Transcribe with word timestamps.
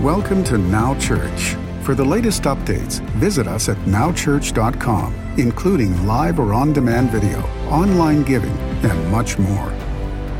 Welcome 0.00 0.44
to 0.44 0.56
Now 0.56 0.98
Church. 0.98 1.56
For 1.82 1.94
the 1.94 2.02
latest 2.02 2.44
updates, 2.44 3.00
visit 3.18 3.46
us 3.46 3.68
at 3.68 3.76
nowchurch.com, 3.84 5.34
including 5.36 6.06
live 6.06 6.40
or 6.40 6.54
on 6.54 6.72
demand 6.72 7.10
video, 7.10 7.40
online 7.68 8.22
giving, 8.22 8.56
and 8.82 9.10
much 9.12 9.36
more. 9.38 9.70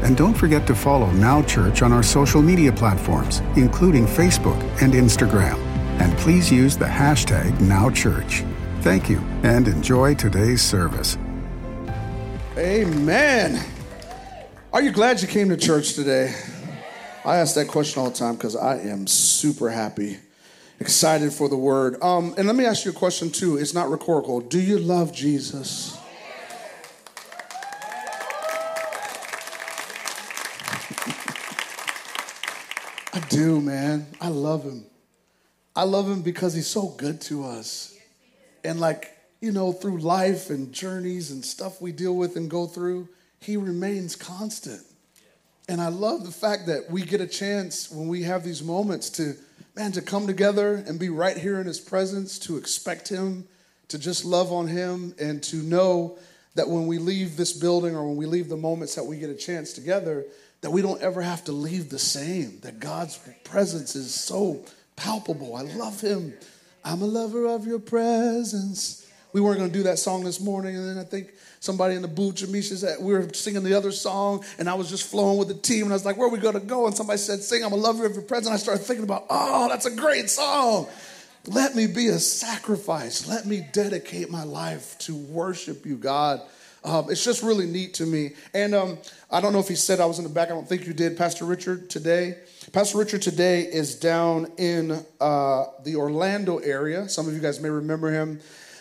And 0.03 0.17
don't 0.17 0.33
forget 0.33 0.67
to 0.67 0.75
follow 0.75 1.11
Now 1.11 1.43
Church 1.43 1.83
on 1.83 1.93
our 1.93 2.03
social 2.03 2.41
media 2.41 2.73
platforms, 2.73 3.41
including 3.55 4.07
Facebook 4.07 4.59
and 4.81 4.95
Instagram. 4.95 5.59
And 6.01 6.17
please 6.17 6.51
use 6.51 6.79
the 6.79 6.87
hashtag 6.87 7.51
NowChurch. 7.59 8.51
Thank 8.81 9.11
you 9.11 9.19
and 9.43 9.69
enjoy 9.69 10.15
today's 10.15 10.63
service. 10.63 11.19
Amen. 12.57 13.63
Are 14.73 14.81
you 14.81 14.91
glad 14.91 15.21
you 15.21 15.29
came 15.29 15.51
to 15.51 15.59
church 15.59 15.93
today? 15.93 16.35
I 17.23 17.37
ask 17.37 17.55
that 17.57 17.69
question 17.69 18.01
all 18.01 18.09
the 18.09 18.17
time 18.17 18.35
because 18.37 18.57
I 18.57 18.79
am 18.79 19.07
super 19.07 19.69
happy, 19.69 20.17
excited 20.79 21.35
for 21.35 21.51
the 21.51 21.57
word. 21.57 22.03
Um, 22.03 22.35
and 22.39 22.47
let 22.47 22.57
me 22.57 22.65
ask 22.65 22.87
you 22.87 22.93
a 22.93 22.95
question 22.95 23.31
too. 23.31 23.59
It's 23.59 23.75
not 23.75 23.91
rhetorical. 23.91 24.41
Do 24.41 24.59
you 24.59 24.79
love 24.79 25.13
Jesus? 25.13 25.99
I 33.13 33.21
do, 33.29 33.61
man. 33.61 34.07
I 34.19 34.29
love 34.29 34.65
him. 34.65 34.87
I 35.77 35.83
love 35.83 36.09
him 36.09 36.23
because 36.23 36.55
he's 36.55 36.69
so 36.69 36.89
good 36.89 37.21
to 37.23 37.45
us. 37.45 37.95
And 38.65 38.81
like, 38.81 39.15
you 39.43 39.53
know, 39.53 39.73
through 39.73 39.99
life 39.99 40.49
and 40.49 40.73
journeys 40.73 41.31
and 41.31 41.45
stuff 41.45 41.83
we 41.83 41.93
deal 41.93 42.17
with 42.17 42.37
and 42.37 42.49
go 42.49 42.67
through, 42.67 43.11
he 43.41 43.59
remains 43.59 44.17
constant. 44.17 44.81
And 45.71 45.81
I 45.81 45.87
love 45.87 46.25
the 46.25 46.33
fact 46.33 46.67
that 46.67 46.91
we 46.91 47.03
get 47.03 47.21
a 47.21 47.29
chance 47.29 47.93
when 47.93 48.09
we 48.09 48.25
have 48.25 48.43
these 48.43 48.61
moments 48.61 49.09
to, 49.11 49.37
man, 49.77 49.93
to 49.93 50.03
come 50.03 50.27
together 50.27 50.75
and 50.75 50.99
be 50.99 51.11
right 51.11 51.37
here 51.37 51.61
in 51.61 51.67
his 51.69 51.79
presence, 51.79 52.41
to 52.41 52.57
expect 52.57 53.09
him, 53.09 53.47
to 53.87 53.97
just 53.97 54.25
love 54.25 54.51
on 54.51 54.67
him, 54.67 55.15
and 55.21 55.41
to 55.45 55.59
know 55.59 56.19
that 56.57 56.69
when 56.69 56.89
we 56.89 56.99
leave 56.99 57.37
this 57.37 57.53
building 57.53 57.95
or 57.95 58.05
when 58.05 58.17
we 58.17 58.27
leave 58.27 58.49
the 58.49 58.57
moments 58.57 58.97
that 58.97 59.05
we 59.05 59.17
get 59.17 59.31
a 59.31 59.35
chance 59.37 59.73
together, 59.73 60.25
that 60.63 60.73
we 60.73 60.83
don't 60.83 61.01
ever 61.03 61.23
have 61.23 61.45
to 61.45 61.53
leave 61.53 61.89
the 61.89 62.01
same, 62.01 62.59
that 62.63 62.81
God's 62.81 63.21
presence 63.45 63.95
is 63.95 64.13
so 64.13 64.65
palpable. 64.97 65.55
I 65.55 65.63
love 65.63 66.01
him. 66.01 66.35
I'm 66.85 67.01
a 67.01 67.07
lover 67.07 67.47
of 67.47 67.65
your 67.65 67.79
presence. 67.79 69.07
We 69.33 69.41
weren't 69.41 69.59
going 69.59 69.71
to 69.71 69.79
do 69.79 69.85
that 69.85 70.01
song 70.01 70.25
this 70.25 70.41
morning, 70.41 70.75
and 70.75 70.89
then 70.89 70.99
I 70.99 71.05
think 71.05 71.33
somebody 71.61 71.95
in 71.95 72.03
the 72.03 72.09
booth, 72.09 72.37
Jamisha 72.37 72.77
said, 72.77 72.97
we 73.01 73.13
were 73.13 73.33
singing 73.35 73.63
the 73.63 73.75
other 73.75 73.93
song, 73.93 74.45
and 74.59 74.69
I 74.69 74.75
was 74.75 74.89
just 74.89 75.09
flowing 75.09 75.39
with 75.39 75.49
the 75.49 75.55
team, 75.55 75.85
and 75.85 75.93
I 75.93 75.95
was 75.95 76.05
like, 76.05 76.17
where 76.17 76.27
are 76.27 76.31
we 76.31 76.41
to 76.41 76.61
go? 76.61 76.87
And 76.87 76.97
somebody 76.97 77.19
said, 77.19 77.41
sing, 77.41 77.63
I'm 77.63 77.73
a 77.73 77.77
lover 77.77 78.07
of 78.07 78.15
your 78.15 78.23
presence. 78.23 78.53
I 78.53 78.57
started 78.57 78.83
thinking 78.83 79.05
about, 79.05 79.27
oh, 79.31 79.69
that's 79.69 79.87
a 79.87 79.95
great 79.95 80.31
song. 80.31 80.89
Let 81.47 81.75
me 81.75 81.87
be 81.87 82.09
a 82.09 82.19
sacrifice. 82.19 83.29
Let 83.29 83.47
me 83.47 83.67
dedicate 83.73 84.31
my 84.31 84.43
life 84.43 84.99
to 85.01 85.15
worship 85.15 85.87
you, 85.87 85.97
God. 85.97 86.41
Um, 86.83 87.11
it's 87.11 87.23
just 87.25 87.43
really 87.43 87.67
neat 87.67 87.95
to 87.95 88.07
me. 88.07 88.33
And 88.55 88.75
um, 88.75 88.99
I 89.31 89.43
don't 89.43 89.53
know 89.53 89.59
if 89.59 89.69
he 89.69 89.75
said 89.75 90.01
I 90.01 90.07
was 90.07 90.19
in 90.19 90.25
the 90.25 90.31
back. 90.31 90.49
I 90.49 90.53
don't 90.53 90.69
think 90.69 90.87
you 90.87 90.95
did, 90.95 91.17
Pastor 91.17 91.45
Richard, 91.45 91.91
today. 91.91 92.39
Pastor 92.73 92.99
Richard 92.99 93.21
today 93.21 93.63
is 93.63 93.95
down 93.95 94.49
in 94.57 94.93
uh, 95.21 95.65
the 95.85 95.97
Orlando 95.97 96.59
area. 96.59 97.09
Some 97.09 97.29
of 97.29 97.35
you 97.35 97.41
guys 97.41 97.61
may 97.61 97.69
remember 97.69 98.11
him. 98.11 98.41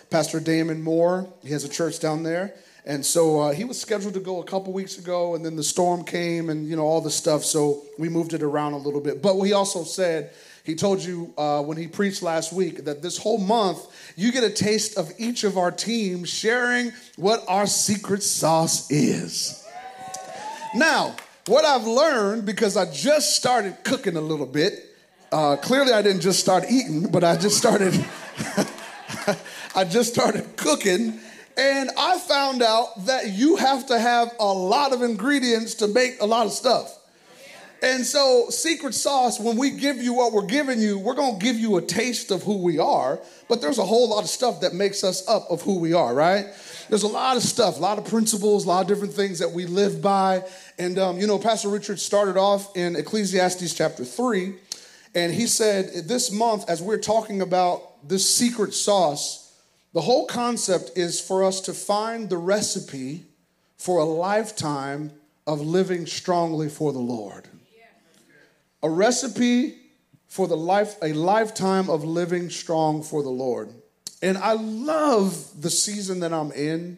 Pastor 0.10 0.40
Damon 0.40 0.82
Moore, 0.82 1.30
he 1.44 1.50
has 1.50 1.66
a 1.66 1.70
church 1.70 2.00
down 2.00 2.24
there. 2.24 2.56
And 2.86 3.06
so 3.06 3.40
uh, 3.42 3.52
he 3.52 3.66
was 3.66 3.80
scheduled 3.80 4.14
to 4.16 4.20
go 4.20 4.42
a 4.42 4.44
couple 4.44 4.74
weeks 4.74 4.98
ago, 4.98 5.36
and 5.36 5.46
then 5.46 5.56
the 5.56 5.64
storm 5.64 6.04
came 6.04 6.50
and, 6.50 6.68
you 6.68 6.76
know, 6.76 6.84
all 6.84 7.02
the 7.02 7.12
stuff. 7.12 7.44
So 7.44 7.84
we 7.98 8.10
moved 8.10 8.34
it 8.34 8.42
around 8.42 8.74
a 8.74 8.78
little 8.78 9.02
bit. 9.02 9.22
But 9.22 9.40
he 9.42 9.54
also 9.54 9.84
said, 9.84 10.32
he 10.64 10.76
told 10.76 11.04
you 11.04 11.34
uh, 11.38 11.62
when 11.62 11.78
he 11.78 11.88
preached 11.88 12.22
last 12.22 12.54
week 12.54 12.86
that 12.86 13.02
this 13.02 13.18
whole 13.18 13.40
month 13.40 13.80
you 14.16 14.32
get 14.32 14.44
a 14.44 14.50
taste 14.50 14.98
of 14.98 15.12
each 15.18 15.44
of 15.44 15.58
our 15.58 15.72
teams 15.72 16.30
sharing 16.30 16.92
what 17.16 17.44
our 17.48 17.66
secret 17.66 18.22
sauce 18.22 18.90
is. 18.92 19.66
Now, 20.76 21.16
what 21.48 21.66
I've 21.66 21.88
learned 21.88 22.46
because 22.46 22.78
I 22.78 22.92
just 22.92 23.36
started 23.36 23.84
cooking 23.84 24.16
a 24.16 24.22
little 24.22 24.46
bit. 24.46 24.96
Uh, 25.32 25.56
clearly, 25.56 25.94
I 25.94 26.02
didn't 26.02 26.22
just 26.22 26.40
start 26.40 26.66
eating, 26.70 27.10
but 27.10 27.24
I 27.24 27.36
just 27.36 27.58
started. 27.58 27.94
I 29.76 29.86
just 29.86 30.14
started 30.14 30.56
cooking, 30.56 31.20
and 31.60 31.92
I 31.98 32.18
found 32.20 32.64
out 32.64 33.06
that 33.06 33.32
you 33.32 33.58
have 33.58 33.88
to 33.88 34.00
have 34.00 34.32
a 34.40 34.46
lot 34.46 34.94
of 34.94 35.02
ingredients 35.02 35.76
to 35.76 35.88
make 35.90 36.22
a 36.22 36.26
lot 36.26 36.46
of 36.46 36.54
stuff. 36.54 36.96
And 37.84 38.06
so, 38.06 38.46
secret 38.50 38.94
sauce, 38.94 39.40
when 39.40 39.58
we 39.58 39.72
give 39.72 39.98
you 39.98 40.14
what 40.14 40.32
we're 40.32 40.46
giving 40.46 40.80
you, 40.80 40.98
we're 40.98 41.16
going 41.16 41.38
to 41.38 41.46
give 41.46 41.58
you 41.58 41.78
a 41.78 41.82
taste 41.82 42.32
of 42.32 42.44
who 42.44 42.58
we 42.62 42.80
are, 42.80 43.20
but 43.50 43.62
there's 43.62 43.78
a 43.78 43.86
whole 43.86 44.10
lot 44.10 44.24
of 44.24 44.30
stuff 44.30 44.62
that 44.62 44.74
makes 44.74 45.04
us 45.04 45.28
up 45.28 45.48
of 45.50 45.62
who 45.62 45.80
we 45.80 45.94
are, 45.94 46.14
right? 46.14 46.46
There's 46.90 47.04
a 47.04 47.08
lot 47.08 47.36
of 47.36 47.44
stuff, 47.44 47.78
a 47.78 47.82
lot 47.82 47.98
of 47.98 48.06
principles, 48.06 48.66
a 48.66 48.68
lot 48.70 48.82
of 48.82 48.88
different 48.88 49.14
things 49.14 49.40
that 49.40 49.52
we 49.52 49.66
live 49.66 50.02
by. 50.02 50.44
And, 50.78 50.98
um, 50.98 51.20
you 51.20 51.28
know, 51.28 51.40
Pastor 51.40 51.70
Richard 51.70 52.00
started 52.00 52.38
off 52.38 52.76
in 52.76 52.96
Ecclesiastes 52.96 53.74
chapter 53.74 54.06
3, 54.06 54.56
and 55.16 55.34
he 55.34 55.46
said, 55.46 56.08
This 56.08 56.32
month, 56.32 56.70
as 56.70 56.82
we're 56.82 57.00
talking 57.00 57.42
about 57.42 58.08
this 58.08 58.30
secret 58.34 58.74
sauce, 58.74 59.39
the 59.94 60.02
whole 60.02 60.26
concept 60.28 60.92
is 60.96 61.20
for 61.20 61.44
us 61.44 61.62
to 61.62 61.74
find 61.74 62.30
the 62.30 62.38
recipe 62.38 63.26
for 63.78 64.00
a 64.00 64.06
lifetime 64.06 65.12
of 65.48 65.62
living 65.62 66.06
strongly 66.06 66.70
for 66.70 66.92
the 66.94 67.00
Lord 67.00 67.48
a 68.82 68.90
recipe 68.90 69.76
for 70.28 70.48
the 70.48 70.58
life 70.58 70.96
a 71.02 71.14
lifetime 71.14 71.90
of 71.90 72.04
living 72.04 72.50
strong 72.50 73.04
for 73.04 73.24
the 73.24 73.30
Lord. 73.30 73.74
And 74.22 74.38
I 74.38 74.54
love 74.54 75.62
the 75.62 75.70
season 75.70 76.20
that 76.22 76.34
I'm 76.34 76.52
in 76.52 76.98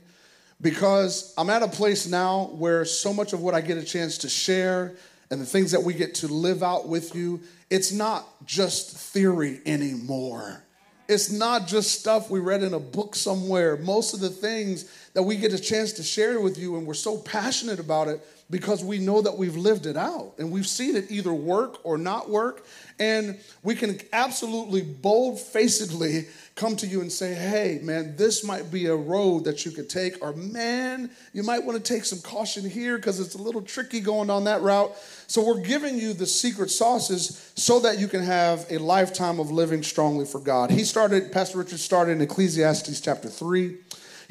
because 0.60 1.34
I'm 1.38 1.50
at 1.50 1.64
a 1.64 1.68
place 1.68 2.08
now 2.08 2.46
where 2.54 2.86
so 2.86 3.14
much 3.14 3.34
of 3.34 3.42
what 3.42 3.54
I 3.54 3.62
get 3.62 3.78
a 3.78 3.84
chance 3.84 4.18
to 4.20 4.30
share 4.30 4.96
and 5.30 5.40
the 5.40 5.46
things 5.46 5.72
that 5.72 5.82
we 5.82 5.94
get 5.94 6.16
to 6.16 6.28
live 6.28 6.62
out 6.62 6.88
with 6.88 7.16
you, 7.16 7.42
it's 7.70 7.92
not 7.92 8.28
just 8.46 8.98
theory 8.98 9.62
anymore. 9.66 10.64
It's 11.12 11.30
not 11.30 11.68
just 11.68 12.00
stuff 12.00 12.30
we 12.30 12.40
read 12.40 12.64
in 12.64 12.74
a 12.74 12.80
book 12.80 13.18
somewhere. 13.18 13.76
Most 13.76 14.14
of 14.14 14.22
the 14.22 14.30
things 14.30 14.90
that 15.14 15.24
we 15.24 15.36
get 15.36 15.52
a 15.52 15.60
chance 15.60 15.92
to 15.94 16.04
share 16.04 16.40
with 16.40 16.58
you, 16.58 16.78
and 16.78 16.88
we're 16.88 16.94
so 16.94 17.18
passionate 17.18 17.80
about 17.80 18.08
it, 18.08 18.26
because 18.52 18.84
we 18.84 19.00
know 19.00 19.22
that 19.22 19.38
we've 19.38 19.56
lived 19.56 19.86
it 19.86 19.96
out 19.96 20.34
and 20.38 20.52
we've 20.52 20.68
seen 20.68 20.98
it 20.98 21.10
either 21.10 21.34
work 21.34 21.80
or 21.84 21.98
not 21.98 22.30
work. 22.30 22.66
And 23.00 23.40
we 23.64 23.74
can 23.76 24.00
absolutely 24.12 24.82
bold 24.82 25.40
facedly 25.40 26.28
come 26.56 26.76
to 26.76 26.86
you 26.86 27.02
and 27.02 27.12
say, 27.12 27.34
hey, 27.34 27.80
man, 27.82 28.16
this 28.18 28.44
might 28.44 28.70
be 28.70 28.88
a 28.88 28.96
road 28.96 29.46
that 29.46 29.66
you 29.66 29.72
could 29.72 29.90
take, 29.90 30.22
or 30.22 30.34
man, 30.34 31.10
you 31.34 31.44
might 31.44 31.64
want 31.64 31.84
to 31.84 31.94
take 31.94 32.04
some 32.04 32.20
caution 32.20 32.70
here 32.70 32.98
because 32.98 33.20
it's 33.20 33.36
a 33.36 33.42
little 33.42 33.62
tricky 33.62 34.02
going 34.02 34.30
on 34.30 34.44
that 34.44 34.62
route. 34.62 34.96
So 35.28 35.44
we're 35.44 35.62
giving 35.62 35.98
you 35.98 36.14
the 36.14 36.28
secret 36.28 36.70
sauces 36.70 37.52
so 37.56 37.80
that 37.80 38.00
you 38.00 38.08
can 38.08 38.22
have 38.22 38.68
a 38.70 38.78
lifetime 38.78 39.40
of 39.40 39.50
living 39.50 39.82
strongly 39.82 40.26
for 40.26 40.40
God. 40.40 40.70
He 40.70 40.84
started, 40.84 41.32
Pastor 41.32 41.58
Richard 41.58 41.80
started 41.80 42.12
in 42.12 42.22
Ecclesiastes 42.22 43.00
chapter 43.00 43.30
3. 43.30 43.78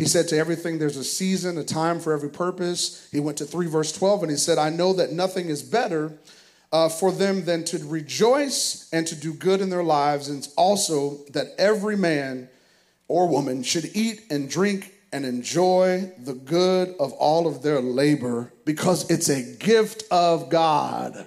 He 0.00 0.06
said, 0.06 0.28
To 0.28 0.38
everything, 0.38 0.78
there's 0.78 0.96
a 0.96 1.04
season, 1.04 1.58
a 1.58 1.62
time 1.62 2.00
for 2.00 2.14
every 2.14 2.30
purpose. 2.30 3.06
He 3.12 3.20
went 3.20 3.36
to 3.36 3.44
3 3.44 3.66
verse 3.66 3.92
12 3.92 4.22
and 4.22 4.30
he 4.30 4.38
said, 4.38 4.56
I 4.56 4.70
know 4.70 4.94
that 4.94 5.12
nothing 5.12 5.50
is 5.50 5.62
better 5.62 6.18
uh, 6.72 6.88
for 6.88 7.12
them 7.12 7.44
than 7.44 7.64
to 7.64 7.86
rejoice 7.86 8.88
and 8.94 9.06
to 9.08 9.14
do 9.14 9.34
good 9.34 9.60
in 9.60 9.68
their 9.68 9.82
lives, 9.82 10.30
and 10.30 10.48
also 10.56 11.18
that 11.32 11.48
every 11.58 11.96
man 11.96 12.48
or 13.08 13.28
woman 13.28 13.62
should 13.62 13.90
eat 13.94 14.22
and 14.30 14.48
drink 14.48 14.94
and 15.12 15.26
enjoy 15.26 16.10
the 16.16 16.32
good 16.32 16.94
of 16.98 17.12
all 17.12 17.46
of 17.46 17.62
their 17.62 17.82
labor 17.82 18.54
because 18.64 19.10
it's 19.10 19.28
a 19.28 19.42
gift 19.56 20.04
of 20.10 20.48
God. 20.48 21.26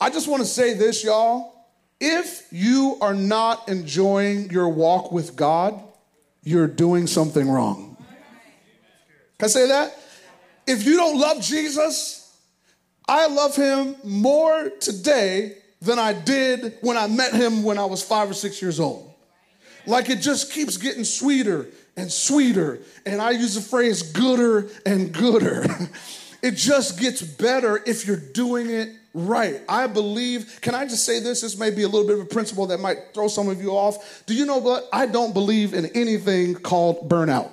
I 0.00 0.10
just 0.10 0.26
want 0.26 0.42
to 0.42 0.48
say 0.48 0.74
this, 0.74 1.04
y'all. 1.04 1.52
If 2.00 2.48
you 2.50 2.98
are 3.00 3.14
not 3.14 3.68
enjoying 3.68 4.50
your 4.50 4.68
walk 4.68 5.12
with 5.12 5.36
God, 5.36 5.80
you're 6.42 6.66
doing 6.66 7.06
something 7.06 7.48
wrong. 7.48 7.96
Can 9.38 9.46
I 9.46 9.46
say 9.48 9.68
that? 9.68 9.98
If 10.66 10.84
you 10.84 10.96
don't 10.96 11.18
love 11.18 11.40
Jesus, 11.40 12.36
I 13.08 13.26
love 13.26 13.56
him 13.56 13.96
more 14.04 14.70
today 14.80 15.58
than 15.80 15.98
I 15.98 16.12
did 16.12 16.78
when 16.80 16.96
I 16.96 17.08
met 17.08 17.32
him 17.32 17.62
when 17.62 17.78
I 17.78 17.84
was 17.84 18.02
five 18.02 18.30
or 18.30 18.34
six 18.34 18.62
years 18.62 18.78
old. 18.78 19.12
Like 19.86 20.08
it 20.08 20.20
just 20.20 20.52
keeps 20.52 20.76
getting 20.76 21.04
sweeter 21.04 21.66
and 21.96 22.10
sweeter. 22.10 22.80
And 23.04 23.20
I 23.20 23.30
use 23.30 23.54
the 23.54 23.60
phrase 23.60 24.02
gooder 24.02 24.68
and 24.86 25.12
gooder. 25.12 25.66
it 26.42 26.52
just 26.52 27.00
gets 27.00 27.20
better 27.20 27.82
if 27.84 28.06
you're 28.06 28.16
doing 28.16 28.70
it 28.70 28.90
right. 29.14 29.60
I 29.68 29.86
believe, 29.86 30.58
can 30.60 30.74
I 30.74 30.84
just 30.84 31.04
say 31.04 31.20
this? 31.20 31.40
This 31.40 31.58
may 31.58 31.70
be 31.70 31.82
a 31.82 31.88
little 31.88 32.06
bit 32.06 32.18
of 32.18 32.22
a 32.22 32.28
principle 32.28 32.66
that 32.68 32.78
might 32.78 32.98
throw 33.14 33.28
some 33.28 33.48
of 33.48 33.60
you 33.60 33.70
off. 33.70 34.24
Do 34.26 34.34
you 34.34 34.46
know 34.46 34.58
what? 34.58 34.88
I 34.92 35.06
don't 35.06 35.32
believe 35.32 35.74
in 35.74 35.86
anything 35.86 36.54
called 36.54 37.08
burnout. 37.08 37.50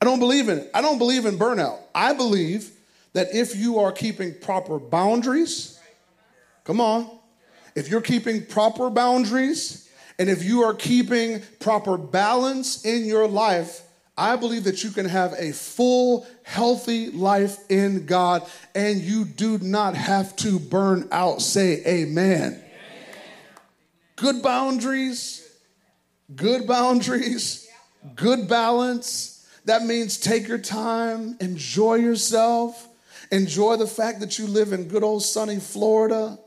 I 0.00 0.04
don't 0.04 0.18
believe 0.18 0.48
in 0.48 0.58
it. 0.58 0.70
I 0.74 0.82
don't 0.82 0.98
believe 0.98 1.26
in 1.26 1.38
burnout. 1.38 1.78
I 1.94 2.12
believe 2.12 2.72
that 3.12 3.34
if 3.34 3.54
you 3.54 3.78
are 3.78 3.92
keeping 3.92 4.34
proper 4.34 4.78
boundaries, 4.78 5.78
come 6.64 6.80
on, 6.80 7.08
if 7.74 7.88
you're 7.88 8.00
keeping 8.00 8.44
proper 8.44 8.90
boundaries 8.90 9.88
and 10.18 10.28
if 10.28 10.42
you 10.44 10.62
are 10.62 10.74
keeping 10.74 11.42
proper 11.60 11.96
balance 11.96 12.84
in 12.84 13.04
your 13.04 13.28
life, 13.28 13.82
I 14.16 14.36
believe 14.36 14.64
that 14.64 14.84
you 14.84 14.90
can 14.90 15.06
have 15.06 15.34
a 15.38 15.52
full, 15.52 16.26
healthy 16.42 17.10
life 17.10 17.58
in 17.70 18.04
God 18.04 18.46
and 18.74 19.00
you 19.00 19.24
do 19.24 19.58
not 19.58 19.94
have 19.94 20.36
to 20.36 20.58
burn 20.58 21.08
out. 21.10 21.40
Say 21.40 21.82
amen. 21.86 22.52
amen. 22.52 22.64
Good 24.16 24.42
boundaries, 24.42 25.48
good 26.36 26.66
boundaries, 26.66 27.66
good 28.14 28.48
balance. 28.48 29.48
That 29.64 29.84
means 29.84 30.18
take 30.18 30.46
your 30.46 30.58
time, 30.58 31.36
enjoy 31.40 31.94
yourself, 31.94 32.88
enjoy 33.30 33.76
the 33.76 33.86
fact 33.86 34.20
that 34.20 34.38
you 34.38 34.46
live 34.46 34.72
in 34.72 34.88
good 34.88 35.02
old 35.02 35.22
sunny 35.22 35.58
Florida. 35.58 36.38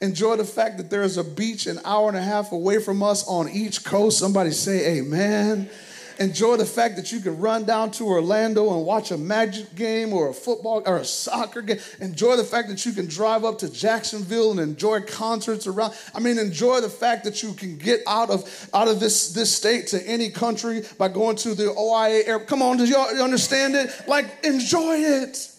Enjoy 0.00 0.36
the 0.36 0.44
fact 0.44 0.78
that 0.78 0.90
there 0.90 1.02
is 1.02 1.18
a 1.18 1.24
beach 1.24 1.66
an 1.66 1.80
hour 1.84 2.08
and 2.08 2.16
a 2.16 2.22
half 2.22 2.52
away 2.52 2.78
from 2.78 3.02
us 3.02 3.26
on 3.26 3.48
each 3.48 3.84
coast. 3.84 4.18
Somebody 4.18 4.50
say 4.50 4.98
amen. 4.98 5.70
Enjoy 6.18 6.56
the 6.56 6.64
fact 6.66 6.96
that 6.96 7.10
you 7.10 7.20
can 7.20 7.38
run 7.38 7.64
down 7.64 7.90
to 7.92 8.04
Orlando 8.04 8.76
and 8.76 8.86
watch 8.86 9.10
a 9.10 9.18
magic 9.18 9.74
game 9.74 10.12
or 10.12 10.28
a 10.28 10.34
football 10.34 10.82
or 10.86 10.98
a 10.98 11.04
soccer 11.04 11.62
game. 11.62 11.78
Enjoy 12.00 12.36
the 12.36 12.44
fact 12.44 12.68
that 12.68 12.86
you 12.86 12.92
can 12.92 13.06
drive 13.06 13.44
up 13.44 13.58
to 13.58 13.68
Jacksonville 13.70 14.52
and 14.52 14.60
enjoy 14.60 15.00
concerts 15.02 15.66
around. 15.66 15.94
I 16.14 16.20
mean, 16.20 16.38
enjoy 16.38 16.80
the 16.80 16.88
fact 16.88 17.24
that 17.24 17.42
you 17.42 17.52
can 17.52 17.78
get 17.78 18.00
out 18.06 18.30
of 18.30 18.68
out 18.72 18.88
of 18.88 19.00
this, 19.00 19.32
this 19.32 19.54
state 19.54 19.88
to 19.88 20.06
any 20.06 20.30
country 20.30 20.82
by 20.98 21.08
going 21.08 21.36
to 21.36 21.54
the 21.54 21.74
OIA. 21.76 22.40
Come 22.46 22.62
on, 22.62 22.76
do 22.76 22.84
y'all 22.84 23.08
understand 23.22 23.74
it? 23.74 23.90
Like, 24.06 24.26
enjoy 24.44 24.96
it. 24.96 25.50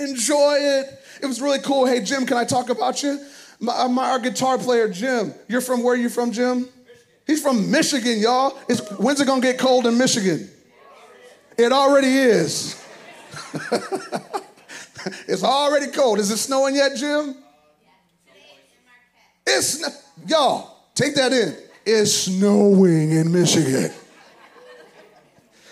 Enjoy 0.00 0.56
it. 0.58 0.98
It 1.22 1.26
was 1.26 1.40
really 1.40 1.58
cool. 1.60 1.86
Hey, 1.86 2.00
Jim, 2.00 2.26
can 2.26 2.36
I 2.36 2.44
talk 2.44 2.68
about 2.68 3.02
you? 3.02 3.24
My, 3.60 3.88
my 3.88 4.10
our 4.10 4.18
guitar 4.18 4.58
player, 4.58 4.88
Jim. 4.88 5.34
You're 5.48 5.60
from 5.60 5.82
where 5.82 5.96
you 5.96 6.08
from, 6.08 6.30
Jim? 6.30 6.68
He's 7.28 7.42
from 7.42 7.70
Michigan, 7.70 8.18
y'all. 8.18 8.58
It's, 8.68 8.80
when's 8.92 9.20
it 9.20 9.26
gonna 9.26 9.42
get 9.42 9.58
cold 9.58 9.86
in 9.86 9.98
Michigan? 9.98 10.50
It 11.58 11.72
already 11.72 12.08
is. 12.08 12.82
it's 15.28 15.44
already 15.44 15.92
cold. 15.92 16.20
Is 16.20 16.30
it 16.30 16.38
snowing 16.38 16.74
yet, 16.74 16.96
Jim? 16.96 17.36
It's 19.46 19.84
y'all. 20.26 20.74
Take 20.94 21.14
that 21.16 21.34
in. 21.34 21.54
It's 21.84 22.12
snowing 22.12 23.12
in 23.12 23.30
Michigan. 23.30 23.92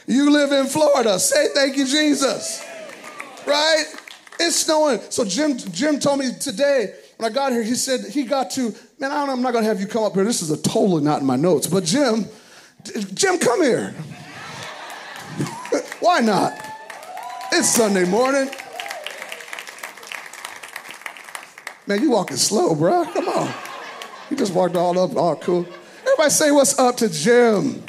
You 0.07 0.31
live 0.31 0.53
in 0.53 0.67
Florida. 0.67 1.19
Say 1.19 1.49
thank 1.55 1.79
you, 1.79 1.87
Jesus. 1.87 2.63
Right? 3.47 3.85
It's 4.39 4.57
snowing. 4.57 5.01
So 5.09 5.25
Jim, 5.25 5.57
Jim 5.57 5.99
told 5.99 6.19
me 6.19 6.33
today 6.39 6.95
when 7.17 7.31
I 7.31 7.35
got 7.35 7.53
here, 7.53 7.63
he 7.63 7.75
said 7.75 8.01
he 8.11 8.25
got 8.25 8.51
to, 8.53 8.75
man, 8.99 9.11
I 9.11 9.25
am 9.25 9.41
not 9.41 9.53
going 9.53 9.65
to 9.65 9.69
have 9.69 9.81
you 9.81 9.87
come 9.87 10.05
up 10.05 10.15
here. 10.15 10.25
This 10.25 10.43
is 10.43 10.51
a 10.51 10.61
totally 10.61 11.03
not 11.03 11.21
in 11.21 11.27
my 11.27 11.37
notes. 11.37 11.67
But 11.67 11.85
Jim, 11.85 12.27
Jim, 13.15 13.39
come 13.39 13.63
here. 13.63 13.93
Why 16.01 16.21
not? 16.21 16.53
It's 17.53 17.69
Sunday 17.69 18.05
morning. 18.05 18.51
Man, 21.87 22.03
you 22.03 22.11
walking 22.11 22.37
slow, 22.37 22.75
bro. 22.75 23.05
Come 23.07 23.29
on. 23.29 23.55
You 24.29 24.37
just 24.37 24.53
walked 24.53 24.77
all 24.77 24.99
up. 24.99 25.17
All 25.17 25.37
cool. 25.37 25.67
Everybody 26.03 26.31
say 26.31 26.51
what's 26.51 26.79
up 26.79 26.97
to 26.99 27.09
Jim. 27.09 27.83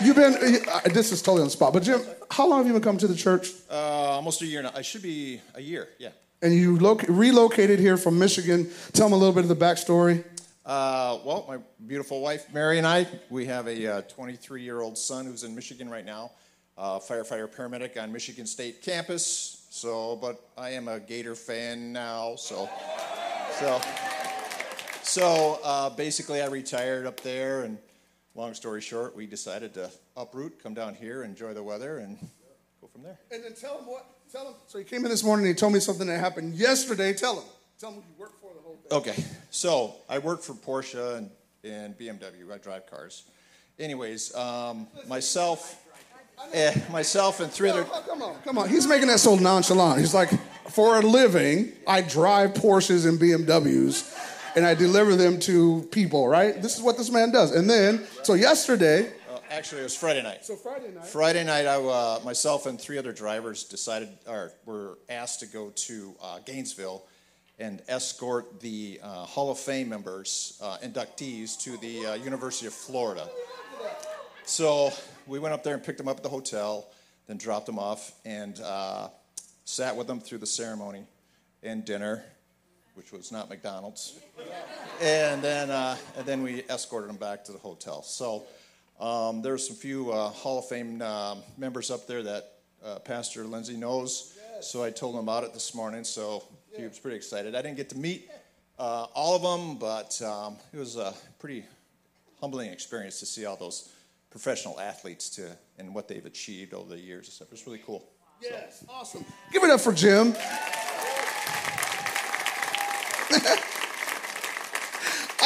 You've 0.00 0.16
been, 0.16 0.62
uh, 0.70 0.80
this 0.92 1.12
is 1.12 1.20
totally 1.20 1.42
on 1.42 1.48
the 1.48 1.50
spot, 1.50 1.72
but 1.72 1.82
Jim, 1.82 2.00
how 2.30 2.48
long 2.48 2.60
have 2.60 2.66
you 2.66 2.72
been 2.74 2.82
coming 2.82 2.98
to 2.98 3.08
the 3.08 3.14
church? 3.14 3.50
Uh, 3.70 3.74
almost 3.74 4.42
a 4.42 4.46
year 4.46 4.62
now. 4.62 4.72
I 4.74 4.82
should 4.82 5.02
be 5.02 5.40
a 5.54 5.60
year, 5.60 5.88
yeah 5.98 6.10
and 6.42 6.54
you 6.54 6.76
relocated 7.08 7.78
here 7.78 7.96
from 7.96 8.18
Michigan. 8.18 8.70
Tell 8.92 9.06
them 9.06 9.14
a 9.14 9.16
little 9.16 9.34
bit 9.34 9.42
of 9.42 9.48
the 9.48 9.56
backstory. 9.56 10.24
Uh, 10.64 11.18
well, 11.24 11.44
my 11.46 11.58
beautiful 11.86 12.20
wife 12.20 12.52
Mary 12.52 12.78
and 12.78 12.86
I, 12.86 13.06
we 13.30 13.46
have 13.46 13.68
a 13.68 14.02
23 14.02 14.60
uh, 14.60 14.64
year 14.64 14.80
old 14.80 14.98
son 14.98 15.24
who's 15.24 15.44
in 15.44 15.54
Michigan 15.54 15.88
right 15.88 16.04
now, 16.04 16.32
uh, 16.76 16.98
firefighter 16.98 17.48
paramedic 17.48 18.00
on 18.02 18.12
Michigan 18.12 18.46
State 18.46 18.82
campus. 18.82 19.66
So, 19.70 20.16
but 20.16 20.48
I 20.56 20.70
am 20.70 20.88
a 20.88 20.98
Gator 20.98 21.34
fan 21.34 21.92
now, 21.92 22.34
so, 22.34 22.68
so, 23.58 23.80
so 25.02 25.60
uh, 25.62 25.90
basically, 25.90 26.40
I 26.40 26.46
retired 26.46 27.06
up 27.06 27.20
there, 27.20 27.62
and 27.62 27.78
long 28.34 28.54
story 28.54 28.80
short, 28.80 29.14
we 29.14 29.26
decided 29.26 29.74
to 29.74 29.90
uproot, 30.16 30.62
come 30.62 30.72
down 30.72 30.94
here, 30.94 31.22
enjoy 31.22 31.52
the 31.52 31.62
weather, 31.62 31.98
and 31.98 32.16
go 32.80 32.88
from 32.88 33.02
there. 33.02 33.18
And 33.30 33.44
then 33.44 33.54
tell 33.54 33.78
him 33.78 33.86
what 33.86 34.06
Tell 34.32 34.48
him. 34.48 34.54
So 34.66 34.78
he 34.78 34.84
came 34.84 35.04
in 35.04 35.10
this 35.10 35.22
morning 35.22 35.46
and 35.46 35.54
he 35.54 35.58
told 35.58 35.72
me 35.72 35.80
something 35.80 36.06
that 36.08 36.18
happened 36.18 36.54
yesterday. 36.54 37.12
Tell 37.12 37.36
him. 37.36 37.44
Tell 37.78 37.92
him 37.92 37.98
you 37.98 38.14
worked 38.18 38.40
for 38.40 38.50
the 38.54 38.60
whole 38.60 38.76
thing. 38.76 38.98
Okay. 38.98 39.24
So 39.50 39.94
I 40.08 40.18
work 40.18 40.42
for 40.42 40.54
Porsche 40.54 41.18
and, 41.18 41.30
and 41.62 41.96
BMW. 41.96 42.52
I 42.52 42.58
drive 42.58 42.86
cars. 42.90 43.24
Anyways, 43.78 44.34
um, 44.34 44.88
myself, 45.06 45.82
eh, 46.52 46.74
myself 46.90 47.40
and 47.40 47.52
three 47.52 47.70
other. 47.70 47.84
come 47.84 48.22
on, 48.22 48.36
come 48.42 48.58
on. 48.58 48.68
He's 48.68 48.86
making 48.86 49.08
that 49.08 49.20
so 49.20 49.36
nonchalant. 49.36 50.00
He's 50.00 50.14
like, 50.14 50.30
for 50.70 50.96
a 50.98 51.00
living, 51.00 51.72
I 51.86 52.02
drive 52.02 52.54
Porsches 52.54 53.08
and 53.08 53.20
BMWs 53.20 54.12
and 54.56 54.66
I 54.66 54.74
deliver 54.74 55.14
them 55.14 55.38
to 55.40 55.86
people, 55.92 56.26
right? 56.26 56.60
This 56.60 56.76
is 56.76 56.82
what 56.82 56.96
this 56.96 57.10
man 57.10 57.30
does. 57.30 57.52
And 57.52 57.70
then, 57.70 58.06
so 58.22 58.34
yesterday, 58.34 59.12
actually, 59.50 59.80
it 59.80 59.84
was 59.84 59.96
Friday 59.96 60.22
night. 60.22 60.44
So 60.44 60.56
Friday 60.56 60.92
night. 60.92 61.06
Friday 61.06 61.44
night, 61.44 61.66
I, 61.66 61.76
uh, 61.76 62.20
myself 62.24 62.66
and 62.66 62.80
three 62.80 62.98
other 62.98 63.12
drivers 63.12 63.64
decided, 63.64 64.08
or 64.26 64.52
were 64.64 64.98
asked 65.08 65.40
to 65.40 65.46
go 65.46 65.70
to 65.70 66.14
uh, 66.22 66.38
Gainesville 66.44 67.04
and 67.58 67.82
escort 67.88 68.60
the 68.60 69.00
uh, 69.02 69.24
Hall 69.24 69.50
of 69.50 69.58
Fame 69.58 69.88
members, 69.88 70.58
uh, 70.62 70.78
inductees, 70.78 71.58
to 71.60 71.76
the 71.78 72.06
uh, 72.06 72.14
University 72.14 72.66
of 72.66 72.74
Florida. 72.74 73.28
So 74.44 74.92
we 75.26 75.38
went 75.38 75.54
up 75.54 75.64
there 75.64 75.74
and 75.74 75.82
picked 75.82 75.98
them 75.98 76.08
up 76.08 76.18
at 76.18 76.22
the 76.22 76.28
hotel, 76.28 76.90
then 77.26 77.38
dropped 77.38 77.66
them 77.66 77.78
off, 77.78 78.12
and 78.24 78.60
uh, 78.60 79.08
sat 79.64 79.96
with 79.96 80.06
them 80.06 80.20
through 80.20 80.38
the 80.38 80.46
ceremony 80.46 81.04
and 81.62 81.84
dinner, 81.84 82.24
which 82.94 83.10
was 83.10 83.32
not 83.32 83.48
McDonald's. 83.48 84.18
and 85.00 85.42
then, 85.42 85.70
and 85.70 86.26
then 86.26 86.42
we 86.42 86.62
escorted 86.70 87.08
them 87.08 87.16
back 87.16 87.44
to 87.44 87.52
the 87.52 87.58
hotel. 87.58 88.02
So 88.02 88.44
um, 89.00 89.42
there's 89.42 89.66
some 89.66 89.76
few 89.76 90.10
uh, 90.12 90.28
Hall 90.30 90.58
of 90.58 90.68
Fame 90.68 91.02
uh, 91.02 91.36
members 91.56 91.90
up 91.90 92.06
there 92.06 92.22
that 92.22 92.52
uh, 92.84 92.98
Pastor 93.00 93.44
Lindsay 93.44 93.76
knows. 93.76 94.38
Yes. 94.54 94.70
So 94.70 94.82
I 94.82 94.90
told 94.90 95.14
him 95.14 95.20
about 95.20 95.44
it 95.44 95.52
this 95.52 95.74
morning. 95.74 96.04
So 96.04 96.44
he 96.74 96.84
was 96.84 96.98
pretty 96.98 97.16
excited. 97.16 97.54
I 97.54 97.62
didn't 97.62 97.76
get 97.76 97.90
to 97.90 97.98
meet 97.98 98.30
uh, 98.78 99.06
all 99.14 99.36
of 99.36 99.42
them, 99.42 99.76
but 99.76 100.20
um, 100.22 100.56
it 100.72 100.78
was 100.78 100.96
a 100.96 101.14
pretty 101.38 101.64
humbling 102.40 102.70
experience 102.70 103.20
to 103.20 103.26
see 103.26 103.44
all 103.44 103.56
those 103.56 103.90
professional 104.30 104.78
athletes 104.80 105.30
to 105.30 105.56
and 105.78 105.94
what 105.94 106.08
they've 106.08 106.26
achieved 106.26 106.74
over 106.74 106.90
the 106.90 107.00
years 107.00 107.26
and 107.26 107.32
stuff. 107.34 107.48
It 107.48 107.52
was 107.52 107.66
really 107.66 107.82
cool. 107.84 108.04
Yes, 108.42 108.80
so. 108.80 108.86
awesome. 108.92 109.24
Give 109.52 109.64
it 109.64 109.70
up 109.70 109.80
for 109.80 109.92
Jim. 109.92 110.34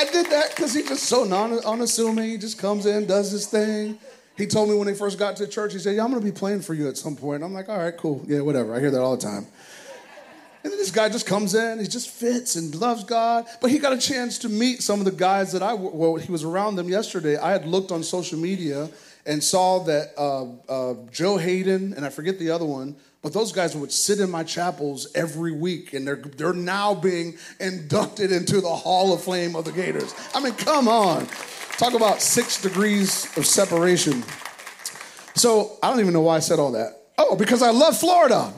I 0.01 0.11
did 0.11 0.27
that 0.31 0.57
because 0.57 0.73
he's 0.73 0.89
just 0.89 1.05
so 1.05 1.25
non 1.25 1.59
unassuming. 1.59 2.31
He 2.31 2.39
just 2.39 2.59
comes 2.59 2.87
in, 2.87 3.05
does 3.05 3.31
his 3.31 3.47
thing. 3.47 3.99
He 4.35 4.47
told 4.47 4.71
me 4.71 4.75
when 4.75 4.89
he 4.89 4.95
first 4.95 5.19
got 5.19 5.37
to 5.37 5.47
church, 5.47 5.75
he 5.75 5.79
said, 5.79 5.95
Yeah, 5.95 6.05
I'm 6.05 6.15
to 6.15 6.21
be 6.21 6.33
playing 6.33 6.63
for 6.63 6.73
you 6.73 6.89
at 6.89 6.97
some 6.97 7.17
point. 7.17 7.43
I'm 7.43 7.53
like, 7.53 7.69
All 7.69 7.77
right, 7.77 7.95
cool. 7.95 8.25
Yeah, 8.27 8.41
whatever. 8.41 8.75
I 8.75 8.81
hear 8.81 8.91
that 8.91 9.01
all 9.03 9.15
the 9.15 9.23
time. 9.23 9.47
And 10.65 10.71
then 10.73 10.79
this 10.79 10.91
guy 10.91 11.11
just 11.11 11.27
comes 11.27 11.55
in, 11.55 11.79
he 11.79 11.87
just 11.87 12.09
fits 12.09 12.57
and 12.57 12.75
loves 12.75 13.05
God. 13.05 13.45
But 13.61 13.71
he 13.71 13.79
got 13.79 13.93
a 13.93 13.99
chance 13.99 14.39
to 14.39 14.49
meet 14.49 14.83
some 14.83 15.01
of 15.01 15.05
the 15.05 15.13
guys 15.13 15.53
that 15.53 15.63
I, 15.63 15.75
well, 15.75 16.17
he 16.17 16.33
was 16.33 16.45
around 16.45 16.77
them 16.77 16.89
yesterday. 16.89 17.37
I 17.37 17.53
had 17.53 17.67
looked 17.67 17.93
on 17.93 18.03
social 18.03 18.39
media 18.39 18.89
and 19.27 19.45
saw 19.45 19.81
that 19.85 20.13
uh, 20.17 20.45
uh, 20.69 20.95
Joe 21.11 21.37
Haden, 21.37 21.93
and 21.93 22.07
I 22.07 22.09
forget 22.09 22.39
the 22.39 22.51
other 22.51 22.65
one, 22.65 22.97
but 23.23 23.35
those 23.35 23.53
guys 23.53 23.77
would 23.77 23.93
sit 23.93 24.19
in 24.19 24.31
my 24.31 24.45
chapels 24.45 25.09
every 25.15 25.53
week, 25.53 25.93
and 25.93 26.07
they're, 26.07 26.17
they're 26.17 26.53
now 26.55 26.95
being 26.95 27.37
inducted 27.59 28.33
into 28.33 28.61
the 28.61 28.69
Hall 28.69 29.13
of 29.13 29.23
Fame 29.23 29.55
of 29.55 29.67
the 29.67 29.73
Gators. 29.73 30.15
I 30.35 30.41
mean, 30.41 30.55
come 30.55 30.89
on. 30.89 31.27
Talk 31.77 31.95
about 31.95 32.23
six 32.23 32.61
degrees 32.61 33.27
of 33.37 33.45
separation. 33.45 34.23
So 35.35 35.79
I 35.83 35.91
don't 35.91 36.01
even 36.01 36.13
know 36.13 36.23
why 36.23 36.37
I 36.37 36.41
said 36.41 36.59
all 36.59 36.73
that. 36.73 36.99
Oh, 37.19 37.37
because 37.37 37.63
I 37.63 37.71
love 37.71 37.99
Florida. 37.99 38.53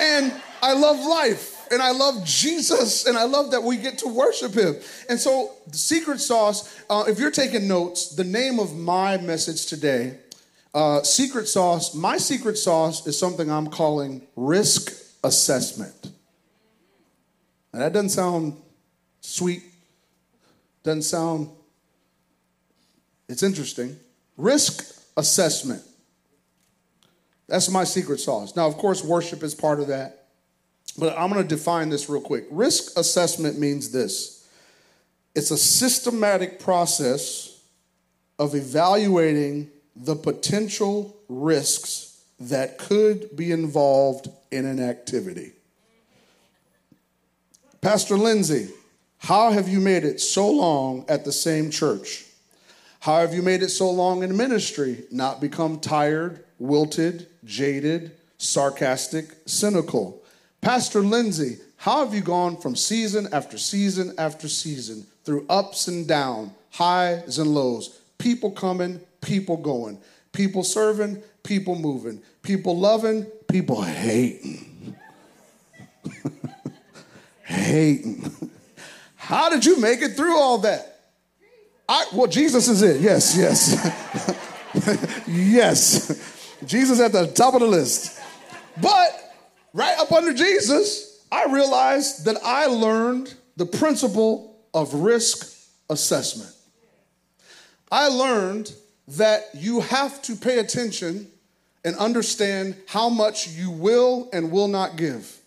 And 0.00 0.32
I 0.62 0.74
love 0.74 0.98
life. 1.04 1.70
And 1.70 1.82
I 1.82 1.90
love 1.90 2.24
Jesus. 2.24 3.06
And 3.06 3.16
I 3.16 3.24
love 3.24 3.50
that 3.50 3.62
we 3.62 3.76
get 3.76 3.98
to 3.98 4.08
worship 4.08 4.54
him. 4.54 4.76
And 5.08 5.18
so, 5.18 5.52
the 5.66 5.76
secret 5.76 6.20
sauce, 6.20 6.80
uh, 6.88 7.04
if 7.08 7.18
you're 7.18 7.30
taking 7.30 7.68
notes, 7.68 8.10
the 8.10 8.24
name 8.24 8.58
of 8.58 8.76
my 8.76 9.16
message 9.18 9.66
today 9.66 10.18
uh, 10.74 11.02
secret 11.02 11.48
sauce, 11.48 11.94
my 11.94 12.18
secret 12.18 12.58
sauce 12.58 13.06
is 13.06 13.18
something 13.18 13.50
I'm 13.50 13.68
calling 13.68 14.26
risk 14.36 14.92
assessment. 15.24 16.12
And 17.72 17.82
that 17.82 17.92
doesn't 17.92 18.10
sound 18.10 18.56
sweet, 19.20 19.62
doesn't 20.82 21.02
sound, 21.02 21.50
it's 23.28 23.42
interesting. 23.42 23.96
Risk 24.36 25.02
assessment. 25.16 25.82
That's 27.48 27.70
my 27.70 27.84
secret 27.84 28.20
sauce. 28.20 28.54
Now, 28.54 28.66
of 28.66 28.76
course, 28.76 29.02
worship 29.02 29.42
is 29.42 29.54
part 29.54 29.80
of 29.80 29.88
that, 29.88 30.26
but 30.98 31.18
I'm 31.18 31.30
going 31.30 31.42
to 31.42 31.48
define 31.48 31.88
this 31.88 32.08
real 32.08 32.20
quick. 32.20 32.44
Risk 32.50 32.98
assessment 32.98 33.58
means 33.58 33.90
this 33.90 34.46
It's 35.34 35.50
a 35.50 35.56
systematic 35.56 36.60
process 36.60 37.60
of 38.38 38.54
evaluating 38.54 39.70
the 40.00 40.16
potential 40.16 41.16
risks 41.28 42.22
that 42.40 42.78
could 42.78 43.36
be 43.36 43.50
involved 43.50 44.28
in 44.50 44.64
an 44.64 44.80
activity. 44.80 45.52
Pastor 47.80 48.16
Lindsay, 48.16 48.68
how 49.18 49.50
have 49.50 49.68
you 49.68 49.80
made 49.80 50.04
it 50.04 50.20
so 50.20 50.48
long 50.48 51.04
at 51.08 51.24
the 51.24 51.32
same 51.32 51.70
church? 51.70 52.24
How 53.00 53.20
have 53.20 53.34
you 53.34 53.42
made 53.42 53.62
it 53.62 53.70
so 53.70 53.90
long 53.90 54.22
in 54.22 54.36
ministry, 54.36 55.04
not 55.10 55.40
become 55.40 55.80
tired, 55.80 56.44
wilted, 56.58 57.26
jaded, 57.44 58.12
sarcastic, 58.38 59.26
cynical? 59.46 60.22
Pastor 60.60 61.00
Lindsay, 61.00 61.58
how 61.76 62.04
have 62.04 62.14
you 62.14 62.20
gone 62.20 62.56
from 62.56 62.74
season 62.74 63.28
after 63.32 63.58
season 63.58 64.14
after 64.18 64.48
season 64.48 65.06
through 65.24 65.46
ups 65.48 65.88
and 65.88 66.06
downs, 66.06 66.50
highs 66.70 67.38
and 67.38 67.54
lows, 67.54 68.00
people 68.18 68.50
coming, 68.50 69.00
people 69.20 69.56
going, 69.56 70.00
people 70.32 70.62
serving, 70.62 71.22
people 71.42 71.74
moving, 71.74 72.22
people 72.42 72.78
loving, 72.78 73.24
people 73.48 73.82
hating? 73.82 74.96
hating. 77.44 78.32
How 79.16 79.48
did 79.48 79.64
you 79.64 79.80
make 79.80 80.00
it 80.02 80.16
through 80.16 80.36
all 80.36 80.58
that? 80.58 81.00
I, 81.88 82.06
well, 82.12 82.26
Jesus 82.26 82.68
is 82.68 82.82
it. 82.82 83.00
Yes, 83.00 83.36
yes. 83.36 85.24
yes. 85.26 86.56
Jesus 86.66 87.00
at 87.00 87.12
the 87.12 87.26
top 87.28 87.54
of 87.54 87.60
the 87.60 87.66
list. 87.66 88.20
But 88.80 89.34
right 89.72 89.98
up 89.98 90.12
under 90.12 90.34
Jesus, 90.34 91.24
I 91.32 91.46
realized 91.46 92.26
that 92.26 92.36
I 92.44 92.66
learned 92.66 93.34
the 93.56 93.66
principle 93.66 94.56
of 94.74 94.92
risk 94.94 95.56
assessment. 95.90 96.50
I 97.90 98.08
learned 98.08 98.72
that 99.16 99.44
you 99.54 99.80
have 99.80 100.20
to 100.22 100.36
pay 100.36 100.58
attention 100.58 101.26
and 101.84 101.96
understand 101.96 102.76
how 102.86 103.08
much 103.08 103.48
you 103.48 103.70
will 103.70 104.28
and 104.32 104.50
will 104.50 104.68
not 104.68 104.96
give. 104.96 105.38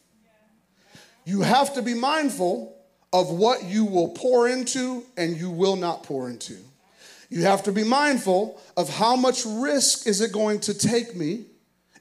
You 1.25 1.41
have 1.41 1.73
to 1.75 1.81
be 1.81 1.93
mindful 1.93 2.75
of 3.13 3.29
what 3.29 3.63
you 3.63 3.85
will 3.85 4.09
pour 4.09 4.47
into 4.47 5.03
and 5.17 5.37
you 5.37 5.49
will 5.49 5.75
not 5.75 6.03
pour 6.03 6.29
into. 6.29 6.57
You 7.29 7.43
have 7.43 7.63
to 7.63 7.71
be 7.71 7.83
mindful 7.83 8.59
of 8.75 8.89
how 8.89 9.15
much 9.15 9.45
risk 9.45 10.07
is 10.07 10.21
it 10.21 10.31
going 10.31 10.59
to 10.61 10.73
take 10.73 11.15
me 11.15 11.45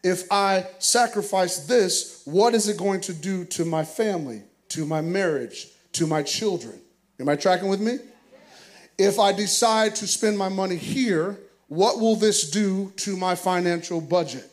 if 0.02 0.30
I 0.32 0.66
sacrifice 0.78 1.66
this, 1.66 2.22
what 2.24 2.54
is 2.54 2.68
it 2.68 2.78
going 2.78 3.02
to 3.02 3.12
do 3.12 3.44
to 3.46 3.64
my 3.64 3.84
family, 3.84 4.42
to 4.70 4.86
my 4.86 5.02
marriage, 5.02 5.68
to 5.92 6.06
my 6.06 6.22
children? 6.22 6.80
Am 7.18 7.28
I 7.28 7.36
tracking 7.36 7.68
with 7.68 7.80
me? 7.80 7.98
If 8.96 9.18
I 9.18 9.32
decide 9.32 9.94
to 9.96 10.06
spend 10.06 10.38
my 10.38 10.48
money 10.48 10.76
here, 10.76 11.38
what 11.70 12.00
will 12.00 12.16
this 12.16 12.50
do 12.50 12.92
to 12.96 13.16
my 13.16 13.36
financial 13.36 14.00
budget? 14.00 14.50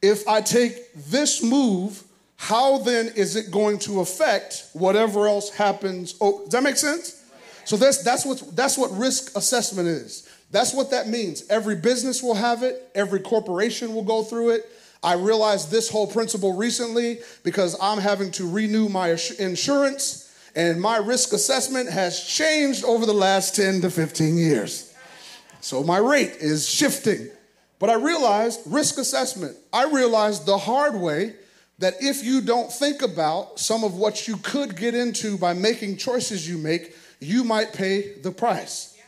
If 0.00 0.26
I 0.26 0.40
take 0.40 0.94
this 0.94 1.42
move, 1.42 2.02
how 2.36 2.78
then 2.78 3.08
is 3.16 3.36
it 3.36 3.50
going 3.50 3.78
to 3.80 4.00
affect 4.00 4.64
whatever 4.72 5.28
else 5.28 5.50
happens? 5.50 6.16
Oh, 6.22 6.44
does 6.44 6.52
that 6.52 6.62
make 6.62 6.78
sense? 6.78 7.22
So 7.66 7.76
that's 7.76 8.02
that's 8.02 8.24
what 8.24 8.42
that's 8.56 8.78
what 8.78 8.90
risk 8.92 9.36
assessment 9.36 9.88
is. 9.88 10.26
That's 10.50 10.72
what 10.72 10.90
that 10.90 11.06
means. 11.06 11.46
Every 11.50 11.76
business 11.76 12.22
will 12.22 12.34
have 12.34 12.62
it, 12.62 12.90
every 12.94 13.20
corporation 13.20 13.94
will 13.94 14.04
go 14.04 14.22
through 14.22 14.50
it. 14.50 14.62
I 15.02 15.14
realized 15.14 15.70
this 15.70 15.90
whole 15.90 16.06
principle 16.06 16.54
recently 16.54 17.18
because 17.42 17.76
I'm 17.78 17.98
having 17.98 18.30
to 18.32 18.48
renew 18.48 18.88
my 18.88 19.10
insurance 19.38 20.34
and 20.56 20.80
my 20.80 20.96
risk 20.96 21.34
assessment 21.34 21.90
has 21.90 22.24
changed 22.24 22.84
over 22.84 23.04
the 23.04 23.12
last 23.12 23.54
10 23.54 23.82
to 23.82 23.90
15 23.90 24.38
years. 24.38 24.87
So 25.68 25.82
my 25.82 25.98
rate 25.98 26.36
is 26.40 26.66
shifting. 26.66 27.28
But 27.78 27.90
I 27.90 27.96
realized 27.96 28.60
risk 28.64 28.96
assessment, 28.96 29.54
I 29.70 29.84
realized 29.84 30.46
the 30.46 30.56
hard 30.56 30.94
way 30.94 31.34
that 31.78 31.92
if 32.00 32.24
you 32.24 32.40
don't 32.40 32.72
think 32.72 33.02
about 33.02 33.60
some 33.60 33.84
of 33.84 33.94
what 33.94 34.26
you 34.26 34.38
could 34.38 34.76
get 34.76 34.94
into 34.94 35.36
by 35.36 35.52
making 35.52 35.98
choices 35.98 36.48
you 36.48 36.56
make, 36.56 36.96
you 37.20 37.44
might 37.44 37.74
pay 37.74 38.14
the 38.14 38.30
price. 38.30 38.98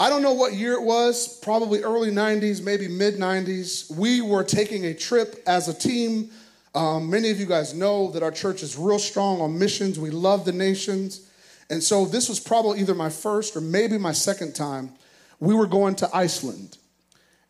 I 0.00 0.08
don't 0.08 0.22
know 0.22 0.32
what 0.32 0.54
year 0.54 0.72
it 0.72 0.82
was, 0.82 1.38
probably 1.40 1.82
early 1.82 2.10
90s, 2.10 2.64
maybe 2.64 2.88
mid 2.88 3.16
90s. 3.16 3.94
We 3.94 4.22
were 4.22 4.42
taking 4.42 4.86
a 4.86 4.94
trip 4.94 5.42
as 5.46 5.68
a 5.68 5.74
team. 5.74 6.30
Um, 6.74 7.10
many 7.10 7.28
of 7.28 7.38
you 7.38 7.44
guys 7.44 7.74
know 7.74 8.10
that 8.12 8.22
our 8.22 8.30
church 8.30 8.62
is 8.62 8.78
real 8.78 8.98
strong 8.98 9.42
on 9.42 9.58
missions. 9.58 9.98
We 9.98 10.08
love 10.08 10.46
the 10.46 10.52
nations. 10.52 11.28
And 11.68 11.82
so 11.82 12.06
this 12.06 12.30
was 12.30 12.40
probably 12.40 12.80
either 12.80 12.94
my 12.94 13.10
first 13.10 13.54
or 13.54 13.60
maybe 13.60 13.98
my 13.98 14.12
second 14.12 14.54
time. 14.54 14.92
We 15.40 15.54
were 15.54 15.66
going 15.66 15.96
to 15.96 16.10
Iceland. 16.14 16.78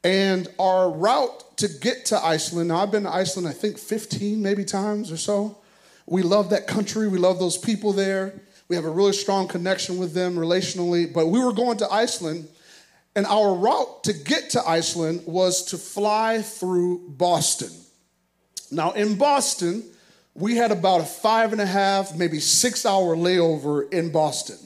And 0.02 0.48
our 0.58 0.90
route 0.90 1.58
to 1.58 1.68
get 1.68 2.06
to 2.06 2.24
Iceland, 2.24 2.68
now 2.68 2.78
I've 2.78 2.90
been 2.90 3.02
to 3.02 3.12
Iceland, 3.12 3.46
I 3.46 3.52
think 3.52 3.78
15 3.78 4.40
maybe 4.40 4.64
times 4.64 5.12
or 5.12 5.18
so. 5.18 5.58
We 6.06 6.22
love 6.22 6.50
that 6.50 6.66
country, 6.66 7.06
we 7.08 7.18
love 7.18 7.38
those 7.38 7.58
people 7.58 7.92
there. 7.92 8.40
We 8.68 8.76
have 8.76 8.84
a 8.84 8.90
really 8.90 9.12
strong 9.12 9.48
connection 9.48 9.98
with 9.98 10.14
them 10.14 10.36
relationally. 10.36 11.12
But 11.12 11.26
we 11.26 11.42
were 11.44 11.52
going 11.52 11.76
to 11.78 11.92
Iceland, 11.92 12.48
and 13.16 13.26
our 13.26 13.54
route 13.54 14.04
to 14.04 14.12
get 14.12 14.50
to 14.50 14.66
Iceland 14.66 15.22
was 15.26 15.64
to 15.66 15.76
fly 15.76 16.40
through 16.40 17.08
Boston. 17.08 17.70
Now, 18.70 18.92
in 18.92 19.16
Boston, 19.16 19.82
we 20.34 20.56
had 20.56 20.70
about 20.70 21.00
a 21.00 21.04
five 21.04 21.52
and 21.52 21.60
a 21.60 21.66
half, 21.66 22.16
maybe 22.16 22.38
six 22.38 22.86
hour 22.86 23.16
layover 23.16 23.92
in 23.92 24.12
Boston. 24.12 24.58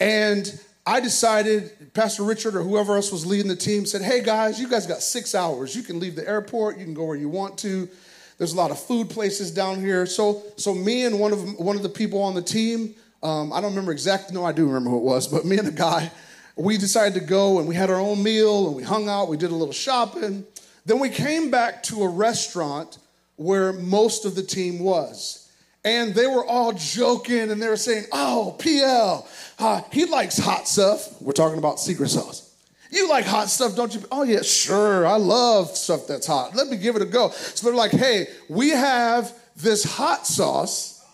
And 0.00 0.60
I 0.88 1.00
decided, 1.00 1.92
Pastor 1.92 2.22
Richard 2.22 2.56
or 2.56 2.62
whoever 2.62 2.96
else 2.96 3.12
was 3.12 3.26
leading 3.26 3.48
the 3.48 3.56
team 3.56 3.84
said, 3.84 4.00
Hey 4.00 4.22
guys, 4.22 4.58
you 4.58 4.66
guys 4.70 4.86
got 4.86 5.02
six 5.02 5.34
hours. 5.34 5.76
You 5.76 5.82
can 5.82 6.00
leave 6.00 6.16
the 6.16 6.26
airport, 6.26 6.78
you 6.78 6.84
can 6.86 6.94
go 6.94 7.04
where 7.04 7.14
you 7.14 7.28
want 7.28 7.58
to. 7.58 7.90
There's 8.38 8.54
a 8.54 8.56
lot 8.56 8.70
of 8.70 8.80
food 8.80 9.10
places 9.10 9.50
down 9.50 9.80
here. 9.80 10.06
So, 10.06 10.42
so 10.56 10.74
me 10.74 11.04
and 11.04 11.20
one 11.20 11.34
of, 11.34 11.58
one 11.58 11.76
of 11.76 11.82
the 11.82 11.90
people 11.90 12.22
on 12.22 12.34
the 12.34 12.40
team, 12.40 12.94
um, 13.22 13.52
I 13.52 13.60
don't 13.60 13.72
remember 13.72 13.92
exactly, 13.92 14.34
no, 14.34 14.46
I 14.46 14.52
do 14.52 14.64
remember 14.64 14.88
who 14.88 14.96
it 14.96 15.02
was, 15.02 15.28
but 15.28 15.44
me 15.44 15.58
and 15.58 15.68
the 15.68 15.72
guy, 15.72 16.10
we 16.56 16.78
decided 16.78 17.20
to 17.20 17.26
go 17.26 17.58
and 17.58 17.68
we 17.68 17.74
had 17.74 17.90
our 17.90 18.00
own 18.00 18.22
meal 18.22 18.68
and 18.68 18.74
we 18.74 18.82
hung 18.82 19.10
out, 19.10 19.28
we 19.28 19.36
did 19.36 19.50
a 19.50 19.54
little 19.54 19.74
shopping. 19.74 20.46
Then 20.86 21.00
we 21.00 21.10
came 21.10 21.50
back 21.50 21.82
to 21.84 22.02
a 22.02 22.08
restaurant 22.08 22.96
where 23.36 23.74
most 23.74 24.24
of 24.24 24.34
the 24.34 24.42
team 24.42 24.78
was 24.78 25.47
and 25.84 26.14
they 26.14 26.26
were 26.26 26.44
all 26.44 26.72
joking 26.72 27.50
and 27.50 27.62
they 27.62 27.68
were 27.68 27.76
saying, 27.76 28.04
Oh, 28.12 28.56
PL, 28.58 29.28
uh, 29.58 29.82
he 29.92 30.04
likes 30.04 30.38
hot 30.38 30.68
stuff. 30.68 31.20
We're 31.20 31.32
talking 31.32 31.58
about 31.58 31.80
secret 31.80 32.08
sauce. 32.08 32.44
You 32.90 33.08
like 33.08 33.26
hot 33.26 33.48
stuff, 33.48 33.76
don't 33.76 33.94
you? 33.94 34.02
Oh, 34.10 34.22
yeah, 34.22 34.40
sure. 34.42 35.06
I 35.06 35.16
love 35.16 35.76
stuff 35.76 36.06
that's 36.06 36.26
hot. 36.26 36.54
Let 36.54 36.68
me 36.68 36.78
give 36.78 36.96
it 36.96 37.02
a 37.02 37.06
go. 37.06 37.30
So 37.30 37.66
they're 37.66 37.76
like, 37.76 37.92
Hey, 37.92 38.26
we 38.48 38.70
have 38.70 39.32
this 39.56 39.84
hot 39.84 40.26
sauce 40.26 41.04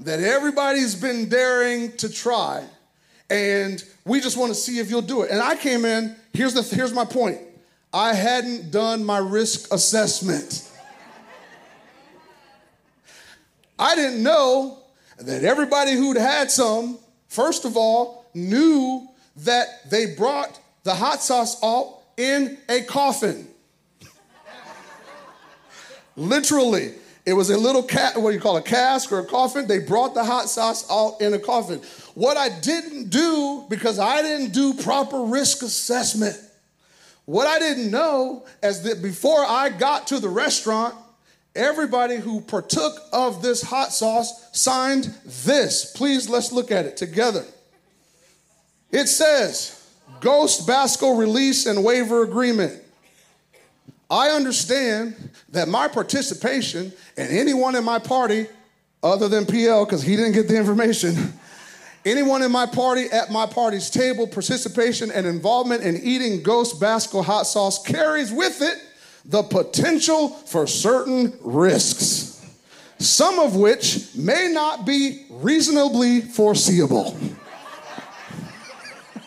that 0.00 0.20
everybody's 0.20 0.94
been 0.94 1.28
daring 1.28 1.92
to 1.98 2.08
try, 2.08 2.64
and 3.28 3.84
we 4.04 4.20
just 4.20 4.36
want 4.36 4.50
to 4.50 4.54
see 4.54 4.78
if 4.78 4.90
you'll 4.90 5.02
do 5.02 5.22
it. 5.22 5.30
And 5.30 5.42
I 5.42 5.56
came 5.56 5.84
in, 5.84 6.16
here's, 6.32 6.54
the, 6.54 6.62
here's 6.62 6.94
my 6.94 7.04
point 7.04 7.38
I 7.92 8.14
hadn't 8.14 8.70
done 8.70 9.04
my 9.04 9.18
risk 9.18 9.72
assessment. 9.72 10.69
I 13.80 13.94
didn't 13.94 14.22
know 14.22 14.78
that 15.18 15.42
everybody 15.42 15.92
who'd 15.92 16.18
had 16.18 16.50
some, 16.50 16.98
first 17.28 17.64
of 17.64 17.78
all, 17.78 18.26
knew 18.34 19.08
that 19.36 19.90
they 19.90 20.14
brought 20.14 20.60
the 20.84 20.94
hot 20.94 21.22
sauce 21.22 21.62
out 21.64 21.98
in 22.18 22.58
a 22.68 22.82
coffin. 22.82 23.48
Literally, 26.14 26.92
it 27.24 27.32
was 27.32 27.48
a 27.48 27.56
little 27.56 27.82
cat, 27.82 28.20
what 28.20 28.30
do 28.30 28.36
you 28.36 28.40
call 28.40 28.58
it, 28.58 28.66
a 28.66 28.70
cask 28.70 29.10
or 29.12 29.20
a 29.20 29.24
coffin. 29.24 29.66
They 29.66 29.78
brought 29.78 30.12
the 30.12 30.24
hot 30.24 30.50
sauce 30.50 30.84
out 30.90 31.22
in 31.22 31.32
a 31.32 31.38
coffin. 31.38 31.80
What 32.14 32.36
I 32.36 32.50
didn't 32.60 33.08
do, 33.08 33.64
because 33.70 33.98
I 33.98 34.20
didn't 34.20 34.52
do 34.52 34.74
proper 34.74 35.22
risk 35.22 35.62
assessment, 35.62 36.36
what 37.24 37.46
I 37.46 37.58
didn't 37.58 37.90
know 37.90 38.44
is 38.62 38.82
that 38.82 39.00
before 39.00 39.42
I 39.42 39.70
got 39.70 40.08
to 40.08 40.18
the 40.18 40.28
restaurant, 40.28 40.94
Everybody 41.56 42.16
who 42.16 42.40
partook 42.40 43.00
of 43.12 43.42
this 43.42 43.62
hot 43.62 43.92
sauce 43.92 44.48
signed 44.52 45.12
this. 45.24 45.92
Please, 45.96 46.28
let's 46.28 46.52
look 46.52 46.70
at 46.70 46.86
it 46.86 46.96
together. 46.96 47.44
It 48.92 49.08
says, 49.08 49.76
Ghost 50.20 50.66
Basco 50.66 51.16
release 51.16 51.66
and 51.66 51.84
waiver 51.84 52.22
agreement. 52.22 52.80
I 54.08 54.30
understand 54.30 55.30
that 55.50 55.68
my 55.68 55.88
participation 55.88 56.92
and 57.16 57.30
anyone 57.30 57.74
in 57.74 57.84
my 57.84 57.98
party, 57.98 58.46
other 59.02 59.28
than 59.28 59.46
PL, 59.46 59.84
because 59.84 60.02
he 60.02 60.16
didn't 60.16 60.32
get 60.32 60.46
the 60.48 60.56
information, 60.56 61.32
anyone 62.04 62.42
in 62.42 62.52
my 62.52 62.66
party 62.66 63.06
at 63.12 63.30
my 63.30 63.46
party's 63.46 63.90
table, 63.90 64.26
participation 64.26 65.10
and 65.10 65.26
involvement 65.26 65.82
in 65.82 65.96
eating 65.96 66.42
Ghost 66.42 66.80
Basco 66.80 67.22
hot 67.22 67.46
sauce 67.46 67.82
carries 67.82 68.32
with 68.32 68.62
it 68.62 68.78
the 69.30 69.42
potential 69.44 70.28
for 70.28 70.66
certain 70.66 71.32
risks, 71.40 72.44
some 72.98 73.38
of 73.38 73.54
which 73.54 74.12
may 74.16 74.50
not 74.52 74.84
be 74.84 75.24
reasonably 75.30 76.20
foreseeable. 76.20 77.16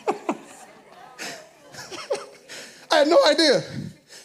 I 2.90 2.96
had 2.98 3.08
no 3.08 3.18
idea. 3.26 3.64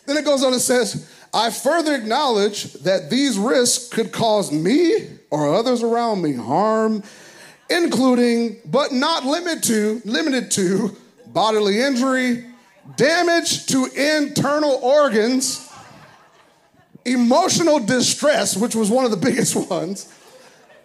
Then 0.05 0.17
it 0.17 0.25
goes 0.25 0.43
on 0.43 0.51
and 0.51 0.61
says, 0.61 1.09
I 1.33 1.49
further 1.49 1.95
acknowledge 1.95 2.73
that 2.73 3.09
these 3.09 3.37
risks 3.37 3.87
could 3.87 4.11
cause 4.11 4.51
me 4.51 5.07
or 5.29 5.55
others 5.55 5.81
around 5.81 6.21
me 6.21 6.33
harm, 6.33 7.03
including 7.69 8.57
but 8.65 8.91
not 8.91 9.23
limited 9.23 9.63
to 9.63 10.01
limited 10.03 10.51
to 10.51 10.97
bodily 11.27 11.79
injury, 11.79 12.43
damage 12.97 13.67
to 13.67 13.85
internal 13.85 14.71
organs, 14.81 15.68
emotional 17.05 17.79
distress, 17.79 18.55
which 18.55 18.75
was 18.75 18.89
one 18.89 19.05
of 19.05 19.11
the 19.11 19.17
biggest 19.27 19.55
ones, 19.69 20.13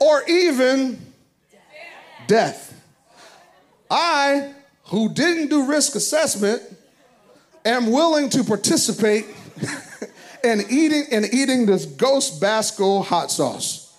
or 0.00 0.23
even 0.28 1.00
death. 2.26 2.71
I, 3.90 4.54
who 4.85 5.12
didn't 5.12 5.49
do 5.49 5.66
risk 5.66 5.94
assessment, 5.94 6.62
am 7.64 7.90
willing 7.90 8.28
to 8.30 8.44
participate 8.44 9.26
in 10.44 10.64
eating 10.68 11.04
in 11.11 11.25
eating 11.33 11.66
this 11.66 11.87
ghost 11.87 12.40
Basco 12.40 13.00
hot 13.00 13.30
sauce. 13.30 13.97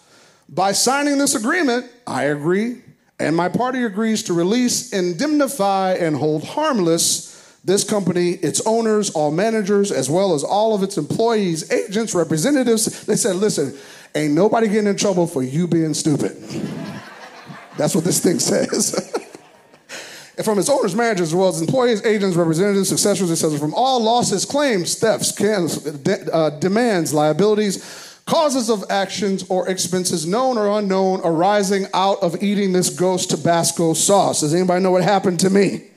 By 0.48 0.74
signing 0.74 1.18
this 1.18 1.34
agreement, 1.34 1.86
I 2.06 2.26
agree, 2.26 2.82
and 3.20 3.36
my 3.36 3.50
party 3.50 3.84
agrees 3.84 4.24
to 4.24 4.34
release, 4.34 4.94
indemnify, 4.94 5.94
and 5.94 6.16
hold 6.16 6.44
harmless 6.44 7.35
this 7.66 7.84
company, 7.84 8.34
its 8.34 8.62
owners, 8.68 9.10
all 9.10 9.32
managers, 9.32 9.92
as 9.92 10.08
well 10.08 10.36
as 10.36 10.44
all 10.44 10.76
of 10.76 10.84
its 10.84 11.00
employees, 11.00 11.72
agents, 11.72 12.14
representatives. 12.14 13.06
They 13.06 13.16
said, 13.16 13.38
listen, 13.38 13.76
ain't 14.14 14.36
nobody 14.36 14.68
getting 14.68 14.88
in 14.88 14.96
trouble 14.96 15.26
for 15.26 15.42
you 15.42 15.68
being 15.68 15.96
stupid. 15.96 16.38
That's 17.78 17.96
what 17.96 18.04
this 18.04 18.20
thing 18.20 18.38
says. 18.38 18.94
and 20.38 20.46
from 20.46 20.60
its 20.60 20.70
owners, 20.70 20.96
managers, 20.96 21.30
as 21.30 21.36
well 21.36 21.50
as 21.50 21.60
employees, 21.60 22.06
agents, 22.06 22.38
representatives, 22.38 22.88
successors, 22.88 23.32
etc., 23.32 23.58
from 23.58 23.74
all 23.74 24.00
losses, 24.00 24.46
claims, 24.46 25.00
thefts, 25.00 25.32
cans, 25.32 25.80
de- 25.80 26.32
uh, 26.32 26.52
demands, 26.52 27.16
liabilities, 27.16 28.22
causes 28.28 28.70
of 28.70 28.84
actions 28.92 29.44
or 29.50 29.68
expenses 29.68 30.28
known 30.28 30.60
or 30.60 30.78
unknown 30.78 31.20
arising 31.24 31.88
out 31.96 32.22
of 32.22 32.44
eating 32.44 32.74
this 32.74 32.92
ghost 32.92 33.32
Tabasco 33.32 33.96
sauce. 33.96 34.42
Does 34.42 34.54
anybody 34.54 34.84
know 34.84 34.92
what 34.92 35.04
happened 35.04 35.40
to 35.40 35.50
me? 35.50 35.90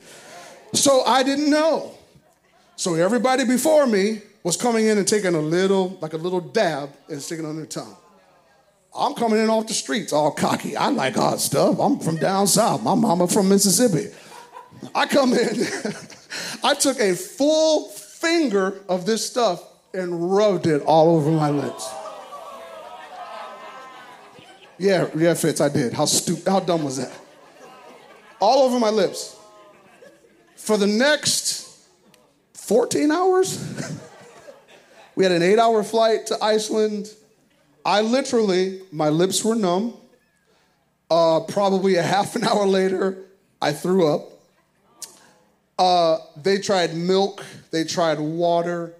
So 0.73 1.03
I 1.03 1.23
didn't 1.23 1.49
know. 1.49 1.91
So 2.75 2.95
everybody 2.95 3.45
before 3.45 3.85
me 3.87 4.21
was 4.43 4.55
coming 4.55 4.85
in 4.85 4.97
and 4.97 5.07
taking 5.07 5.35
a 5.35 5.41
little, 5.41 5.97
like 6.01 6.13
a 6.13 6.17
little 6.17 6.39
dab 6.39 6.89
and 7.09 7.21
sticking 7.21 7.45
on 7.45 7.55
their 7.55 7.65
tongue. 7.65 7.95
I'm 8.95 9.13
coming 9.13 9.39
in 9.39 9.49
off 9.49 9.67
the 9.67 9.73
streets 9.73 10.13
all 10.13 10.31
cocky. 10.31 10.75
I 10.75 10.89
like 10.89 11.15
hot 11.15 11.39
stuff. 11.39 11.79
I'm 11.79 11.99
from 11.99 12.15
down 12.17 12.47
south. 12.47 12.81
My 12.81 12.95
mama 12.95 13.27
from 13.27 13.49
Mississippi. 13.49 14.07
I 14.95 15.05
come 15.05 15.33
in, 15.33 15.65
I 16.63 16.73
took 16.73 16.99
a 16.99 17.13
full 17.13 17.89
finger 17.89 18.79
of 18.87 19.05
this 19.05 19.25
stuff 19.29 19.61
and 19.93 20.33
rubbed 20.33 20.67
it 20.67 20.81
all 20.83 21.15
over 21.15 21.31
my 21.31 21.49
lips. 21.49 21.89
Yeah, 24.77 25.09
yeah, 25.15 25.33
Fitz, 25.33 25.59
I 25.59 25.67
did. 25.67 25.91
How 25.91 26.05
stupid, 26.05 26.47
how 26.47 26.61
dumb 26.61 26.83
was 26.83 26.97
that? 26.97 27.11
All 28.39 28.63
over 28.63 28.79
my 28.79 28.89
lips 28.89 29.35
for 30.59 30.77
the 30.77 30.85
next 30.85 31.67
14 32.53 33.09
hours. 33.09 33.57
we 35.15 35.23
had 35.23 35.31
an 35.31 35.41
eight 35.41 35.57
hour 35.57 35.83
flight 35.83 36.27
to 36.27 36.37
Iceland. 36.43 37.07
I 37.83 38.01
literally, 38.01 38.81
my 38.91 39.09
lips 39.09 39.43
were 39.43 39.55
numb. 39.55 39.95
Uh, 41.09 41.39
probably 41.39 41.95
a 41.95 42.03
half 42.15 42.35
an 42.35 42.43
hour 42.43 42.67
later, 42.67 43.17
I 43.61 43.71
threw 43.71 44.13
up. 44.13 44.33
Uh, 45.79 46.17
they 46.35 46.59
tried 46.59 46.93
milk, 46.93 47.43
they 47.71 47.85
tried 47.85 48.19
water. 48.19 48.93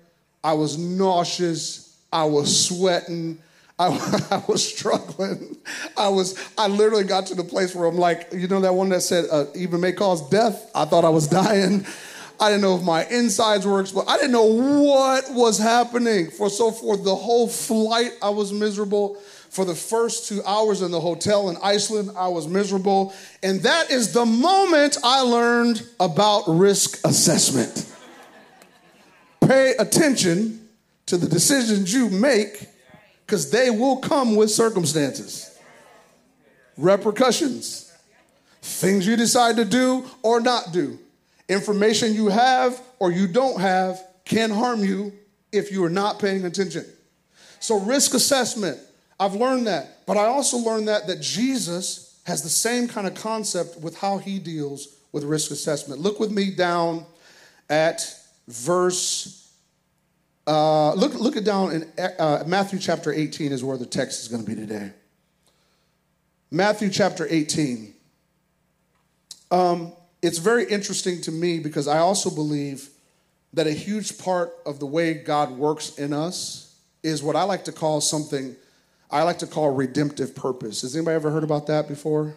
I 0.44 0.54
was 0.54 0.78
nauseous, 0.78 2.02
I 2.12 2.24
was 2.24 2.68
sweating. 2.68 3.38
I, 3.80 3.88
I, 4.32 4.44
was 4.48 4.68
struggling. 4.68 5.58
I 5.96 6.10
was, 6.10 6.38
I 6.58 6.68
literally 6.68 7.06
got 7.06 7.26
to 7.28 7.36
the 7.36 7.46
place 7.46 7.74
where 7.74 7.88
I'm 7.88 7.98
like, 7.98 8.28
you 8.34 8.48
know, 8.48 8.60
that 8.60 8.74
one 8.74 8.90
that 8.90 9.02
said, 9.02 9.26
uh, 9.32 9.46
even 9.56 9.80
may 9.80 9.94
cause 9.94 10.28
death. 10.30 10.70
I 10.76 10.86
thought 10.86 11.06
I 11.06 11.10
was 11.10 11.28
dying. 11.30 11.86
I 12.42 12.50
didn't 12.50 12.62
know 12.62 12.76
if 12.76 12.84
my 12.84 13.06
insides 13.06 13.66
were 13.66 13.82
exploding. 13.82 14.10
I 14.10 14.18
didn't 14.18 14.32
know 14.32 14.46
what 14.46 15.26
was 15.32 15.58
happening. 15.58 16.30
For 16.30 16.50
so 16.50 16.72
for 16.72 16.96
the 16.96 17.16
whole 17.16 17.48
flight, 17.48 18.12
I 18.22 18.30
was 18.30 18.54
miserable. 18.54 19.16
For 19.50 19.66
the 19.66 19.76
first 19.76 20.28
two 20.28 20.44
hours 20.46 20.82
in 20.82 20.92
the 20.92 21.02
hotel 21.02 21.50
in 21.50 21.58
Iceland, 21.64 22.12
I 22.16 22.28
was 22.28 22.48
miserable. 22.48 23.14
And 23.42 23.62
that 23.62 23.90
is 23.90 24.14
the 24.14 24.26
moment 24.26 24.98
I 25.04 25.22
learned 25.22 25.86
about 26.00 26.44
risk 26.48 27.06
assessment. 27.06 27.92
Pay 29.42 29.74
attention 29.80 30.70
to 31.08 31.18
the 31.18 31.28
decisions 31.28 31.92
you 31.92 32.10
make 32.10 32.69
because 33.30 33.52
they 33.52 33.70
will 33.70 33.98
come 33.98 34.36
with 34.36 34.50
circumstances, 34.50 35.56
repercussions, 36.78 37.94
things 38.64 39.06
you 39.06 39.16
decide 39.16 39.56
to 39.58 39.66
do 39.66 40.04
or 40.24 40.42
not 40.42 40.72
do. 40.72 40.98
Information 41.48 42.16
you 42.16 42.30
have 42.30 42.82
or 42.98 43.12
you 43.12 43.28
don't 43.28 43.62
have 43.62 44.02
can 44.26 44.50
harm 44.50 44.84
you 44.84 45.14
if 45.52 45.72
you 45.72 45.84
are 45.84 45.92
not 45.92 46.18
paying 46.18 46.44
attention. 46.44 46.84
So, 47.60 47.80
risk 47.80 48.16
assessment, 48.16 48.80
I've 49.20 49.36
learned 49.36 49.68
that. 49.68 50.08
But 50.08 50.18
I 50.18 50.26
also 50.26 50.58
learned 50.58 50.88
that 50.88 51.06
that 51.06 51.22
Jesus 51.22 52.20
has 52.26 52.42
the 52.42 52.50
same 52.50 52.88
kind 52.88 53.06
of 53.06 53.14
concept 53.14 53.80
with 53.80 53.96
how 53.96 54.18
he 54.18 54.40
deals 54.40 54.98
with 55.12 55.24
risk 55.24 55.52
assessment. 55.52 56.02
Look 56.02 56.20
with 56.20 56.32
me 56.32 56.50
down 56.50 57.06
at 57.70 58.12
verse 58.48 59.49
uh, 60.48 60.94
look, 60.94 61.14
look 61.16 61.36
it 61.36 61.44
down 61.44 61.72
in 61.72 61.92
uh, 62.20 62.44
Matthew 62.48 62.80
chapter 62.80 63.14
18 63.14 63.52
is 63.52 63.64
where 63.64 63.78
the 63.78 63.86
text 63.86 64.22
is 64.22 64.28
going 64.28 64.44
to 64.44 64.50
be 64.50 64.56
today. 64.56 64.92
Matthew 66.52 66.90
chapter 66.90 67.28
18. 67.30 67.94
Um, 69.52 69.94
it's 70.22 70.40
very 70.40 70.66
interesting 70.66 71.22
to 71.22 71.32
me 71.32 71.60
because 71.60 71.88
I 71.88 72.00
also 72.00 72.30
believe 72.30 72.90
that 73.54 73.68
a 73.68 73.72
huge 73.72 74.18
part 74.18 74.52
of 74.66 74.80
the 74.80 74.86
way 74.86 75.14
God 75.14 75.52
works 75.52 75.98
in 75.98 76.14
us 76.14 76.76
is 77.04 77.24
what 77.24 77.36
I 77.36 77.44
like 77.44 77.66
to 77.66 77.72
call 77.72 78.02
something 78.02 78.56
I 79.12 79.24
like 79.24 79.40
to 79.40 79.48
call 79.48 79.72
redemptive 79.72 80.36
purpose. 80.36 80.84
Has 80.84 80.96
anybody 80.96 81.16
ever 81.16 81.32
heard 81.32 81.44
about 81.44 81.66
that 81.68 81.88
before? 81.88 82.36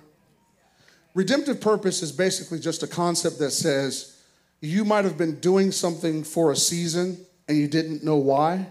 Redemptive 1.15 1.61
purpose 1.61 2.03
is 2.03 2.13
basically 2.13 2.59
just 2.59 2.83
a 2.83 2.87
concept 2.87 3.39
that 3.41 3.51
says 3.51 4.23
you 4.61 4.85
might 4.85 5.05
have 5.05 5.19
been 5.19 5.39
doing 5.41 5.71
something 5.71 6.25
for 6.25 6.51
a 6.51 6.57
season 6.57 7.19
and 7.53 7.61
you 7.61 7.69
didn't 7.69 8.03
know 8.03 8.17
why. 8.17 8.67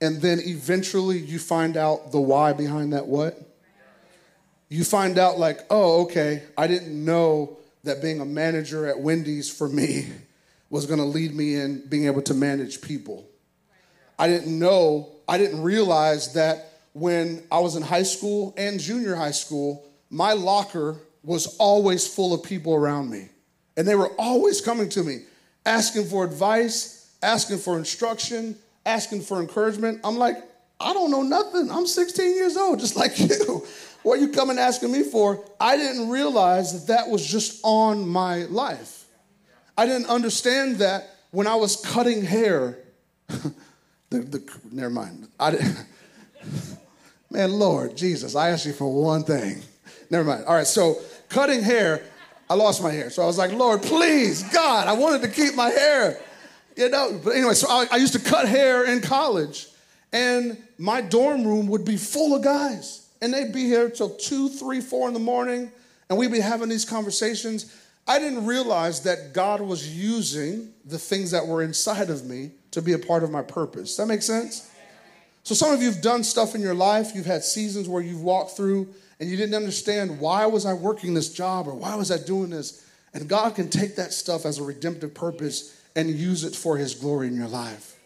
And 0.00 0.22
then 0.22 0.38
eventually 0.44 1.18
you 1.18 1.40
find 1.40 1.76
out 1.76 2.12
the 2.12 2.20
why 2.20 2.52
behind 2.52 2.92
that 2.92 3.08
what. 3.08 3.36
You 4.68 4.84
find 4.84 5.18
out, 5.18 5.40
like, 5.40 5.58
oh, 5.68 6.02
okay, 6.04 6.44
I 6.56 6.68
didn't 6.68 7.04
know 7.04 7.58
that 7.82 8.00
being 8.00 8.20
a 8.20 8.24
manager 8.24 8.86
at 8.86 9.00
Wendy's 9.00 9.50
for 9.50 9.68
me 9.68 10.06
was 10.70 10.86
gonna 10.86 11.04
lead 11.04 11.34
me 11.34 11.56
in 11.56 11.84
being 11.88 12.06
able 12.06 12.22
to 12.22 12.34
manage 12.34 12.80
people. 12.80 13.28
I 14.20 14.28
didn't 14.28 14.56
know, 14.56 15.08
I 15.28 15.36
didn't 15.36 15.62
realize 15.62 16.34
that 16.34 16.78
when 16.92 17.42
I 17.50 17.58
was 17.58 17.74
in 17.74 17.82
high 17.82 18.04
school 18.04 18.54
and 18.56 18.78
junior 18.78 19.16
high 19.16 19.32
school, 19.32 19.84
my 20.10 20.32
locker 20.32 20.96
was 21.24 21.56
always 21.56 22.06
full 22.06 22.32
of 22.32 22.44
people 22.44 22.72
around 22.72 23.10
me. 23.10 23.30
And 23.76 23.86
they 23.86 23.96
were 23.96 24.12
always 24.16 24.60
coming 24.60 24.88
to 24.90 25.02
me, 25.02 25.24
asking 25.66 26.04
for 26.04 26.24
advice, 26.24 27.01
asking 27.22 27.58
for 27.58 27.78
instruction, 27.78 28.56
asking 28.84 29.22
for 29.22 29.40
encouragement. 29.40 30.00
I'm 30.04 30.16
like, 30.16 30.36
I 30.80 30.92
don't 30.92 31.10
know 31.10 31.22
nothing. 31.22 31.70
I'm 31.70 31.86
16 31.86 32.34
years 32.34 32.56
old, 32.56 32.80
just 32.80 32.96
like 33.02 33.18
you. 33.18 33.64
What 34.02 34.18
are 34.18 34.22
you 34.22 34.28
coming 34.28 34.58
asking 34.58 34.90
me 34.90 35.04
for? 35.04 35.44
I 35.60 35.76
didn't 35.76 36.08
realize 36.08 36.72
that 36.72 36.92
that 36.92 37.08
was 37.08 37.24
just 37.24 37.60
on 37.62 38.08
my 38.08 38.44
life. 38.44 39.04
I 39.78 39.86
didn't 39.86 40.08
understand 40.08 40.76
that 40.76 41.08
when 41.30 41.46
I 41.46 41.54
was 41.54 41.76
cutting 41.76 42.24
hair. 42.24 42.78
the, 43.28 43.52
the, 44.10 44.58
never 44.72 44.90
mind. 44.90 45.28
I 45.38 45.52
didn't, 45.52 45.86
man, 47.30 47.52
Lord 47.52 47.96
Jesus, 47.96 48.34
I 48.34 48.50
asked 48.50 48.66
you 48.66 48.72
for 48.72 48.92
one 48.92 49.22
thing. 49.22 49.62
Never 50.10 50.24
mind. 50.24 50.44
All 50.46 50.54
right, 50.54 50.66
so 50.66 50.96
cutting 51.28 51.62
hair, 51.62 52.02
I 52.50 52.54
lost 52.54 52.82
my 52.82 52.90
hair. 52.90 53.08
So 53.08 53.22
I 53.22 53.26
was 53.26 53.38
like, 53.38 53.52
Lord, 53.52 53.82
please, 53.82 54.42
God, 54.52 54.88
I 54.88 54.92
wanted 54.92 55.22
to 55.22 55.28
keep 55.28 55.54
my 55.54 55.70
hair. 55.70 56.20
You 56.76 56.88
know, 56.88 57.20
but 57.22 57.36
anyway, 57.36 57.54
so 57.54 57.68
I, 57.68 57.86
I 57.90 57.96
used 57.96 58.14
to 58.14 58.18
cut 58.18 58.48
hair 58.48 58.84
in 58.84 59.00
college, 59.00 59.68
and 60.12 60.56
my 60.78 61.00
dorm 61.00 61.46
room 61.46 61.66
would 61.68 61.84
be 61.84 61.96
full 61.96 62.34
of 62.34 62.42
guys, 62.42 63.06
and 63.20 63.32
they'd 63.32 63.52
be 63.52 63.64
here 63.64 63.90
till 63.90 64.10
two, 64.10 64.48
three, 64.48 64.80
four 64.80 65.08
in 65.08 65.14
the 65.14 65.20
morning, 65.20 65.70
and 66.08 66.18
we'd 66.18 66.32
be 66.32 66.40
having 66.40 66.68
these 66.68 66.84
conversations. 66.84 67.76
I 68.06 68.18
didn't 68.18 68.46
realize 68.46 69.02
that 69.02 69.32
God 69.32 69.60
was 69.60 69.96
using 69.96 70.72
the 70.84 70.98
things 70.98 71.30
that 71.30 71.46
were 71.46 71.62
inside 71.62 72.10
of 72.10 72.24
me 72.24 72.50
to 72.72 72.82
be 72.82 72.94
a 72.94 72.98
part 72.98 73.22
of 73.22 73.30
my 73.30 73.42
purpose. 73.42 73.96
That 73.96 74.06
make 74.06 74.22
sense? 74.22 74.70
So 75.44 75.54
some 75.54 75.72
of 75.72 75.82
you 75.82 75.90
have 75.90 76.02
done 76.02 76.24
stuff 76.24 76.54
in 76.54 76.60
your 76.60 76.74
life, 76.74 77.14
you've 77.14 77.26
had 77.26 77.42
seasons 77.44 77.88
where 77.88 78.02
you've 78.02 78.22
walked 78.22 78.56
through 78.56 78.88
and 79.18 79.28
you 79.28 79.36
didn't 79.36 79.54
understand 79.54 80.20
why 80.20 80.46
was 80.46 80.66
I 80.66 80.72
working 80.72 81.14
this 81.14 81.32
job 81.32 81.68
or 81.68 81.74
why 81.74 81.94
was 81.94 82.10
I 82.10 82.18
doing 82.18 82.50
this? 82.50 82.88
And 83.14 83.28
God 83.28 83.54
can 83.54 83.68
take 83.68 83.96
that 83.96 84.12
stuff 84.12 84.46
as 84.46 84.58
a 84.58 84.62
redemptive 84.62 85.14
purpose 85.14 85.78
and 85.94 86.10
use 86.10 86.44
it 86.44 86.54
for 86.54 86.76
his 86.76 86.94
glory 86.94 87.28
in 87.28 87.36
your 87.36 87.48
life. 87.48 87.98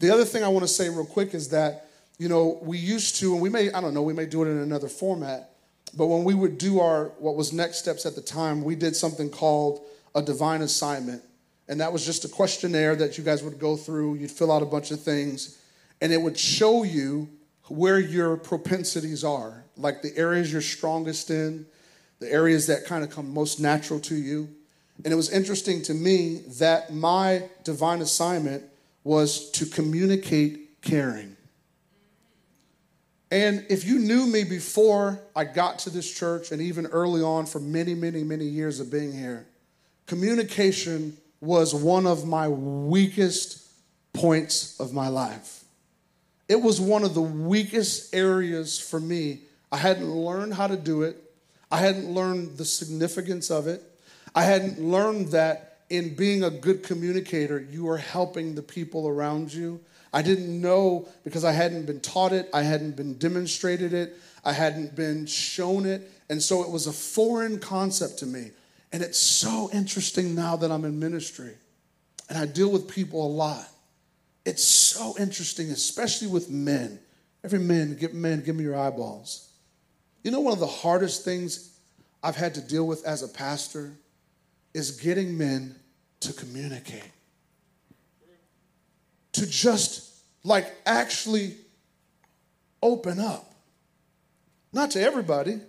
The 0.00 0.10
other 0.10 0.24
thing 0.24 0.42
I 0.42 0.48
want 0.48 0.64
to 0.64 0.68
say 0.68 0.88
real 0.88 1.04
quick 1.04 1.34
is 1.34 1.50
that, 1.50 1.86
you 2.18 2.28
know, 2.28 2.58
we 2.62 2.78
used 2.78 3.16
to, 3.16 3.32
and 3.32 3.40
we 3.40 3.48
may, 3.48 3.72
I 3.72 3.80
don't 3.80 3.94
know, 3.94 4.02
we 4.02 4.12
may 4.12 4.26
do 4.26 4.42
it 4.42 4.48
in 4.48 4.58
another 4.58 4.88
format, 4.88 5.50
but 5.96 6.06
when 6.06 6.24
we 6.24 6.34
would 6.34 6.58
do 6.58 6.80
our, 6.80 7.06
what 7.18 7.36
was 7.36 7.52
next 7.52 7.78
steps 7.78 8.04
at 8.06 8.14
the 8.14 8.22
time, 8.22 8.64
we 8.64 8.74
did 8.74 8.96
something 8.96 9.30
called 9.30 9.84
a 10.14 10.22
divine 10.22 10.62
assignment. 10.62 11.22
And 11.68 11.80
that 11.80 11.92
was 11.92 12.04
just 12.04 12.24
a 12.24 12.28
questionnaire 12.28 12.96
that 12.96 13.16
you 13.16 13.24
guys 13.24 13.42
would 13.42 13.58
go 13.58 13.76
through. 13.76 14.16
You'd 14.16 14.30
fill 14.30 14.50
out 14.50 14.62
a 14.62 14.66
bunch 14.66 14.90
of 14.90 15.00
things, 15.00 15.58
and 16.00 16.12
it 16.12 16.20
would 16.20 16.38
show 16.38 16.82
you 16.82 17.28
where 17.68 18.00
your 18.00 18.36
propensities 18.36 19.22
are, 19.22 19.64
like 19.76 20.02
the 20.02 20.16
areas 20.16 20.52
you're 20.52 20.60
strongest 20.60 21.30
in, 21.30 21.64
the 22.18 22.30
areas 22.30 22.66
that 22.66 22.84
kind 22.84 23.04
of 23.04 23.10
come 23.10 23.32
most 23.32 23.60
natural 23.60 24.00
to 24.00 24.14
you. 24.14 24.48
And 25.04 25.12
it 25.12 25.16
was 25.16 25.30
interesting 25.30 25.82
to 25.82 25.94
me 25.94 26.42
that 26.58 26.92
my 26.92 27.48
divine 27.64 28.00
assignment 28.00 28.64
was 29.04 29.50
to 29.52 29.66
communicate 29.66 30.80
caring. 30.82 31.36
And 33.30 33.64
if 33.70 33.86
you 33.86 33.98
knew 33.98 34.26
me 34.26 34.44
before 34.44 35.18
I 35.34 35.44
got 35.44 35.78
to 35.80 35.90
this 35.90 36.12
church 36.12 36.52
and 36.52 36.60
even 36.60 36.86
early 36.86 37.22
on 37.22 37.46
for 37.46 37.60
many, 37.60 37.94
many, 37.94 38.22
many 38.22 38.44
years 38.44 38.78
of 38.78 38.90
being 38.90 39.12
here, 39.12 39.46
communication 40.06 41.16
was 41.40 41.74
one 41.74 42.06
of 42.06 42.26
my 42.26 42.48
weakest 42.48 43.66
points 44.12 44.78
of 44.78 44.92
my 44.92 45.08
life. 45.08 45.64
It 46.48 46.60
was 46.60 46.80
one 46.80 47.04
of 47.04 47.14
the 47.14 47.22
weakest 47.22 48.14
areas 48.14 48.78
for 48.78 49.00
me. 49.00 49.40
I 49.72 49.78
hadn't 49.78 50.10
learned 50.10 50.52
how 50.52 50.66
to 50.66 50.76
do 50.76 51.02
it, 51.02 51.16
I 51.70 51.78
hadn't 51.78 52.10
learned 52.10 52.58
the 52.58 52.66
significance 52.66 53.50
of 53.50 53.66
it. 53.66 53.82
I 54.34 54.42
hadn't 54.42 54.80
learned 54.80 55.28
that 55.28 55.80
in 55.90 56.14
being 56.14 56.42
a 56.42 56.50
good 56.50 56.82
communicator, 56.82 57.60
you 57.60 57.88
are 57.90 57.98
helping 57.98 58.54
the 58.54 58.62
people 58.62 59.06
around 59.06 59.52
you. 59.52 59.80
I 60.12 60.22
didn't 60.22 60.60
know 60.60 61.08
because 61.24 61.44
I 61.44 61.52
hadn't 61.52 61.86
been 61.86 62.00
taught 62.00 62.32
it, 62.32 62.48
I 62.52 62.62
hadn't 62.62 62.96
been 62.96 63.18
demonstrated 63.18 63.92
it, 63.92 64.14
I 64.44 64.52
hadn't 64.52 64.94
been 64.96 65.26
shown 65.26 65.84
it. 65.86 66.10
And 66.28 66.42
so 66.42 66.62
it 66.62 66.70
was 66.70 66.86
a 66.86 66.92
foreign 66.92 67.58
concept 67.58 68.18
to 68.20 68.26
me. 68.26 68.50
And 68.92 69.02
it's 69.02 69.18
so 69.18 69.70
interesting 69.72 70.34
now 70.34 70.56
that 70.56 70.70
I'm 70.70 70.84
in 70.84 70.98
ministry 70.98 71.54
and 72.28 72.38
I 72.38 72.46
deal 72.46 72.70
with 72.70 72.88
people 72.88 73.26
a 73.26 73.28
lot. 73.28 73.68
It's 74.44 74.64
so 74.64 75.14
interesting, 75.18 75.70
especially 75.70 76.28
with 76.28 76.50
men. 76.50 76.98
Every 77.44 77.58
man, 77.58 77.96
give 77.96 78.14
men, 78.14 78.42
give 78.42 78.56
me 78.56 78.64
your 78.64 78.78
eyeballs. 78.78 79.50
You 80.24 80.30
know, 80.30 80.40
one 80.40 80.52
of 80.52 80.58
the 80.58 80.66
hardest 80.66 81.24
things 81.24 81.78
I've 82.22 82.36
had 82.36 82.54
to 82.54 82.60
deal 82.60 82.86
with 82.86 83.04
as 83.04 83.22
a 83.22 83.28
pastor 83.28 83.92
is 84.74 84.92
getting 84.92 85.36
men 85.36 85.74
to 86.20 86.32
communicate. 86.32 87.10
To 89.32 89.46
just 89.46 90.12
like 90.44 90.72
actually 90.86 91.54
open 92.82 93.20
up. 93.20 93.54
Not 94.72 94.92
to 94.92 95.00
everybody, 95.00 95.60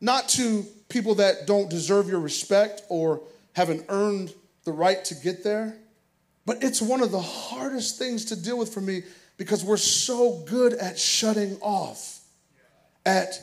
not 0.00 0.28
to 0.30 0.64
people 0.88 1.16
that 1.16 1.46
don't 1.46 1.68
deserve 1.68 2.08
your 2.08 2.20
respect 2.20 2.82
or 2.88 3.20
haven't 3.52 3.84
earned 3.88 4.32
the 4.64 4.72
right 4.72 5.04
to 5.06 5.14
get 5.14 5.44
there. 5.44 5.76
But 6.46 6.62
it's 6.62 6.80
one 6.80 7.02
of 7.02 7.10
the 7.10 7.20
hardest 7.20 7.98
things 7.98 8.26
to 8.26 8.36
deal 8.36 8.56
with 8.56 8.72
for 8.72 8.80
me 8.80 9.02
because 9.36 9.64
we're 9.64 9.76
so 9.76 10.42
good 10.46 10.72
at 10.72 10.98
shutting 10.98 11.58
off, 11.60 12.20
at 13.04 13.38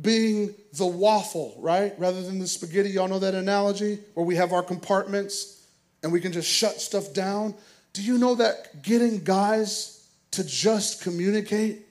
being 0.00 0.54
the 0.74 0.86
waffle, 0.86 1.56
right? 1.58 1.94
Rather 1.98 2.22
than 2.22 2.38
the 2.38 2.46
spaghetti. 2.46 2.90
Y'all 2.90 3.08
know 3.08 3.18
that 3.18 3.34
analogy 3.34 3.98
where 4.14 4.24
we 4.24 4.36
have 4.36 4.52
our 4.52 4.62
compartments 4.62 5.66
and 6.02 6.12
we 6.12 6.20
can 6.20 6.32
just 6.32 6.48
shut 6.48 6.80
stuff 6.80 7.12
down? 7.12 7.54
Do 7.92 8.02
you 8.02 8.18
know 8.18 8.36
that 8.36 8.82
getting 8.82 9.24
guys 9.24 10.08
to 10.32 10.44
just 10.44 11.02
communicate 11.02 11.86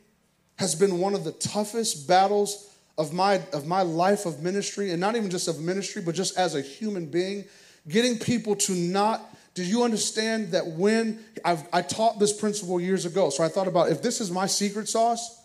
has 0.58 0.76
been 0.76 1.00
one 1.00 1.14
of 1.14 1.24
the 1.24 1.32
toughest 1.34 2.08
battles 2.08 2.76
of 2.98 3.14
my 3.14 3.42
of 3.54 3.66
my 3.66 3.82
life 3.82 4.26
of 4.26 4.42
ministry 4.42 4.92
and 4.92 5.00
not 5.00 5.16
even 5.16 5.30
just 5.30 5.48
of 5.48 5.60
ministry 5.60 6.02
but 6.02 6.16
just 6.16 6.38
as 6.38 6.56
a 6.56 6.62
human 6.62 7.06
being 7.06 7.46
getting 7.88 8.18
people 8.18 8.56
to 8.56 8.74
not 8.74 9.36
do 9.54 9.64
you 9.64 9.84
understand 9.84 10.52
that 10.52 10.66
when 10.66 11.24
I've, 11.46 11.68
i 11.72 11.82
taught 11.82 12.20
this 12.20 12.34
principle 12.34 12.82
years 12.82 13.06
ago 13.06 13.30
so 13.30 13.44
i 13.44 13.50
thought 13.50 13.68
about 13.68 13.92
if 13.92 14.02
this 14.02 14.20
is 14.20 14.32
my 14.32 14.48
secret 14.48 14.90
sauce 14.90 15.37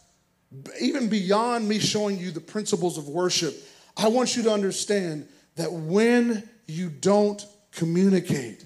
even 0.80 1.08
beyond 1.08 1.68
me 1.68 1.78
showing 1.78 2.18
you 2.18 2.30
the 2.30 2.40
principles 2.40 2.98
of 2.98 3.08
worship 3.08 3.54
i 3.96 4.08
want 4.08 4.36
you 4.36 4.42
to 4.42 4.52
understand 4.52 5.26
that 5.56 5.72
when 5.72 6.48
you 6.66 6.88
don't 6.88 7.46
communicate 7.72 8.64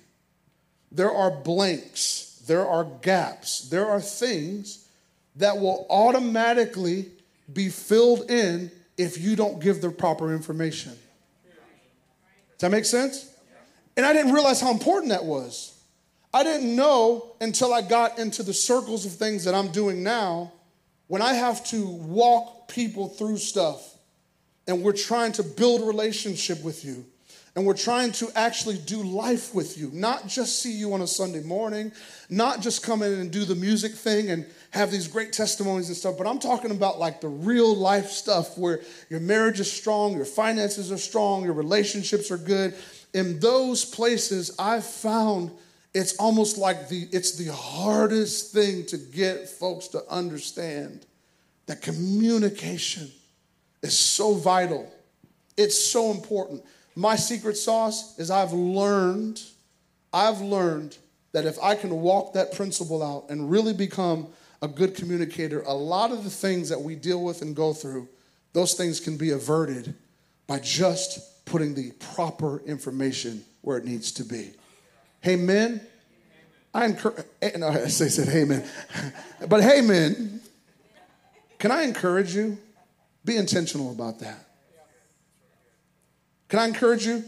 there 0.90 1.12
are 1.12 1.31
blanks 1.31 2.42
there 2.46 2.66
are 2.66 2.85
gaps 3.03 3.68
there 3.68 3.87
are 3.87 4.01
things 4.01 4.87
that 5.37 5.59
will 5.59 5.87
automatically 5.90 7.11
be 7.53 7.68
filled 7.68 8.31
in 8.31 8.70
if 8.96 9.20
you 9.20 9.37
don't 9.37 9.61
give 9.61 9.81
the 9.81 9.90
proper 9.90 10.33
information. 10.33 10.92
Does 10.92 12.61
that 12.61 12.70
make 12.70 12.85
sense? 12.85 13.31
And 13.96 14.05
I 14.05 14.12
didn't 14.12 14.33
realize 14.33 14.61
how 14.61 14.70
important 14.70 15.11
that 15.11 15.25
was. 15.25 15.79
I 16.33 16.42
didn't 16.42 16.75
know 16.75 17.35
until 17.40 17.72
I 17.72 17.83
got 17.83 18.18
into 18.18 18.42
the 18.42 18.53
circles 18.53 19.07
of 19.07 19.12
things 19.12 19.44
that 19.44 19.55
I'm 19.55 19.68
doing 19.68 20.03
now 20.03 20.53
when 21.09 21.23
I 21.23 21.35
have 21.35 21.64
to 21.66 21.87
walk 21.87 22.69
people 22.69 23.09
through 23.09 23.38
stuff 23.38 23.95
and 24.66 24.83
we're 24.83 24.92
trying 24.92 25.33
to 25.33 25.42
build 25.42 25.83
a 25.83 25.85
relationship 25.85 26.62
with 26.64 26.85
you 26.85 27.05
and 27.55 27.64
we're 27.64 27.77
trying 27.77 28.12
to 28.12 28.29
actually 28.35 28.77
do 28.77 29.03
life 29.03 29.55
with 29.55 29.79
you, 29.79 29.90
not 29.95 30.27
just 30.27 30.61
see 30.61 30.73
you 30.73 30.92
on 30.92 31.01
a 31.01 31.07
Sunday 31.07 31.42
morning, 31.42 31.90
not 32.29 32.61
just 32.61 32.83
come 32.83 33.03
in 33.03 33.14
and 33.14 33.31
do 33.31 33.45
the 33.45 33.55
music 33.55 33.92
thing 33.92 34.31
and 34.31 34.45
have 34.73 34.90
these 34.90 35.09
great 35.09 35.33
testimonies 35.33 35.88
and 35.88 35.97
stuff, 35.97 36.19
but 36.19 36.27
I'm 36.27 36.38
talking 36.38 36.71
about 36.71 36.99
like 36.99 37.21
the 37.21 37.29
real 37.29 37.75
life 37.75 38.09
stuff 38.09 38.59
where 38.59 38.81
your 39.09 39.21
marriage 39.21 39.59
is 39.59 39.73
strong, 39.73 40.14
your 40.16 40.27
finances 40.27 40.92
are 40.92 40.99
strong, 40.99 41.45
your 41.45 41.55
relationships 41.55 42.31
are 42.31 42.37
good. 42.37 42.75
In 43.14 43.40
those 43.40 43.85
places, 43.85 44.55
I've 44.59 44.85
found 44.85 45.51
it's 45.96 46.14
almost 46.18 46.59
like 46.59 46.90
the 46.90 47.09
it's 47.11 47.37
the 47.37 47.50
hardest 47.50 48.52
thing 48.52 48.85
to 48.85 48.98
get 48.98 49.48
folks 49.48 49.88
to 49.88 50.02
understand 50.11 51.06
that 51.64 51.80
communication 51.80 53.11
is 53.82 53.98
so 53.98 54.35
vital. 54.35 54.92
It's 55.56 55.82
so 55.82 56.11
important. 56.11 56.62
My 56.96 57.16
secret 57.16 57.56
sauce 57.56 58.18
is 58.18 58.30
I've 58.30 58.52
learned, 58.52 59.42
I've 60.12 60.42
learned 60.42 60.98
that 61.32 61.46
if 61.46 61.59
I 61.62 61.74
can 61.74 62.02
walk 62.02 62.35
that 62.35 62.52
principle 62.52 63.02
out 63.02 63.30
and 63.30 63.50
really 63.50 63.72
become 63.72 64.28
a 64.61 64.68
good 64.68 64.94
communicator, 64.94 65.62
a 65.62 65.72
lot 65.72 66.12
of 66.12 66.24
the 66.24 66.30
things 66.30 66.68
that 66.68 66.80
we 66.80 66.94
deal 66.94 67.24
with 67.24 67.40
and 67.40 67.56
go 67.56 67.72
through, 67.72 68.06
those 68.52 68.74
things 68.74 69.00
can 69.00 69.16
be 69.16 69.30
averted 69.30 69.94
by 70.46 70.59
just 70.59 71.46
putting 71.46 71.74
the 71.74 71.92
proper 72.14 72.61
information 72.66 73.42
where 73.62 73.78
it 73.78 73.87
needs 73.87 74.12
to 74.12 74.24
be. 74.24 74.52
Hey, 75.20 75.37
men, 75.37 75.81
I 76.72 76.87
encourage, 76.87 77.24
eh, 77.40 77.52
no, 77.57 77.68
I 77.68 77.87
said, 77.88 78.29
hey, 78.29 78.44
men. 78.44 78.64
but 79.48 79.62
hey, 79.62 79.81
men, 79.81 80.40
can 81.59 81.70
I 81.70 81.83
encourage 81.83 82.35
you? 82.35 82.59
Be 83.24 83.37
intentional 83.37 83.90
about 83.90 84.20
that. 84.20 84.46
Can 86.48 86.59
I 86.59 86.66
encourage 86.66 87.07
you? 87.07 87.24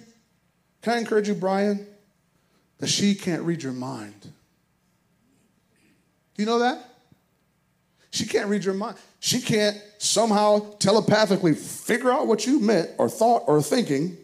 Can 0.83 0.93
I 0.93 0.99
encourage 0.99 1.29
you, 1.29 1.35
Brian? 1.35 1.87
That 2.79 2.89
she 2.89 3.15
can't 3.15 3.43
read 3.43 3.63
your 3.63 3.73
mind. 3.73 4.21
Do 4.21 4.31
You 6.37 6.47
know 6.47 6.61
that? 6.61 6.85
She 8.11 8.27
can't 8.27 8.49
read 8.49 8.65
your 8.65 8.75
mind. 8.75 8.97
She 9.21 9.41
can't 9.41 9.77
somehow 9.99 10.75
telepathically 10.79 11.55
figure 11.55 12.13
out 12.13 12.27
what 12.27 12.47
you 12.47 12.61
meant 12.61 12.91
or 12.99 13.09
thought 13.09 13.43
or 13.47 13.61
thinking 13.61 14.17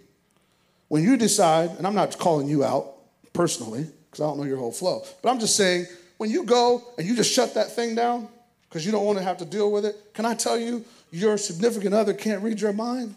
when 0.88 1.03
you 1.03 1.16
decide, 1.16 1.70
and 1.70 1.87
I'm 1.87 1.94
not 1.94 2.16
calling 2.18 2.48
you 2.48 2.62
out 2.62 2.93
personally, 3.35 3.87
because 4.11 4.23
I 4.23 4.25
don't 4.25 4.38
know 4.38 4.44
your 4.44 4.57
whole 4.57 4.73
flow, 4.73 5.05
but 5.23 5.29
I'm 5.29 5.38
just 5.38 5.57
saying, 5.57 5.87
when 6.16 6.31
you 6.31 6.44
go 6.44 6.83
and 6.97 7.07
you 7.07 7.14
just 7.14 7.33
shut 7.33 7.53
that 7.55 7.73
thing 7.73 7.94
down 7.94 8.29
because 8.68 8.87
you 8.87 8.92
don't 8.92 9.05
want 9.05 9.18
to 9.18 9.25
have 9.25 9.37
to 9.38 9.44
deal 9.44 9.70
with 9.70 9.85
it, 9.85 10.14
can 10.14 10.25
I 10.25 10.35
tell 10.35 10.59
you, 10.59 10.85
your 11.11 11.37
significant 11.37 11.94
other 11.94 12.14
can't 12.14 12.42
read 12.42 12.61
your 12.61 12.73
mind? 12.73 13.14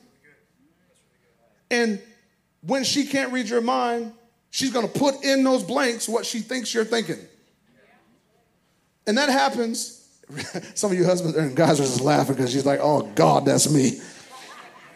And 1.72 2.02
when 2.62 2.84
she 2.84 3.06
can't 3.06 3.32
read 3.32 3.48
your 3.48 3.62
mind, 3.62 4.14
she's 4.52 4.72
going 4.72 4.88
to 4.88 5.00
put 5.00 5.24
in 5.24 5.44
those 5.44 5.64
blanks 5.64 6.08
what 6.08 6.26
she 6.26 6.40
thinks 6.40 6.74
you're 6.74 6.86
thinking. 6.86 7.20
And 9.08 9.18
that 9.18 9.30
happens. 9.30 10.08
Some 10.76 10.92
of 10.92 10.98
you 10.98 11.06
husbands 11.06 11.38
and 11.38 11.56
guys 11.56 11.80
are 11.80 11.84
just 11.84 12.02
laughing 12.02 12.36
because 12.36 12.52
she's 12.52 12.66
like, 12.66 12.80
oh, 12.82 13.04
God, 13.16 13.46
that's 13.46 13.72
me. 13.72 14.02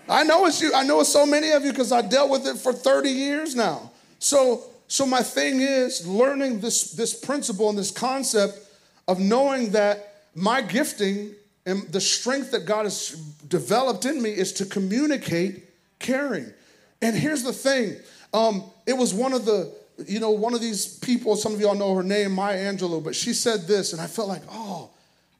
I 0.09 0.23
know 0.23 0.45
it's 0.45 0.61
you. 0.61 0.73
I 0.75 0.83
know 0.83 0.99
it's 0.99 1.11
so 1.11 1.25
many 1.25 1.51
of 1.51 1.63
you 1.63 1.71
because 1.71 1.91
I 1.91 2.01
dealt 2.01 2.29
with 2.29 2.45
it 2.45 2.57
for 2.57 2.73
30 2.73 3.09
years 3.09 3.55
now. 3.55 3.91
So, 4.19 4.63
so 4.91 5.05
my 5.05 5.23
thing 5.23 5.61
is 5.61 6.05
learning 6.05 6.59
this, 6.59 6.91
this 6.91 7.17
principle 7.17 7.69
and 7.69 7.77
this 7.77 7.91
concept 7.91 8.59
of 9.07 9.21
knowing 9.21 9.71
that 9.71 10.25
my 10.35 10.61
gifting 10.61 11.31
and 11.65 11.83
the 11.93 12.01
strength 12.01 12.51
that 12.51 12.65
God 12.65 12.83
has 12.83 13.11
developed 13.47 14.03
in 14.03 14.21
me 14.21 14.31
is 14.31 14.51
to 14.51 14.65
communicate 14.65 15.63
caring. 15.99 16.51
And 17.01 17.15
here's 17.15 17.41
the 17.41 17.53
thing 17.53 17.99
um, 18.33 18.65
it 18.85 18.91
was 18.91 19.13
one 19.13 19.31
of 19.31 19.45
the 19.45 19.73
you 20.07 20.19
know, 20.19 20.31
one 20.31 20.53
of 20.53 20.59
these 20.59 20.97
people, 20.97 21.37
some 21.37 21.53
of 21.53 21.61
y'all 21.61 21.73
know 21.73 21.95
her 21.95 22.03
name, 22.03 22.33
Maya 22.33 22.57
Angelou, 22.57 23.01
but 23.01 23.15
she 23.15 23.31
said 23.31 23.67
this, 23.67 23.93
and 23.93 24.01
I 24.01 24.07
felt 24.07 24.27
like, 24.27 24.41
oh, 24.49 24.89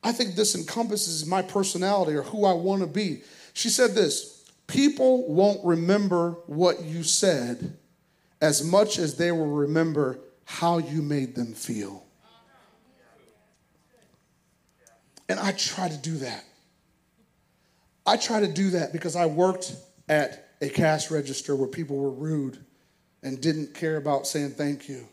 I 0.01 0.13
think 0.13 0.35
this 0.35 0.55
encompasses 0.55 1.25
my 1.25 1.41
personality 1.41 2.13
or 2.13 2.21
who 2.21 2.45
I 2.45 2.53
want 2.53 2.83
to 2.83 2.87
be. 2.87 3.23
She 3.51 3.67
said 3.67 3.95
this 3.95 4.45
People 4.67 5.27
won't 5.27 5.59
remember 5.65 6.37
what 6.45 6.83
you 6.85 7.03
said 7.03 7.77
as 8.41 8.63
much 8.63 8.97
as 8.97 9.15
they 9.15 9.31
will 9.31 9.47
remember 9.47 10.19
how 10.45 10.79
you 10.79 11.01
made 11.01 11.35
them 11.35 11.53
feel. 11.53 12.03
And 15.29 15.39
I 15.39 15.53
try 15.53 15.87
to 15.87 15.97
do 15.97 16.17
that. 16.17 16.43
I 18.05 18.17
try 18.17 18.41
to 18.41 18.47
do 18.47 18.71
that 18.71 18.91
because 18.91 19.15
I 19.15 19.27
worked 19.27 19.75
at 20.09 20.49
a 20.59 20.67
cash 20.67 21.09
register 21.09 21.55
where 21.55 21.67
people 21.67 21.97
were 21.97 22.11
rude 22.11 22.57
and 23.23 23.39
didn't 23.39 23.73
care 23.73 23.97
about 23.97 24.27
saying 24.27 24.51
thank 24.51 24.89
you. 24.89 25.07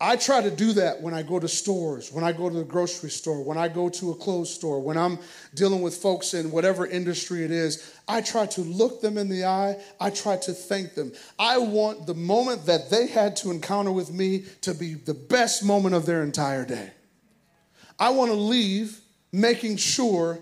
I 0.00 0.14
try 0.14 0.40
to 0.40 0.50
do 0.50 0.74
that 0.74 1.02
when 1.02 1.12
I 1.12 1.22
go 1.22 1.40
to 1.40 1.48
stores, 1.48 2.12
when 2.12 2.22
I 2.22 2.30
go 2.30 2.48
to 2.48 2.54
the 2.54 2.64
grocery 2.64 3.10
store, 3.10 3.42
when 3.42 3.58
I 3.58 3.66
go 3.66 3.88
to 3.88 4.12
a 4.12 4.14
clothes 4.14 4.54
store, 4.54 4.80
when 4.80 4.96
I'm 4.96 5.18
dealing 5.54 5.82
with 5.82 5.96
folks 5.96 6.34
in 6.34 6.52
whatever 6.52 6.86
industry 6.86 7.44
it 7.44 7.50
is. 7.50 7.94
I 8.06 8.20
try 8.20 8.46
to 8.46 8.60
look 8.60 9.00
them 9.00 9.18
in 9.18 9.28
the 9.28 9.44
eye. 9.44 9.76
I 10.00 10.10
try 10.10 10.36
to 10.36 10.52
thank 10.52 10.94
them. 10.94 11.12
I 11.36 11.58
want 11.58 12.06
the 12.06 12.14
moment 12.14 12.66
that 12.66 12.90
they 12.90 13.08
had 13.08 13.34
to 13.36 13.50
encounter 13.50 13.90
with 13.90 14.12
me 14.12 14.44
to 14.60 14.72
be 14.72 14.94
the 14.94 15.14
best 15.14 15.64
moment 15.64 15.96
of 15.96 16.06
their 16.06 16.22
entire 16.22 16.64
day. 16.64 16.92
I 17.98 18.10
want 18.10 18.30
to 18.30 18.36
leave 18.36 19.00
making 19.32 19.78
sure 19.78 20.38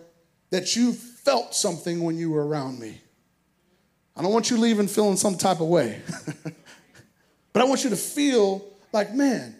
that 0.51 0.77
you 0.77 0.92
felt 0.92 1.55
something 1.55 2.03
when 2.03 2.19
you 2.19 2.31
were 2.31 2.47
around 2.47 2.79
me. 2.79 3.01
I 4.14 4.23
don't 4.23 4.33
want 4.33 4.51
you 4.51 4.59
leaving 4.59 4.87
feeling 4.87 5.16
some 5.16 5.37
type 5.37 5.61
of 5.61 5.69
way, 5.69 6.01
but 7.53 7.62
I 7.62 7.64
want 7.64 7.85
you 7.85 7.90
to 7.90 7.97
feel 7.97 8.76
like, 8.92 9.14
man, 9.14 9.55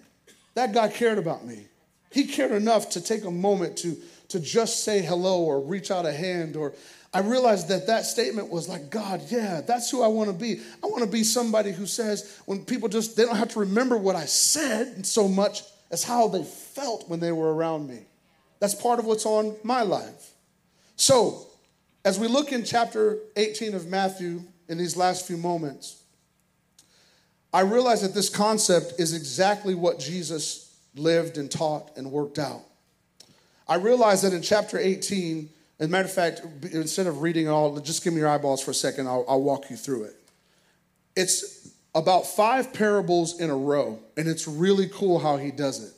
that 0.55 0.73
guy 0.73 0.89
cared 0.89 1.19
about 1.19 1.45
me. 1.45 1.67
He 2.11 2.25
cared 2.25 2.53
enough 2.53 2.91
to 2.91 3.01
take 3.01 3.25
a 3.25 3.31
moment 3.31 3.77
to, 3.79 3.97
to 4.29 4.41
just 4.41 4.85
say 4.85 5.03
hello 5.03 5.43
or 5.43 5.61
reach 5.61 5.91
out 5.91 6.07
a 6.07 6.13
hand. 6.13 6.57
Or 6.57 6.73
I 7.13 7.21
realized 7.21 7.69
that 7.69 7.87
that 7.89 8.05
statement 8.05 8.51
was 8.51 8.69
like, 8.69 8.91
God, 8.91 9.23
yeah, 9.29 9.61
that's 9.61 9.91
who 9.91 10.03
I 10.03 10.07
want 10.07 10.31
to 10.31 10.35
be. 10.35 10.61
I 10.83 10.87
want 10.87 11.05
to 11.05 11.11
be 11.11 11.25
somebody 11.25 11.73
who 11.73 11.87
says, 11.87 12.41
when 12.47 12.65
people 12.65 12.89
just, 12.89 13.17
they 13.17 13.25
don't 13.25 13.37
have 13.37 13.51
to 13.51 13.61
remember 13.61 13.97
what 13.97 14.17
I 14.17 14.25
said 14.25 15.05
so 15.07 15.29
much 15.29 15.63
as 15.91 16.05
how 16.05 16.29
they 16.29 16.43
felt 16.45 17.09
when 17.09 17.21
they 17.21 17.33
were 17.33 17.55
around 17.55 17.89
me. 17.89 18.01
That's 18.59 18.75
part 18.75 18.99
of 18.99 19.05
what's 19.05 19.27
on 19.27 19.57
my 19.63 19.83
life. 19.83 20.33
So, 20.97 21.47
as 22.05 22.19
we 22.19 22.29
look 22.29 22.53
in 22.53 22.65
chapter 22.65 23.19
18 23.37 23.75
of 23.75 23.87
Matthew 23.89 24.43
in 24.69 24.79
these 24.79 24.97
last 24.97 25.27
few 25.27 25.37
moments, 25.37 26.03
I 27.57 27.63
realize 27.63 28.03
that 28.03 28.13
this 28.13 28.29
concept 28.29 29.01
is 29.01 29.15
exactly 29.15 29.75
what 29.75 29.99
Jesus 29.99 30.77
lived 30.95 31.39
and 31.39 31.51
taught 31.51 31.91
and 31.97 32.13
worked 32.13 32.39
out. 32.39 32.61
I 33.67 33.77
realize 33.77 34.21
that 34.23 34.35
in 34.35 34.43
chapter 34.43 34.77
18, 34.79 35.49
as 35.81 35.87
a 35.87 35.91
matter 35.91 36.05
of 36.05 36.13
fact, 36.13 36.43
instead 36.73 37.07
of 37.07 37.23
reading 37.23 37.47
it 37.47 37.49
all, 37.49 37.81
just 37.81 38.05
give 38.05 38.13
me 38.13 38.19
your 38.19 38.29
eyeballs 38.29 38.63
for 38.63 38.73
a 38.73 38.75
second, 38.75 39.07
I'll, 39.07 39.25
I'll 39.27 39.41
walk 39.41 39.71
you 39.71 39.77
through 39.77 40.05
it. 40.05 40.17
It's 41.17 41.71
about 41.95 42.27
five 42.27 42.75
parables 42.75 43.41
in 43.41 43.49
a 43.49 43.57
row, 43.57 44.01
and 44.19 44.29
it's 44.29 44.47
really 44.47 44.89
cool 44.89 45.19
how 45.19 45.39
he 45.39 45.51
does 45.51 45.83
it. 45.83 45.95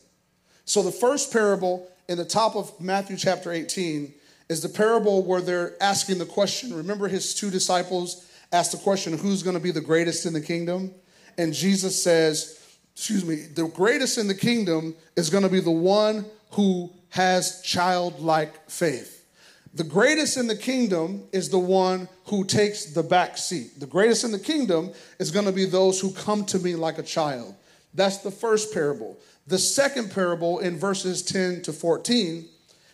So, 0.65 0.85
the 0.85 0.93
first 0.93 1.33
parable 1.33 1.91
in 2.09 2.19
the 2.19 2.25
top 2.25 2.55
of 2.55 2.81
Matthew 2.81 3.17
chapter 3.17 3.51
18 3.51 4.15
is 4.49 4.63
the 4.63 4.69
parable 4.69 5.25
where 5.25 5.41
they're 5.41 5.75
asking 5.83 6.19
the 6.19 6.27
question. 6.27 6.73
Remember, 6.73 7.09
his 7.09 7.35
two 7.35 7.51
disciples 7.51 8.31
asked 8.53 8.71
the 8.71 8.79
question, 8.79 9.19
Who's 9.19 9.43
going 9.43 9.57
to 9.57 9.61
be 9.61 9.73
the 9.73 9.81
greatest 9.81 10.25
in 10.25 10.33
the 10.33 10.41
kingdom? 10.41 10.95
And 11.39 11.55
Jesus 11.55 12.03
says, 12.03 12.61
excuse 12.95 13.25
me, 13.25 13.37
the 13.37 13.69
greatest 13.69 14.19
in 14.19 14.27
the 14.27 14.35
kingdom 14.35 14.95
is 15.17 15.31
going 15.31 15.45
to 15.45 15.49
be 15.49 15.61
the 15.61 15.71
one 15.71 16.27
who 16.51 16.93
has 17.11 17.63
childlike 17.63 18.69
faith. 18.69 19.15
The 19.75 19.85
greatest 19.85 20.37
in 20.37 20.49
the 20.49 20.57
kingdom 20.57 21.23
is 21.33 21.49
the 21.49 21.59
one 21.59 22.09
who 22.25 22.45
takes 22.45 22.87
the 22.87 23.03
back 23.03 23.39
seat. 23.39 23.79
The 23.79 23.87
greatest 23.87 24.25
in 24.25 24.33
the 24.33 24.39
kingdom 24.39 24.93
is 25.21 25.31
going 25.31 25.47
to 25.47 25.53
be 25.53 25.67
those 25.67 26.01
who 26.01 26.11
come 26.13 26.45
to 26.47 26.59
me 26.59 26.75
like 26.75 26.99
a 26.99 27.03
child. 27.03 27.55
That's 27.95 28.19
the 28.19 28.31
first 28.31 28.75
parable. 28.75 29.19
The 29.47 29.59
second 29.59 30.11
parable 30.11 30.59
in 30.59 30.77
verses 30.77 31.23
10 31.23 31.63
to 31.63 31.73
14, 31.73 32.47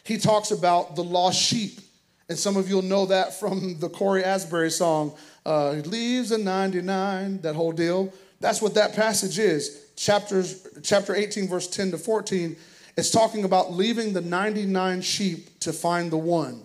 he 0.04 0.18
talks 0.18 0.50
about 0.50 0.96
the 0.96 1.04
lost 1.04 1.40
sheep. 1.40 1.80
And 2.28 2.38
some 2.38 2.56
of 2.56 2.68
you'll 2.68 2.82
know 2.82 3.06
that 3.06 3.38
from 3.38 3.78
the 3.78 3.88
Cory 3.88 4.24
Asbury 4.24 4.70
song, 4.70 5.16
uh, 5.46 5.72
Leaves 5.84 6.30
a 6.30 6.38
99, 6.38 7.40
that 7.40 7.54
whole 7.54 7.72
deal. 7.72 8.12
That's 8.44 8.60
what 8.60 8.74
that 8.74 8.94
passage 8.94 9.38
is. 9.38 9.86
Chapters, 9.96 10.68
chapter 10.82 11.14
18, 11.16 11.48
verse 11.48 11.66
10 11.66 11.92
to 11.92 11.96
14, 11.96 12.54
it's 12.94 13.10
talking 13.10 13.44
about 13.44 13.72
leaving 13.72 14.12
the 14.12 14.20
99 14.20 15.00
sheep 15.00 15.60
to 15.60 15.72
find 15.72 16.12
the 16.12 16.18
one. 16.18 16.60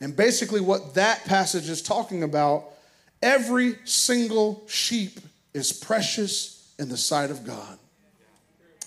And 0.00 0.16
basically, 0.16 0.62
what 0.62 0.94
that 0.94 1.22
passage 1.26 1.68
is 1.68 1.82
talking 1.82 2.22
about, 2.22 2.64
every 3.20 3.76
single 3.84 4.64
sheep 4.68 5.20
is 5.52 5.70
precious 5.70 6.72
in 6.78 6.88
the 6.88 6.96
sight 6.96 7.30
of 7.30 7.44
God. 7.44 7.78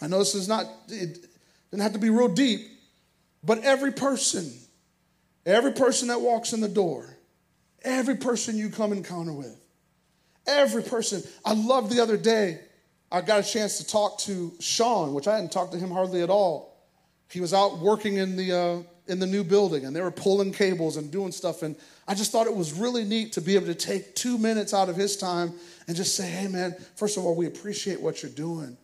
I 0.02 0.08
know 0.08 0.18
this 0.18 0.34
is 0.34 0.48
not, 0.48 0.66
it 0.88 1.28
doesn't 1.70 1.84
have 1.84 1.94
to 1.94 2.00
be 2.00 2.10
real 2.10 2.28
deep, 2.28 2.62
but 3.44 3.60
every 3.60 3.92
person, 3.92 4.52
every 5.46 5.74
person 5.74 6.08
that 6.08 6.22
walks 6.22 6.54
in 6.54 6.60
the 6.60 6.68
door, 6.68 7.20
every 7.84 8.16
person 8.16 8.58
you 8.58 8.72
come 8.72 8.94
encounter 8.94 9.32
with, 9.32 9.62
Every 10.48 10.84
person. 10.84 11.24
I 11.44 11.54
love 11.54 11.90
the 11.90 12.02
other 12.02 12.18
day, 12.18 12.60
I 13.12 13.22
got 13.22 13.40
a 13.40 13.44
chance 13.44 13.78
to 13.78 13.88
talk 13.88 14.20
to 14.20 14.54
Sean, 14.60 15.14
which 15.14 15.28
I 15.28 15.36
hadn't 15.36 15.52
talked 15.52 15.72
to 15.74 15.78
him 15.78 15.92
hardly 15.92 16.22
at 16.22 16.30
all. 16.30 16.76
He 17.32 17.40
was 17.40 17.54
out 17.54 17.80
working 17.80 18.18
in 18.18 18.36
the, 18.36 18.52
uh, 18.52 18.84
in 19.08 19.20
the 19.20 19.28
new 19.28 19.44
building 19.44 19.86
and 19.86 19.96
they 19.96 20.02
were 20.02 20.12
pulling 20.12 20.52
cables 20.52 20.98
and 20.98 21.12
doing 21.12 21.32
stuff. 21.32 21.64
And 21.64 21.76
I 22.08 22.16
just 22.16 22.32
thought 22.32 22.48
it 22.48 22.56
was 22.56 22.74
really 22.74 23.04
neat 23.04 23.34
to 23.34 23.42
be 23.42 23.56
able 23.56 23.68
to 23.68 23.76
take 23.76 24.16
two 24.16 24.38
minutes 24.38 24.74
out 24.74 24.90
of 24.90 24.96
his 24.96 25.18
time 25.18 25.54
and 25.88 25.96
just 25.96 26.16
say, 26.16 26.28
hey, 26.30 26.48
man, 26.48 26.76
first 26.96 27.18
of 27.18 27.26
all, 27.26 27.36
we 27.36 27.48
appreciate 27.48 28.02
what 28.02 28.22
you're 28.22 28.32
doing. 28.32 28.78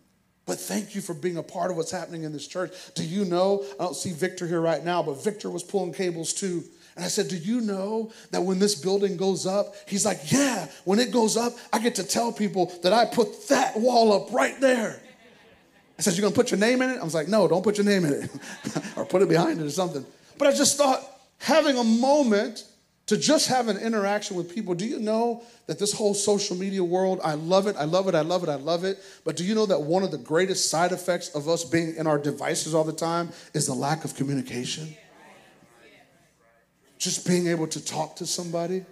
But 0.45 0.59
thank 0.59 0.95
you 0.95 1.01
for 1.01 1.13
being 1.13 1.37
a 1.37 1.43
part 1.43 1.71
of 1.71 1.77
what's 1.77 1.91
happening 1.91 2.23
in 2.23 2.33
this 2.33 2.47
church. 2.47 2.73
Do 2.95 3.03
you 3.03 3.25
know? 3.25 3.63
I 3.79 3.83
don't 3.83 3.95
see 3.95 4.11
Victor 4.11 4.47
here 4.47 4.61
right 4.61 4.83
now, 4.83 5.03
but 5.03 5.23
Victor 5.23 5.49
was 5.49 5.63
pulling 5.63 5.93
cables 5.93 6.33
too. 6.33 6.63
And 6.95 7.05
I 7.05 7.07
said, 7.07 7.27
Do 7.27 7.37
you 7.37 7.61
know 7.61 8.11
that 8.31 8.41
when 8.41 8.59
this 8.59 8.75
building 8.75 9.17
goes 9.17 9.45
up? 9.45 9.75
He's 9.87 10.05
like, 10.05 10.31
Yeah, 10.31 10.67
when 10.85 10.99
it 10.99 11.11
goes 11.11 11.37
up, 11.37 11.53
I 11.71 11.79
get 11.79 11.95
to 11.95 12.03
tell 12.03 12.31
people 12.31 12.71
that 12.83 12.93
I 12.93 13.05
put 13.05 13.47
that 13.49 13.79
wall 13.79 14.13
up 14.13 14.31
right 14.33 14.59
there. 14.59 15.01
I 15.97 16.01
said, 16.01 16.15
You're 16.15 16.23
gonna 16.23 16.35
put 16.35 16.51
your 16.51 16.59
name 16.59 16.81
in 16.81 16.89
it? 16.89 16.99
I 16.99 17.03
was 17.03 17.13
like, 17.13 17.27
No, 17.27 17.47
don't 17.47 17.63
put 17.63 17.77
your 17.77 17.85
name 17.85 18.05
in 18.05 18.13
it, 18.13 18.29
or 18.97 19.05
put 19.05 19.21
it 19.21 19.29
behind 19.29 19.59
it 19.61 19.65
or 19.65 19.71
something. 19.71 20.05
But 20.37 20.47
I 20.47 20.51
just 20.51 20.77
thought, 20.77 21.03
having 21.39 21.77
a 21.77 21.83
moment 21.83 22.65
to 23.11 23.17
just 23.17 23.49
have 23.49 23.67
an 23.67 23.75
interaction 23.75 24.37
with 24.37 24.55
people. 24.55 24.73
Do 24.73 24.85
you 24.85 24.97
know 24.97 25.43
that 25.67 25.77
this 25.77 25.91
whole 25.91 26.13
social 26.13 26.55
media 26.55 26.81
world, 26.81 27.19
I 27.21 27.33
love 27.33 27.67
it, 27.67 27.75
I 27.75 27.83
love 27.83 28.07
it, 28.07 28.15
I 28.15 28.21
love 28.21 28.41
it, 28.41 28.49
I 28.49 28.55
love 28.55 28.85
it. 28.85 28.99
But 29.25 29.35
do 29.35 29.43
you 29.43 29.53
know 29.53 29.65
that 29.65 29.81
one 29.81 30.03
of 30.03 30.11
the 30.11 30.17
greatest 30.17 30.69
side 30.69 30.93
effects 30.93 31.27
of 31.35 31.49
us 31.49 31.65
being 31.65 31.95
in 31.97 32.07
our 32.07 32.17
devices 32.17 32.73
all 32.73 32.85
the 32.85 32.93
time 32.93 33.31
is 33.53 33.67
the 33.67 33.73
lack 33.73 34.05
of 34.05 34.15
communication? 34.15 34.95
Just 37.01 37.25
being 37.25 37.47
able 37.47 37.65
to 37.65 37.83
talk 37.83 38.15
to 38.15 38.27
somebody, 38.27 38.85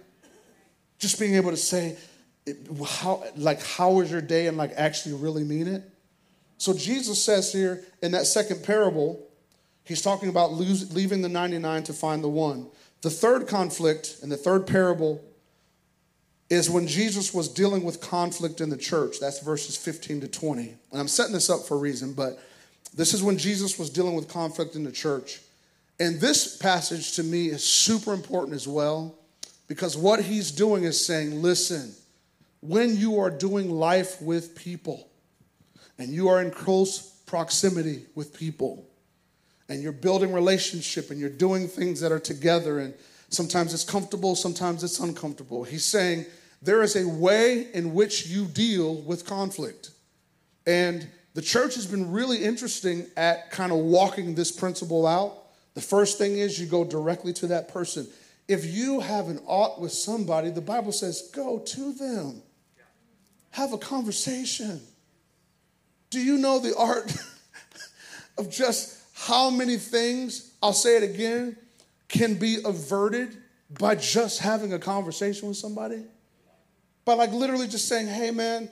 just 0.98 1.20
being 1.20 1.36
able 1.36 1.50
to 1.52 1.56
say, 1.56 1.96
how, 2.84 3.22
like, 3.36 3.62
how 3.62 3.92
was 3.92 4.10
your 4.10 4.20
day 4.20 4.48
and 4.48 4.56
like 4.56 4.72
actually 4.76 5.14
really 5.14 5.44
mean 5.44 5.68
it. 5.68 5.84
So 6.58 6.74
Jesus 6.74 7.22
says 7.22 7.52
here 7.52 7.84
in 8.02 8.10
that 8.10 8.26
second 8.26 8.64
parable, 8.64 9.24
he's 9.84 10.02
talking 10.02 10.28
about 10.28 10.52
lose, 10.52 10.92
leaving 10.92 11.22
the 11.22 11.28
99 11.28 11.84
to 11.84 11.92
find 11.92 12.24
the 12.24 12.28
one. 12.28 12.66
The 13.02 13.10
third 13.10 13.46
conflict 13.46 14.16
in 14.24 14.28
the 14.28 14.36
third 14.36 14.66
parable 14.66 15.22
is 16.50 16.68
when 16.68 16.88
Jesus 16.88 17.32
was 17.32 17.48
dealing 17.48 17.84
with 17.84 18.00
conflict 18.00 18.60
in 18.60 18.70
the 18.70 18.76
church. 18.76 19.20
That's 19.20 19.38
verses 19.38 19.76
15 19.76 20.22
to 20.22 20.28
20. 20.28 20.62
And 20.90 21.00
I'm 21.00 21.06
setting 21.06 21.32
this 21.32 21.48
up 21.48 21.60
for 21.60 21.76
a 21.76 21.78
reason, 21.78 22.12
but 22.14 22.40
this 22.92 23.14
is 23.14 23.22
when 23.22 23.38
Jesus 23.38 23.78
was 23.78 23.88
dealing 23.88 24.16
with 24.16 24.26
conflict 24.26 24.74
in 24.74 24.82
the 24.82 24.90
church. 24.90 25.38
And 26.00 26.18
this 26.18 26.56
passage 26.56 27.12
to 27.16 27.22
me 27.22 27.48
is 27.48 27.62
super 27.62 28.14
important 28.14 28.56
as 28.56 28.66
well 28.66 29.18
because 29.68 29.98
what 29.98 30.22
he's 30.22 30.50
doing 30.50 30.84
is 30.84 31.04
saying, 31.04 31.42
listen, 31.42 31.94
when 32.60 32.96
you 32.96 33.20
are 33.20 33.30
doing 33.30 33.70
life 33.70 34.20
with 34.22 34.56
people 34.56 35.10
and 35.98 36.08
you 36.08 36.28
are 36.28 36.40
in 36.40 36.50
close 36.50 37.20
proximity 37.26 38.06
with 38.14 38.32
people 38.32 38.88
and 39.68 39.82
you're 39.82 39.92
building 39.92 40.32
relationship 40.32 41.10
and 41.10 41.20
you're 41.20 41.28
doing 41.28 41.68
things 41.68 42.00
that 42.00 42.10
are 42.10 42.18
together 42.18 42.78
and 42.78 42.94
sometimes 43.28 43.74
it's 43.74 43.84
comfortable, 43.84 44.34
sometimes 44.34 44.82
it's 44.82 45.00
uncomfortable. 45.00 45.64
He's 45.64 45.84
saying 45.84 46.24
there 46.62 46.82
is 46.82 46.96
a 46.96 47.06
way 47.06 47.68
in 47.74 47.92
which 47.92 48.26
you 48.26 48.46
deal 48.46 48.96
with 49.02 49.26
conflict. 49.26 49.90
And 50.66 51.06
the 51.34 51.42
church 51.42 51.74
has 51.74 51.86
been 51.86 52.10
really 52.10 52.42
interesting 52.42 53.06
at 53.18 53.50
kind 53.50 53.70
of 53.70 53.78
walking 53.78 54.34
this 54.34 54.50
principle 54.50 55.06
out 55.06 55.39
the 55.80 55.86
first 55.86 56.18
thing 56.18 56.36
is 56.36 56.60
you 56.60 56.66
go 56.66 56.84
directly 56.84 57.32
to 57.32 57.46
that 57.46 57.68
person. 57.68 58.06
If 58.46 58.66
you 58.66 59.00
have 59.00 59.28
an 59.28 59.40
ought 59.46 59.80
with 59.80 59.92
somebody, 59.92 60.50
the 60.50 60.60
Bible 60.60 60.92
says 60.92 61.30
go 61.34 61.58
to 61.58 61.92
them, 61.94 62.42
have 63.52 63.72
a 63.72 63.78
conversation. 63.78 64.82
Do 66.10 66.20
you 66.20 66.36
know 66.36 66.58
the 66.58 66.76
art 66.76 67.16
of 68.38 68.50
just 68.50 68.98
how 69.14 69.48
many 69.48 69.78
things, 69.78 70.52
I'll 70.62 70.74
say 70.74 70.98
it 70.98 71.02
again, 71.02 71.56
can 72.08 72.34
be 72.34 72.58
averted 72.62 73.38
by 73.78 73.94
just 73.94 74.40
having 74.40 74.74
a 74.74 74.78
conversation 74.78 75.48
with 75.48 75.56
somebody? 75.56 76.04
By 77.06 77.14
like 77.14 77.32
literally 77.32 77.68
just 77.68 77.88
saying, 77.88 78.06
hey 78.06 78.32
man, 78.32 78.68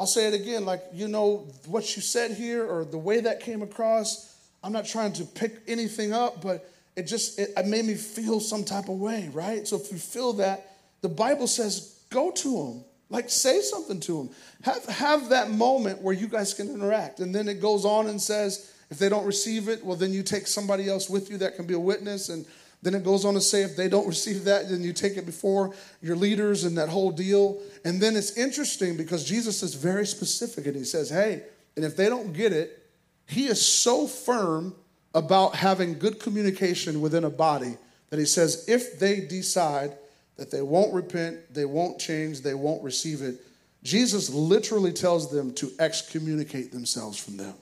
I'll 0.00 0.08
say 0.08 0.26
it 0.26 0.34
again, 0.34 0.64
like, 0.64 0.82
you 0.92 1.06
know, 1.06 1.46
what 1.66 1.94
you 1.94 2.02
said 2.02 2.32
here 2.32 2.66
or 2.66 2.84
the 2.84 2.98
way 2.98 3.20
that 3.20 3.38
came 3.38 3.62
across, 3.62 4.27
I'm 4.62 4.72
not 4.72 4.84
trying 4.84 5.12
to 5.14 5.24
pick 5.24 5.62
anything 5.66 6.12
up, 6.12 6.42
but 6.42 6.68
it 6.96 7.04
just, 7.04 7.38
it, 7.38 7.50
it 7.56 7.66
made 7.66 7.84
me 7.84 7.94
feel 7.94 8.40
some 8.40 8.64
type 8.64 8.88
of 8.88 8.98
way, 8.98 9.30
right? 9.32 9.66
So 9.66 9.76
if 9.76 9.92
you 9.92 9.98
feel 9.98 10.32
that, 10.34 10.76
the 11.00 11.08
Bible 11.08 11.46
says, 11.46 12.00
go 12.10 12.30
to 12.32 12.50
them. 12.50 12.84
Like, 13.10 13.30
say 13.30 13.60
something 13.62 14.00
to 14.00 14.18
them. 14.18 14.30
Have, 14.64 14.84
have 14.86 15.28
that 15.30 15.50
moment 15.50 16.02
where 16.02 16.14
you 16.14 16.26
guys 16.26 16.52
can 16.52 16.68
interact. 16.68 17.20
And 17.20 17.34
then 17.34 17.48
it 17.48 17.60
goes 17.60 17.84
on 17.84 18.06
and 18.08 18.20
says, 18.20 18.74
if 18.90 18.98
they 18.98 19.08
don't 19.08 19.24
receive 19.24 19.68
it, 19.68 19.84
well, 19.84 19.96
then 19.96 20.12
you 20.12 20.22
take 20.22 20.46
somebody 20.46 20.88
else 20.88 21.08
with 21.08 21.30
you 21.30 21.38
that 21.38 21.56
can 21.56 21.66
be 21.66 21.74
a 21.74 21.78
witness. 21.78 22.28
And 22.28 22.44
then 22.82 22.94
it 22.94 23.04
goes 23.04 23.24
on 23.24 23.34
to 23.34 23.40
say, 23.40 23.62
if 23.62 23.76
they 23.76 23.88
don't 23.88 24.06
receive 24.06 24.44
that, 24.44 24.68
then 24.68 24.82
you 24.82 24.92
take 24.92 25.16
it 25.16 25.24
before 25.24 25.74
your 26.02 26.16
leaders 26.16 26.64
and 26.64 26.76
that 26.76 26.88
whole 26.88 27.10
deal. 27.10 27.60
And 27.84 28.00
then 28.00 28.14
it's 28.14 28.36
interesting 28.36 28.96
because 28.96 29.24
Jesus 29.24 29.62
is 29.62 29.74
very 29.74 30.06
specific 30.06 30.66
and 30.66 30.76
he 30.76 30.84
says, 30.84 31.08
hey, 31.08 31.42
and 31.76 31.84
if 31.84 31.96
they 31.96 32.08
don't 32.08 32.32
get 32.32 32.52
it, 32.52 32.87
he 33.28 33.46
is 33.46 33.64
so 33.64 34.06
firm 34.06 34.74
about 35.14 35.54
having 35.54 35.98
good 35.98 36.18
communication 36.18 37.00
within 37.00 37.24
a 37.24 37.30
body 37.30 37.76
that 38.10 38.18
he 38.18 38.24
says, 38.24 38.64
if 38.68 38.98
they 38.98 39.20
decide 39.20 39.96
that 40.36 40.50
they 40.50 40.62
won't 40.62 40.94
repent, 40.94 41.52
they 41.52 41.64
won't 41.64 41.98
change, 41.98 42.40
they 42.40 42.54
won't 42.54 42.82
receive 42.82 43.20
it, 43.22 43.36
Jesus 43.82 44.30
literally 44.30 44.92
tells 44.92 45.30
them 45.30 45.52
to 45.54 45.70
excommunicate 45.78 46.72
themselves 46.72 47.18
from 47.18 47.36
them. 47.36 47.54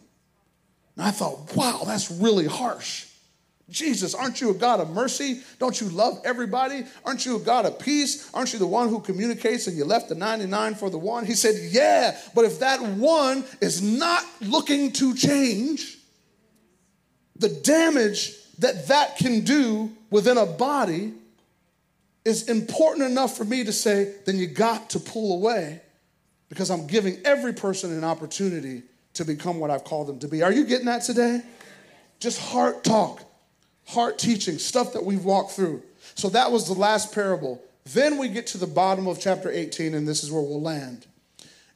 And 0.96 1.04
I 1.04 1.10
thought, 1.10 1.54
wow, 1.54 1.82
that's 1.84 2.10
really 2.10 2.46
harsh. 2.46 3.06
Jesus, 3.68 4.14
aren't 4.14 4.40
you 4.40 4.50
a 4.50 4.54
God 4.54 4.78
of 4.78 4.90
mercy? 4.90 5.40
Don't 5.58 5.80
you 5.80 5.88
love 5.88 6.20
everybody? 6.24 6.84
Aren't 7.04 7.26
you 7.26 7.36
a 7.36 7.40
God 7.40 7.66
of 7.66 7.80
peace? 7.80 8.30
Aren't 8.32 8.52
you 8.52 8.60
the 8.60 8.66
one 8.66 8.88
who 8.88 9.00
communicates 9.00 9.66
and 9.66 9.76
you 9.76 9.84
left 9.84 10.08
the 10.08 10.14
99 10.14 10.76
for 10.76 10.88
the 10.88 10.98
one? 10.98 11.26
He 11.26 11.34
said, 11.34 11.56
Yeah, 11.72 12.16
but 12.34 12.44
if 12.44 12.60
that 12.60 12.80
one 12.80 13.44
is 13.60 13.82
not 13.82 14.24
looking 14.40 14.92
to 14.92 15.14
change, 15.14 15.98
the 17.34 17.48
damage 17.48 18.34
that 18.58 18.86
that 18.88 19.16
can 19.16 19.40
do 19.40 19.90
within 20.10 20.38
a 20.38 20.46
body 20.46 21.12
is 22.24 22.48
important 22.48 23.08
enough 23.08 23.36
for 23.36 23.44
me 23.44 23.64
to 23.64 23.72
say, 23.72 24.14
then 24.24 24.36
you 24.36 24.46
got 24.46 24.90
to 24.90 25.00
pull 25.00 25.36
away 25.36 25.80
because 26.48 26.70
I'm 26.70 26.86
giving 26.86 27.18
every 27.24 27.52
person 27.52 27.92
an 27.92 28.04
opportunity 28.04 28.82
to 29.14 29.24
become 29.24 29.58
what 29.58 29.70
I've 29.70 29.84
called 29.84 30.08
them 30.08 30.18
to 30.20 30.28
be. 30.28 30.42
Are 30.42 30.52
you 30.52 30.64
getting 30.64 30.86
that 30.86 31.02
today? 31.02 31.40
Just 32.18 32.40
heart 32.40 32.82
talk, 32.82 33.22
heart 33.86 34.18
teaching, 34.18 34.58
stuff 34.58 34.92
that 34.92 35.04
we've 35.04 35.24
walked 35.24 35.52
through. 35.52 35.82
So 36.14 36.28
that 36.30 36.50
was 36.50 36.66
the 36.66 36.74
last 36.74 37.14
parable. 37.14 37.62
Then 37.92 38.18
we 38.18 38.28
get 38.28 38.48
to 38.48 38.58
the 38.58 38.66
bottom 38.66 39.06
of 39.06 39.20
chapter 39.20 39.50
18, 39.50 39.94
and 39.94 40.06
this 40.06 40.24
is 40.24 40.32
where 40.32 40.42
we'll 40.42 40.60
land. 40.60 41.06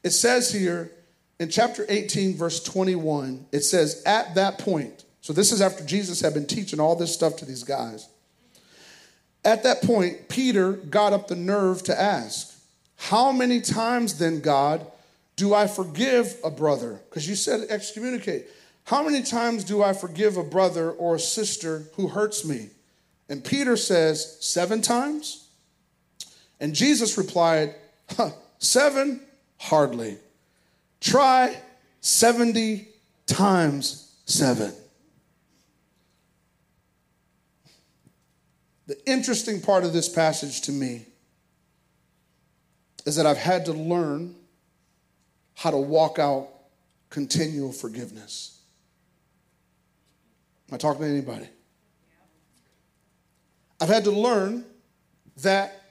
It 0.03 0.11
says 0.11 0.53
here 0.53 0.91
in 1.39 1.49
chapter 1.49 1.87
18, 1.89 2.37
verse 2.37 2.63
21, 2.63 3.47
it 3.53 3.61
says, 3.61 4.03
At 4.05 4.35
that 4.35 4.59
point, 4.59 5.05
so 5.21 5.33
this 5.33 5.53
is 5.53 5.61
after 5.61 5.85
Jesus 5.85 6.21
had 6.21 6.35
been 6.35 6.47
teaching 6.47 6.81
all 6.81 6.97
this 6.97 7.15
stuff 7.15 7.37
to 7.37 7.45
these 7.45 7.63
guys. 7.63 8.09
At 9.45 9.63
that 9.63 9.83
point, 9.83 10.29
Peter 10.29 10.73
got 10.73 11.13
up 11.13 11.29
the 11.29 11.37
nerve 11.37 11.83
to 11.85 11.99
ask, 11.99 12.59
How 12.97 13.31
many 13.31 13.61
times 13.61 14.19
then, 14.19 14.41
God, 14.41 14.85
do 15.37 15.55
I 15.55 15.67
forgive 15.67 16.37
a 16.45 16.51
brother? 16.51 17.01
Because 17.09 17.29
you 17.29 17.35
said 17.35 17.67
excommunicate. 17.71 18.47
How 18.91 19.05
many 19.05 19.23
times 19.23 19.63
do 19.63 19.85
I 19.85 19.93
forgive 19.93 20.37
a 20.37 20.43
brother 20.43 20.91
or 20.91 21.15
a 21.15 21.21
sister 21.21 21.85
who 21.95 22.09
hurts 22.09 22.45
me? 22.45 22.71
And 23.29 23.45
Peter 23.45 23.77
says, 23.77 24.39
Seven 24.41 24.83
times? 24.83 25.47
And 26.59 26.75
Jesus 26.75 27.17
replied, 27.17 27.77
huh, 28.17 28.31
Seven? 28.59 29.21
Hardly. 29.59 30.19
Try 31.01 31.57
70 32.01 32.89
times 33.27 34.13
seven. 34.25 34.73
The 38.89 38.99
interesting 39.09 39.61
part 39.61 39.85
of 39.85 39.93
this 39.93 40.09
passage 40.09 40.63
to 40.63 40.73
me 40.73 41.07
is 43.07 43.15
that 43.15 43.25
I've 43.25 43.39
had 43.39 43.67
to 43.67 43.73
learn 43.73 44.35
how 45.55 45.71
to 45.71 45.79
walk 45.79 46.19
out 46.19 46.49
continual 47.09 47.71
forgiveness. 47.71 48.60
I 50.73 50.77
talking 50.77 51.03
to 51.03 51.09
anybody? 51.09 51.49
I've 53.81 53.89
had 53.89 54.05
to 54.05 54.11
learn 54.11 54.65
that 55.39 55.83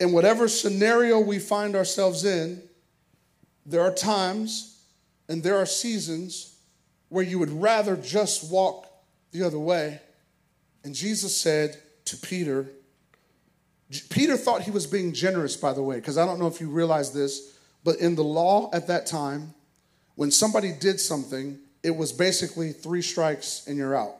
in 0.00 0.12
whatever 0.12 0.48
scenario 0.48 1.20
we 1.20 1.38
find 1.38 1.76
ourselves 1.76 2.24
in, 2.24 2.62
there 3.64 3.82
are 3.82 3.94
times 3.94 4.82
and 5.28 5.42
there 5.42 5.56
are 5.56 5.66
seasons 5.66 6.58
where 7.08 7.24
you 7.24 7.38
would 7.38 7.50
rather 7.50 7.96
just 7.96 8.50
walk 8.50 8.86
the 9.30 9.44
other 9.44 9.58
way. 9.58 10.00
And 10.82 10.94
Jesus 10.94 11.36
said, 11.36 11.80
to 12.06 12.16
Peter. 12.16 12.68
Peter 14.10 14.36
thought 14.36 14.62
he 14.62 14.70
was 14.70 14.86
being 14.86 15.12
generous, 15.12 15.56
by 15.56 15.72
the 15.72 15.82
way, 15.82 15.96
because 15.96 16.18
I 16.18 16.24
don't 16.24 16.38
know 16.38 16.46
if 16.46 16.60
you 16.60 16.68
realize 16.68 17.12
this, 17.12 17.58
but 17.84 17.96
in 17.96 18.14
the 18.14 18.24
law 18.24 18.70
at 18.72 18.86
that 18.88 19.06
time, 19.06 19.54
when 20.14 20.30
somebody 20.30 20.72
did 20.72 21.00
something, 21.00 21.58
it 21.82 21.94
was 21.94 22.12
basically 22.12 22.72
three 22.72 23.02
strikes 23.02 23.64
and 23.66 23.76
you're 23.76 23.96
out. 23.96 24.16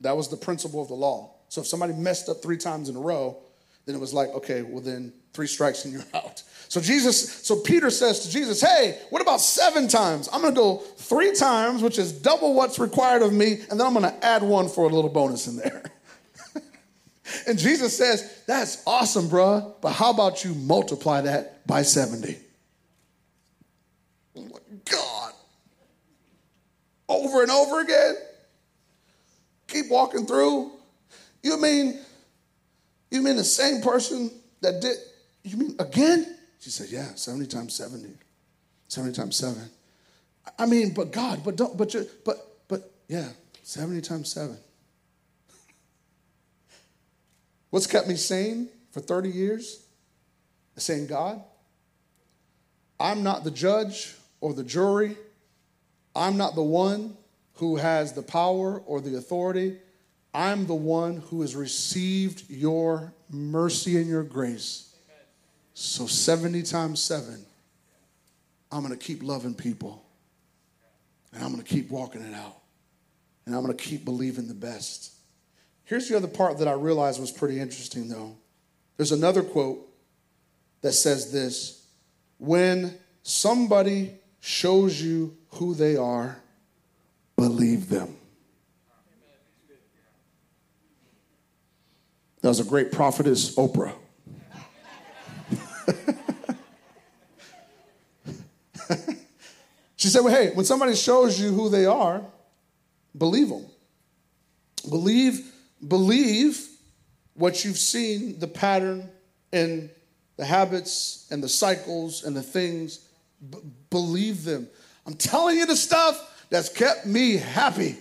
That 0.00 0.16
was 0.16 0.28
the 0.28 0.36
principle 0.36 0.82
of 0.82 0.88
the 0.88 0.94
law. 0.94 1.34
So 1.48 1.60
if 1.60 1.66
somebody 1.66 1.92
messed 1.92 2.28
up 2.28 2.42
three 2.42 2.56
times 2.56 2.88
in 2.88 2.96
a 2.96 3.00
row, 3.00 3.38
then 3.86 3.94
it 3.94 4.00
was 4.00 4.14
like, 4.14 4.30
okay, 4.30 4.62
well 4.62 4.80
then 4.80 5.12
three 5.32 5.46
strikes 5.46 5.84
and 5.84 5.92
you're 5.92 6.04
out. 6.14 6.42
So 6.68 6.80
Jesus, 6.80 7.30
so 7.46 7.60
Peter 7.60 7.90
says 7.90 8.20
to 8.20 8.30
Jesus, 8.30 8.60
hey, 8.60 8.98
what 9.10 9.20
about 9.20 9.40
seven 9.40 9.88
times? 9.88 10.28
I'm 10.32 10.40
gonna 10.40 10.54
go 10.54 10.78
three 10.96 11.34
times, 11.34 11.82
which 11.82 11.98
is 11.98 12.12
double 12.12 12.54
what's 12.54 12.78
required 12.78 13.22
of 13.22 13.32
me, 13.32 13.60
and 13.70 13.78
then 13.78 13.86
I'm 13.86 13.92
gonna 13.92 14.16
add 14.22 14.42
one 14.42 14.68
for 14.68 14.84
a 14.84 14.88
little 14.88 15.10
bonus 15.10 15.46
in 15.46 15.56
there. 15.56 15.82
And 17.46 17.58
Jesus 17.58 17.96
says, 17.96 18.42
That's 18.46 18.82
awesome, 18.86 19.28
bruh, 19.28 19.74
but 19.80 19.92
how 19.92 20.10
about 20.10 20.44
you 20.44 20.54
multiply 20.54 21.22
that 21.22 21.66
by 21.66 21.82
70? 21.82 22.38
God. 24.90 25.21
Over 27.12 27.42
and 27.42 27.50
over 27.50 27.80
again? 27.80 28.14
Keep 29.68 29.90
walking 29.90 30.26
through? 30.26 30.72
You 31.42 31.60
mean, 31.60 32.00
you 33.10 33.22
mean 33.22 33.36
the 33.36 33.44
same 33.44 33.82
person 33.82 34.30
that 34.62 34.80
did, 34.80 34.96
you 35.44 35.58
mean 35.58 35.76
again? 35.78 36.38
She 36.58 36.70
said, 36.70 36.88
Yeah, 36.88 37.14
70 37.14 37.46
times 37.46 37.74
70. 37.74 38.08
70 38.88 39.12
times 39.14 39.36
7. 39.36 39.58
I 40.58 40.64
mean, 40.64 40.94
but 40.94 41.12
God, 41.12 41.42
but 41.44 41.56
don't, 41.56 41.76
but 41.76 41.92
you, 41.92 42.06
but, 42.24 42.36
but, 42.68 42.90
yeah, 43.08 43.28
70 43.62 44.00
times 44.00 44.32
7. 44.32 44.56
What's 47.70 47.86
kept 47.86 48.08
me 48.08 48.16
sane 48.16 48.68
for 48.90 49.00
30 49.00 49.28
years? 49.28 49.84
Saying, 50.76 51.08
God, 51.08 51.42
I'm 52.98 53.22
not 53.22 53.44
the 53.44 53.50
judge 53.50 54.14
or 54.40 54.54
the 54.54 54.64
jury. 54.64 55.16
I'm 56.14 56.36
not 56.36 56.54
the 56.54 56.62
one 56.62 57.16
who 57.54 57.76
has 57.76 58.12
the 58.12 58.22
power 58.22 58.80
or 58.80 59.00
the 59.00 59.16
authority. 59.16 59.78
I'm 60.34 60.66
the 60.66 60.74
one 60.74 61.18
who 61.28 61.42
has 61.42 61.54
received 61.54 62.50
your 62.50 63.12
mercy 63.30 63.98
and 63.98 64.06
your 64.06 64.22
grace. 64.22 64.94
So 65.74 66.06
70 66.06 66.62
times 66.62 67.00
7, 67.02 67.44
I'm 68.70 68.82
going 68.82 68.96
to 68.96 69.04
keep 69.04 69.22
loving 69.22 69.54
people. 69.54 70.04
And 71.32 71.42
I'm 71.42 71.52
going 71.52 71.62
to 71.62 71.68
keep 71.68 71.90
walking 71.90 72.22
it 72.22 72.34
out. 72.34 72.58
And 73.46 73.54
I'm 73.54 73.64
going 73.64 73.76
to 73.76 73.82
keep 73.82 74.04
believing 74.04 74.48
the 74.48 74.54
best. 74.54 75.12
Here's 75.84 76.08
the 76.08 76.16
other 76.16 76.28
part 76.28 76.58
that 76.58 76.68
I 76.68 76.72
realized 76.72 77.20
was 77.20 77.30
pretty 77.30 77.58
interesting, 77.58 78.08
though. 78.08 78.36
There's 78.96 79.12
another 79.12 79.42
quote 79.42 79.88
that 80.82 80.92
says 80.92 81.32
this 81.32 81.86
When 82.38 82.94
somebody 83.22 84.14
shows 84.40 85.00
you 85.00 85.36
who 85.54 85.74
they 85.74 85.96
are, 85.96 86.40
believe 87.36 87.88
them. 87.88 88.16
That 92.40 92.48
was 92.48 92.60
a 92.60 92.64
great 92.64 92.90
prophetess, 92.90 93.54
Oprah. 93.56 93.92
she 99.96 100.08
said, 100.08 100.22
Well, 100.24 100.34
hey, 100.34 100.50
when 100.54 100.64
somebody 100.64 100.96
shows 100.96 101.38
you 101.40 101.52
who 101.52 101.68
they 101.68 101.86
are, 101.86 102.24
believe 103.16 103.48
them. 103.48 103.66
Believe 104.88 105.52
believe 105.86 106.66
what 107.34 107.64
you've 107.64 107.78
seen 107.78 108.38
the 108.38 108.48
pattern 108.48 109.08
and 109.52 109.90
the 110.36 110.44
habits 110.44 111.26
and 111.30 111.42
the 111.42 111.48
cycles 111.48 112.24
and 112.24 112.36
the 112.36 112.42
things. 112.42 113.06
B- 113.50 113.58
believe 113.90 114.44
them. 114.44 114.68
I'm 115.06 115.14
telling 115.14 115.56
you 115.56 115.66
the 115.66 115.76
stuff 115.76 116.46
that's 116.50 116.68
kept 116.68 117.06
me 117.06 117.36
happy. 117.36 117.96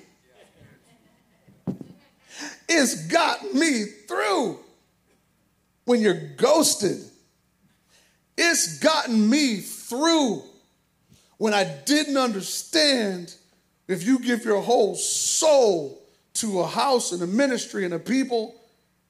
It's 2.67 3.07
got 3.07 3.53
me 3.53 3.83
through 3.83 4.59
when 5.85 6.01
you're 6.01 6.21
ghosted. 6.37 6.99
It's 8.37 8.79
gotten 8.79 9.29
me 9.29 9.57
through 9.57 10.43
when 11.37 11.53
I 11.53 11.63
didn't 11.63 12.17
understand 12.17 13.33
if 13.87 14.03
you 14.03 14.19
give 14.19 14.45
your 14.45 14.61
whole 14.61 14.95
soul 14.95 16.01
to 16.35 16.61
a 16.61 16.67
house 16.67 17.11
and 17.11 17.21
a 17.21 17.27
ministry 17.27 17.83
and 17.83 17.93
a 17.93 17.99
people 17.99 18.55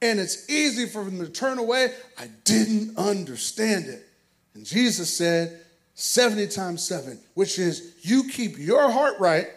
and 0.01 0.19
it's 0.19 0.49
easy 0.49 0.87
for 0.87 1.03
them 1.03 1.19
to 1.19 1.29
turn 1.29 1.59
away. 1.59 1.93
I 2.17 2.27
didn't 2.43 2.97
understand 2.97 3.85
it. 3.85 4.07
And 4.55 4.65
Jesus 4.65 5.15
said 5.15 5.61
70 5.93 6.47
times 6.47 6.83
7, 6.83 7.19
which 7.33 7.59
is 7.59 7.95
you 8.01 8.23
keep 8.29 8.57
your 8.57 8.89
heart 8.91 9.19
right, 9.19 9.47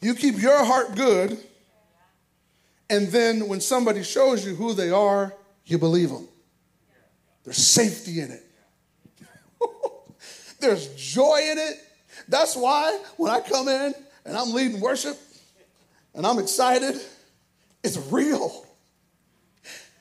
you 0.00 0.14
keep 0.14 0.40
your 0.40 0.64
heart 0.64 0.96
good, 0.96 1.38
and 2.90 3.08
then 3.08 3.48
when 3.48 3.60
somebody 3.60 4.02
shows 4.02 4.44
you 4.44 4.54
who 4.54 4.74
they 4.74 4.90
are, 4.90 5.34
you 5.64 5.78
believe 5.78 6.10
them. 6.10 6.28
There's 7.44 7.56
safety 7.56 8.20
in 8.20 8.30
it. 8.30 8.42
There's 10.60 10.88
joy 10.94 11.40
in 11.50 11.58
it. 11.58 11.76
That's 12.28 12.56
why 12.56 12.98
when 13.16 13.30
I 13.30 13.40
come 13.40 13.68
in 13.68 13.94
and 14.24 14.36
I'm 14.36 14.52
leading 14.52 14.80
worship 14.80 15.16
and 16.14 16.26
I'm 16.26 16.38
excited, 16.38 17.00
it's 17.82 17.98
real. 18.10 18.66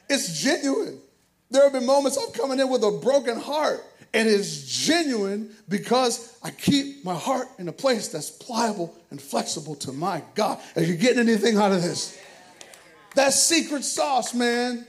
It's 0.09 0.41
genuine. 0.41 0.99
There 1.49 1.63
have 1.63 1.73
been 1.73 1.86
moments 1.86 2.17
I'm 2.17 2.31
coming 2.34 2.59
in 2.59 2.69
with 2.69 2.84
a 2.84 2.91
broken 2.91 3.39
heart, 3.39 3.84
and 4.14 4.30
it's 4.30 4.86
genuine 4.86 5.49
because 5.68 6.38
I 6.43 6.51
keep 6.51 7.03
my 7.03 7.16
heart 7.16 7.47
in 7.57 7.68
a 7.68 7.72
place 7.72 8.09
that's 8.09 8.30
pliable 8.30 8.95
and 9.09 9.20
flexible 9.20 9.76
to 9.76 9.91
my 9.91 10.22
God. 10.36 10.59
Are 10.76 10.84
you 10.84 10.95
getting 10.95 11.20
anything 11.20 11.57
out 11.57 11.72
of 11.72 11.82
this? 11.82 12.20
That's 13.16 13.41
secret 13.41 13.84
sauce, 13.84 14.34
man. 14.34 14.86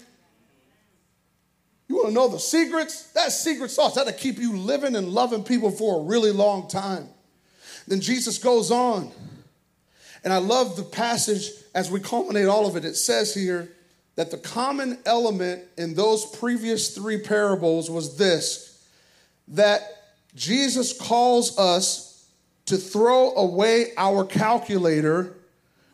You 1.89 1.97
want 1.97 2.09
to 2.09 2.15
know 2.15 2.29
the 2.29 2.39
secrets? 2.39 3.13
That 3.13 3.33
secret 3.33 3.71
sauce. 3.71 3.95
That'll 3.95 4.13
keep 4.13 4.39
you 4.39 4.57
living 4.57 4.95
and 4.97 5.09
loving 5.09 5.43
people 5.43 5.71
for 5.71 6.01
a 6.01 6.05
really 6.05 6.33
long 6.33 6.69
time. 6.69 7.09
Then 7.87 8.01
Jesus 8.01 8.39
goes 8.39 8.71
on. 8.71 9.11
And 10.23 10.33
I 10.33 10.39
love 10.39 10.77
the 10.77 10.83
passage 10.83 11.51
as 11.75 11.91
we 11.91 12.01
culminate 12.01 12.47
all 12.47 12.67
of 12.67 12.77
it, 12.77 12.85
it 12.85 12.97
says 12.97 13.35
here 13.35 13.71
that 14.17 14.31
the 14.31 14.39
common 14.39 14.99
element 15.05 15.65
in 15.77 15.95
those 15.95 16.25
previous 16.25 16.95
three 16.95 17.19
parables 17.19 17.91
was 17.91 18.17
this 18.17 18.74
that 19.49 19.83
Jesus 20.35 20.97
calls 20.99 21.59
us 21.59 22.29
to 22.67 22.77
throw 22.77 23.35
away 23.35 23.93
our 23.97 24.25
calculator 24.25 25.37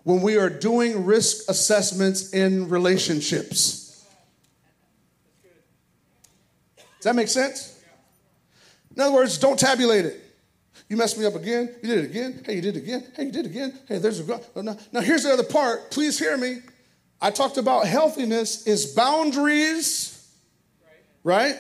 when 0.05 0.23
we 0.23 0.37
are 0.39 0.49
doing 0.49 1.05
risk 1.05 1.49
assessments 1.51 2.33
in 2.33 2.69
relationships. 2.69 4.07
Does 6.77 7.05
that 7.05 7.15
make 7.15 7.29
sense? 7.29 7.83
In 8.95 9.03
other 9.03 9.15
words, 9.15 9.39
don't 9.39 9.59
tabulate 9.59 10.05
it. 10.05 10.21
You 10.89 10.97
messed 10.97 11.19
me 11.19 11.25
up 11.25 11.35
again. 11.35 11.75
You 11.83 11.89
did 11.89 11.99
it 11.99 12.11
again. 12.11 12.43
Hey, 12.45 12.57
you 12.57 12.61
did 12.61 12.77
it 12.77 12.83
again. 12.83 13.07
Hey, 13.15 13.25
you 13.25 13.33
did 13.33 13.47
it 13.47 13.51
again. 13.51 13.79
Hey, 13.87 13.99
there's 13.99 14.21
a 14.21 14.25
God. 14.25 14.45
Oh, 14.57 14.61
now, 14.61 14.77
now, 14.93 15.01
here's 15.01 15.23
the 15.23 15.33
other 15.33 15.45
part. 15.45 15.91
Please 15.91 16.19
hear 16.19 16.37
me. 16.37 16.59
I 17.21 17.31
talked 17.31 17.59
about 17.59 17.87
healthiness 17.87 18.67
is 18.67 18.87
boundaries, 18.87 20.29
right? 21.23 21.57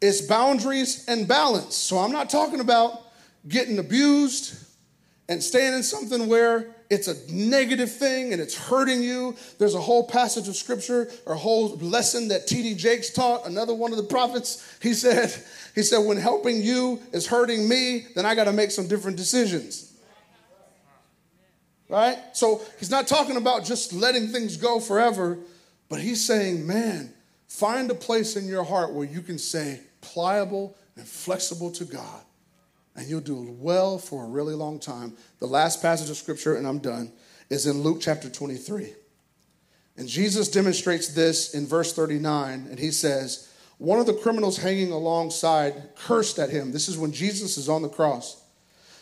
It's 0.00 0.20
boundaries 0.20 1.04
and 1.08 1.26
balance. 1.26 1.74
So 1.74 1.98
I'm 1.98 2.12
not 2.12 2.30
talking 2.30 2.60
about 2.60 3.02
getting 3.48 3.78
abused 3.78 4.64
and 5.28 5.42
staying 5.42 5.74
in 5.74 5.82
something 5.82 6.28
where 6.28 6.74
it's 6.90 7.08
a 7.08 7.32
negative 7.32 7.92
thing 7.92 8.32
and 8.32 8.40
it's 8.40 8.56
hurting 8.56 9.02
you. 9.02 9.36
There's 9.58 9.74
a 9.74 9.80
whole 9.80 10.06
passage 10.06 10.48
of 10.48 10.56
scripture 10.56 11.10
or 11.26 11.34
a 11.34 11.38
whole 11.38 11.76
lesson 11.76 12.28
that 12.28 12.46
T.D. 12.46 12.74
Jakes 12.76 13.10
taught, 13.10 13.46
another 13.46 13.74
one 13.74 13.90
of 13.90 13.98
the 13.98 14.04
prophets. 14.04 14.78
He 14.80 14.94
said, 14.94 15.34
he 15.74 15.82
said, 15.82 15.98
when 15.98 16.16
helping 16.16 16.62
you 16.62 17.00
is 17.12 17.26
hurting 17.26 17.68
me, 17.68 18.06
then 18.14 18.24
I 18.24 18.34
got 18.34 18.44
to 18.44 18.52
make 18.52 18.70
some 18.70 18.88
different 18.88 19.16
decisions. 19.16 19.92
Right? 21.90 22.18
So 22.32 22.62
he's 22.78 22.90
not 22.90 23.06
talking 23.06 23.36
about 23.36 23.64
just 23.64 23.92
letting 23.92 24.28
things 24.28 24.56
go 24.56 24.80
forever, 24.80 25.38
but 25.88 26.00
he's 26.00 26.24
saying, 26.24 26.66
man, 26.66 27.12
find 27.48 27.90
a 27.90 27.94
place 27.94 28.36
in 28.36 28.46
your 28.46 28.64
heart 28.64 28.92
where 28.92 29.06
you 29.06 29.20
can 29.20 29.38
say 29.38 29.80
pliable 30.12 30.76
and 30.96 31.06
flexible 31.06 31.70
to 31.72 31.84
God 31.84 32.22
and 32.98 33.08
you'll 33.08 33.20
do 33.20 33.56
well 33.60 33.96
for 33.96 34.24
a 34.24 34.28
really 34.28 34.54
long 34.54 34.80
time. 34.80 35.16
The 35.38 35.46
last 35.46 35.80
passage 35.80 36.10
of 36.10 36.16
scripture, 36.16 36.56
and 36.56 36.66
I'm 36.66 36.80
done, 36.80 37.12
is 37.48 37.64
in 37.64 37.82
Luke 37.82 37.98
chapter 38.00 38.28
23. 38.28 38.92
And 39.96 40.08
Jesus 40.08 40.48
demonstrates 40.48 41.14
this 41.14 41.54
in 41.54 41.64
verse 41.64 41.92
39, 41.92 42.66
and 42.68 42.78
he 42.78 42.90
says, 42.90 43.48
One 43.78 44.00
of 44.00 44.06
the 44.06 44.14
criminals 44.14 44.58
hanging 44.58 44.90
alongside 44.90 45.90
cursed 45.94 46.40
at 46.40 46.50
him. 46.50 46.72
This 46.72 46.88
is 46.88 46.98
when 46.98 47.12
Jesus 47.12 47.56
is 47.56 47.68
on 47.68 47.82
the 47.82 47.88
cross. 47.88 48.42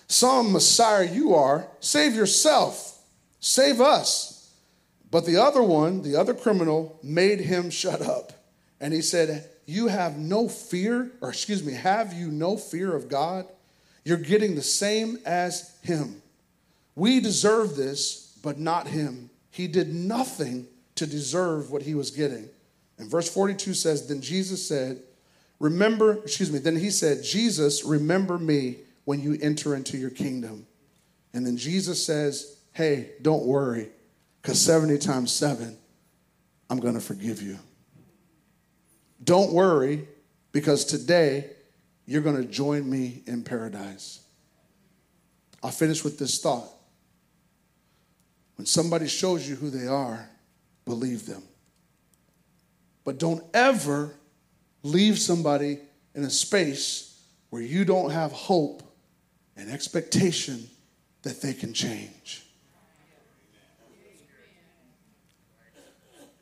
Some 0.09 0.53
Messiah 0.53 1.11
you 1.11 1.35
are, 1.35 1.67
save 1.81 2.15
yourself, 2.15 3.03
save 3.41 3.81
us. 3.81 4.53
But 5.11 5.25
the 5.25 5.39
other 5.39 5.63
one, 5.63 6.03
the 6.03 6.17
other 6.17 6.35
criminal, 6.35 7.01
made 7.03 7.41
him 7.41 7.71
shut 7.71 8.03
up. 8.03 8.33
And 8.79 8.93
he 8.93 9.01
said, 9.01 9.49
You 9.67 9.89
have 9.89 10.17
no 10.17 10.49
fear, 10.49 11.11
or 11.21 11.29
excuse 11.29 11.63
me, 11.65 11.73
have 11.75 12.13
you 12.13 12.31
no 12.31 12.57
fear 12.57 12.95
of 12.95 13.09
God? 13.09 13.47
You're 14.05 14.17
getting 14.17 14.55
the 14.55 14.63
same 14.63 15.19
as 15.27 15.77
him. 15.83 16.23
We 16.95 17.21
deserve 17.21 17.75
this, 17.75 18.39
but 18.43 18.59
not 18.59 18.87
him. 18.87 19.29
He 19.51 19.67
did 19.67 19.93
nothing 19.93 20.69
to 20.95 21.07
deserve 21.07 21.71
what 21.73 21.83
he 21.83 21.95
was 21.95 22.13
getting. 22.13 22.49
And 22.99 23.11
verse 23.11 23.29
42 23.29 23.75
says, 23.75 24.07
Then 24.07 24.21
Jesus 24.21 24.67
said, 24.67 25.03
Remember, 25.59 26.19
excuse 26.23 26.53
me, 26.53 26.59
then 26.59 26.77
he 26.77 26.91
said, 26.91 27.25
Jesus, 27.25 27.85
remember 27.85 28.39
me 28.39 28.77
when 29.05 29.21
you 29.21 29.39
enter 29.41 29.75
into 29.75 29.97
your 29.97 30.11
kingdom. 30.11 30.67
And 31.35 31.47
then 31.47 31.57
Jesus 31.57 32.05
says, 32.05 32.57
Hey, 32.73 33.11
don't 33.23 33.45
worry, 33.45 33.89
because 34.41 34.61
70 34.61 34.99
times 34.99 35.33
7, 35.33 35.77
I'm 36.71 36.79
going 36.79 36.95
to 36.95 37.01
forgive 37.01 37.43
you. 37.43 37.59
Don't 39.23 39.53
worry, 39.53 40.07
because 40.53 40.85
today 40.85 41.51
you're 42.07 42.23
going 42.23 42.37
to 42.37 42.45
join 42.45 42.89
me 42.89 43.23
in 43.27 43.43
paradise. 43.43 44.21
I'll 45.63 45.71
finish 45.71 46.05
with 46.05 46.19
this 46.19 46.41
thought. 46.41 46.69
When 48.57 48.67
somebody 48.67 49.09
shows 49.09 49.49
you 49.49 49.57
who 49.57 49.71
they 49.71 49.87
are, 49.87 50.29
believe 50.85 51.27
them. 51.27 51.43
But 53.05 53.19
don't 53.19 53.45
ever 53.53 54.15
leave 54.83 55.19
somebody 55.19 55.79
in 56.15 56.25
a 56.25 56.31
space 56.31 57.21
where 57.51 57.63
you 57.63 57.85
don't 57.85 58.11
have 58.11 58.33
hope 58.33 58.83
and 59.57 59.71
expectation 59.71 60.69
that 61.23 61.43
they 61.43 61.53
can 61.53 61.73
change. 61.73 62.45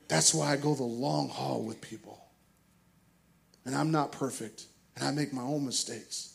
That's 0.08 0.34
why 0.34 0.52
I 0.52 0.56
go 0.56 0.74
the 0.74 0.82
long 0.82 1.28
haul 1.28 1.62
with 1.62 1.80
people. 1.80 2.13
And 3.64 3.74
I'm 3.74 3.90
not 3.90 4.12
perfect 4.12 4.66
and 4.96 5.06
I 5.06 5.10
make 5.10 5.32
my 5.32 5.42
own 5.42 5.64
mistakes. 5.64 6.34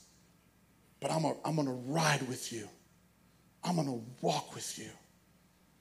But 1.00 1.12
I'm, 1.12 1.24
a, 1.24 1.36
I'm 1.46 1.56
gonna 1.56 1.72
ride 1.72 2.28
with 2.28 2.52
you. 2.52 2.68
I'm 3.64 3.76
gonna 3.76 4.00
walk 4.22 4.54
with 4.56 4.78
you. 4.78 4.90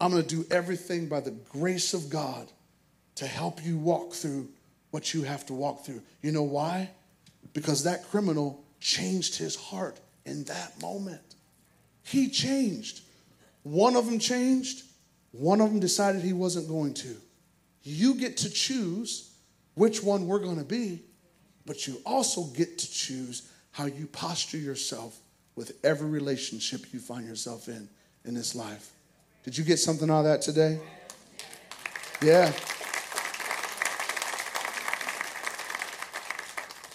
I'm 0.01 0.11
gonna 0.11 0.23
do 0.23 0.47
everything 0.51 1.09
by 1.09 1.21
the 1.21 1.33
grace 1.33 1.95
of 1.95 2.09
God 2.09 2.51
to 3.17 3.27
help 3.27 3.65
you 3.65 3.77
walk 3.77 4.13
through 4.13 4.49
what 4.91 5.13
you 5.13 5.23
have 5.23 5.45
to 5.47 5.55
walk 5.55 5.85
through. 5.85 6.03
You 6.23 6.33
know 6.33 6.45
why? 6.45 6.91
Because 7.53 7.85
that 7.85 8.09
criminal 8.11 8.65
changed 8.81 9.37
his 9.37 9.57
heart 9.57 9.99
in 10.25 10.45
that 10.45 10.81
moment. 10.81 11.35
He 12.05 12.29
changed. 12.29 13.03
One 13.65 13.97
of 13.97 14.07
them 14.07 14.19
changed, 14.19 14.85
one 15.33 15.61
of 15.61 15.71
them 15.71 15.81
decided 15.81 16.23
he 16.23 16.33
wasn't 16.33 16.69
going 16.69 16.95
to. 16.95 17.17
You 17.83 18.15
get 18.15 18.37
to 18.39 18.51
choose 18.51 19.35
which 19.75 20.03
one 20.03 20.27
we're 20.27 20.39
going 20.39 20.59
to 20.59 20.65
be 20.65 21.03
but 21.69 21.87
you 21.87 22.01
also 22.07 22.45
get 22.45 22.79
to 22.79 22.91
choose 22.91 23.53
how 23.73 23.85
you 23.85 24.07
posture 24.07 24.57
yourself 24.57 25.21
with 25.55 25.73
every 25.85 26.09
relationship 26.09 26.81
you 26.95 26.99
find 26.99 27.27
yourself 27.27 27.69
in 27.69 27.87
in 28.25 28.33
this 28.33 28.55
life. 28.55 28.91
Did 29.45 29.57
you 29.59 29.65
get 29.65 29.79
something 29.79 30.11
out 30.11 30.21
of 30.21 30.25
that 30.25 30.41
today? 30.41 30.81
Yeah. 32.23 32.51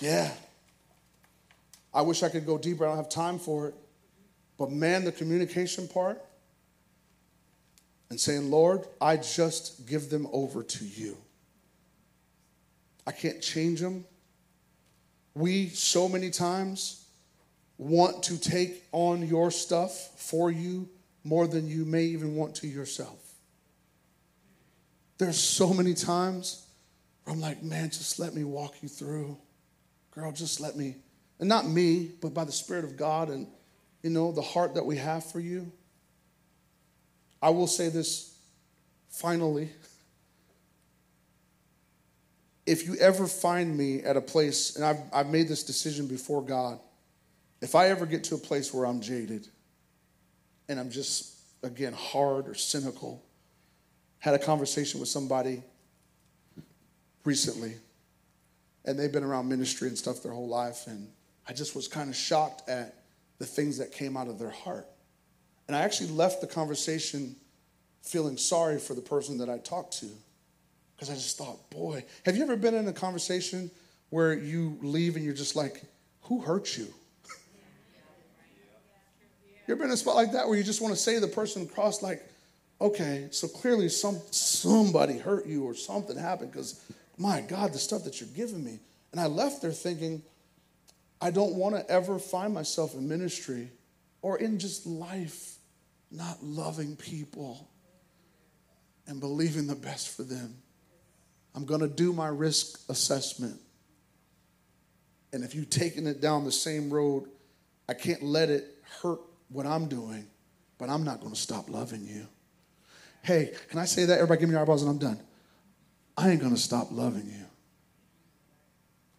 Yeah. 0.01 0.31
I 1.93 2.01
wish 2.01 2.23
I 2.23 2.29
could 2.29 2.47
go 2.47 2.57
deeper. 2.57 2.83
I 2.83 2.89
don't 2.89 2.97
have 2.97 3.09
time 3.09 3.37
for 3.37 3.67
it. 3.67 3.75
But 4.57 4.71
man, 4.71 5.05
the 5.05 5.11
communication 5.11 5.87
part 5.87 6.19
and 8.09 8.19
saying, 8.19 8.49
Lord, 8.49 8.87
I 8.99 9.17
just 9.17 9.85
give 9.85 10.09
them 10.09 10.27
over 10.33 10.63
to 10.63 10.85
you. 10.85 11.15
I 13.05 13.11
can't 13.11 13.39
change 13.39 13.79
them. 13.79 14.05
We, 15.35 15.69
so 15.69 16.07
many 16.07 16.29
times, 16.29 17.05
want 17.77 18.23
to 18.23 18.39
take 18.39 18.83
on 18.91 19.27
your 19.27 19.51
stuff 19.51 20.11
for 20.19 20.51
you 20.51 20.89
more 21.23 21.47
than 21.47 21.67
you 21.67 21.85
may 21.85 22.03
even 22.03 22.35
want 22.35 22.55
to 22.55 22.67
yourself. 22.67 23.19
There's 25.17 25.39
so 25.39 25.73
many 25.73 25.93
times 25.93 26.65
where 27.23 27.33
I'm 27.33 27.41
like, 27.41 27.63
man, 27.63 27.89
just 27.89 28.19
let 28.19 28.33
me 28.33 28.43
walk 28.43 28.75
you 28.81 28.89
through. 28.89 29.37
Girl, 30.11 30.31
just 30.31 30.59
let 30.59 30.75
me. 30.75 30.95
And 31.39 31.49
not 31.49 31.67
me, 31.67 32.11
but 32.21 32.33
by 32.33 32.43
the 32.43 32.51
Spirit 32.51 32.85
of 32.85 32.97
God 32.97 33.29
and, 33.29 33.47
you 34.01 34.09
know, 34.09 34.31
the 34.31 34.41
heart 34.41 34.75
that 34.75 34.85
we 34.85 34.97
have 34.97 35.25
for 35.25 35.39
you. 35.39 35.71
I 37.41 37.49
will 37.49 37.67
say 37.67 37.89
this 37.89 38.37
finally. 39.09 39.69
If 42.65 42.85
you 42.87 42.95
ever 42.95 43.27
find 43.27 43.77
me 43.77 44.01
at 44.03 44.15
a 44.15 44.21
place, 44.21 44.75
and 44.75 44.85
I've, 44.85 45.01
I've 45.11 45.27
made 45.27 45.47
this 45.47 45.63
decision 45.63 46.07
before 46.07 46.41
God, 46.41 46.79
if 47.61 47.75
I 47.75 47.89
ever 47.89 48.05
get 48.05 48.23
to 48.25 48.35
a 48.35 48.37
place 48.37 48.73
where 48.73 48.85
I'm 48.85 49.01
jaded 49.01 49.47
and 50.69 50.79
I'm 50.79 50.89
just, 50.89 51.33
again, 51.61 51.93
hard 51.93 52.47
or 52.47 52.55
cynical, 52.55 53.23
had 54.19 54.33
a 54.33 54.39
conversation 54.39 54.99
with 54.99 55.09
somebody 55.09 55.61
recently, 57.25 57.73
and 58.85 58.97
they've 58.97 59.11
been 59.11 59.23
around 59.23 59.49
ministry 59.49 59.87
and 59.89 59.97
stuff 59.97 60.23
their 60.23 60.31
whole 60.31 60.47
life, 60.47 60.87
and 60.87 61.07
I 61.47 61.53
just 61.53 61.75
was 61.75 61.87
kind 61.87 62.09
of 62.09 62.15
shocked 62.15 62.67
at 62.69 63.03
the 63.39 63.45
things 63.45 63.77
that 63.77 63.91
came 63.91 64.15
out 64.15 64.27
of 64.27 64.39
their 64.39 64.49
heart. 64.49 64.87
And 65.67 65.75
I 65.75 65.81
actually 65.81 66.11
left 66.11 66.41
the 66.41 66.47
conversation 66.47 67.35
feeling 68.01 68.37
sorry 68.37 68.79
for 68.79 68.93
the 68.93 69.01
person 69.01 69.37
that 69.39 69.49
I 69.49 69.57
talked 69.57 69.99
to 69.99 70.09
because 71.03 71.17
I 71.17 71.21
just 71.21 71.37
thought, 71.37 71.69
boy, 71.69 72.05
have 72.25 72.37
you 72.37 72.43
ever 72.43 72.55
been 72.55 72.75
in 72.75 72.87
a 72.87 72.93
conversation 72.93 73.69
where 74.09 74.33
you 74.33 74.77
leave 74.81 75.17
and 75.17 75.25
you're 75.25 75.33
just 75.33 75.53
like, 75.53 75.83
who 76.21 76.39
hurt 76.39 76.77
you? 76.77 76.87
You 79.67 79.73
ever 79.73 79.75
been 79.75 79.87
in 79.87 79.93
a 79.93 79.97
spot 79.97 80.15
like 80.15 80.31
that 80.31 80.47
where 80.47 80.57
you 80.57 80.63
just 80.63 80.79
want 80.81 80.93
to 80.93 80.99
say 80.99 81.15
to 81.15 81.19
the 81.19 81.27
person 81.27 81.63
across, 81.63 82.01
like, 82.01 82.23
okay, 82.79 83.27
so 83.31 83.49
clearly 83.49 83.89
some 83.89 84.17
somebody 84.31 85.17
hurt 85.17 85.45
you 85.45 85.65
or 85.65 85.73
something 85.73 86.17
happened 86.17 86.53
because 86.53 86.81
my 87.17 87.41
God, 87.41 87.73
the 87.73 87.79
stuff 87.79 88.05
that 88.05 88.21
you're 88.21 88.29
giving 88.33 88.63
me. 88.63 88.79
And 89.11 89.19
I 89.19 89.25
left 89.25 89.61
there 89.61 89.71
thinking, 89.71 90.21
I 91.19 91.31
don't 91.31 91.55
want 91.55 91.75
to 91.75 91.89
ever 91.91 92.17
find 92.17 92.53
myself 92.53 92.93
in 92.93 93.09
ministry 93.09 93.71
or 94.21 94.37
in 94.37 94.57
just 94.57 94.85
life 94.85 95.57
not 96.11 96.41
loving 96.41 96.95
people 96.95 97.69
and 99.07 99.19
believing 99.19 99.67
the 99.67 99.75
best 99.75 100.15
for 100.15 100.23
them. 100.23 100.55
I'm 101.55 101.65
going 101.65 101.81
to 101.81 101.87
do 101.87 102.13
my 102.13 102.27
risk 102.27 102.79
assessment. 102.89 103.59
And 105.31 105.43
if 105.43 105.55
you've 105.55 105.69
taken 105.69 106.07
it 106.07 106.21
down 106.21 106.45
the 106.45 106.51
same 106.51 106.91
road, 106.91 107.27
I 107.87 107.93
can't 107.93 108.23
let 108.23 108.49
it 108.49 108.65
hurt 109.01 109.19
what 109.49 109.65
I'm 109.65 109.87
doing, 109.87 110.25
but 110.77 110.89
I'm 110.89 111.03
not 111.03 111.19
going 111.19 111.33
to 111.33 111.39
stop 111.39 111.69
loving 111.69 112.05
you. 112.05 112.27
Hey, 113.23 113.53
can 113.69 113.79
I 113.79 113.85
say 113.85 114.05
that? 114.05 114.15
Everybody 114.15 114.41
give 114.41 114.49
me 114.49 114.53
your 114.53 114.61
eyeballs 114.61 114.81
and 114.81 114.91
I'm 114.91 114.97
done. 114.97 115.19
I 116.17 116.29
ain't 116.29 116.41
going 116.41 116.53
to 116.53 116.59
stop 116.59 116.87
loving 116.91 117.25
you. 117.25 117.45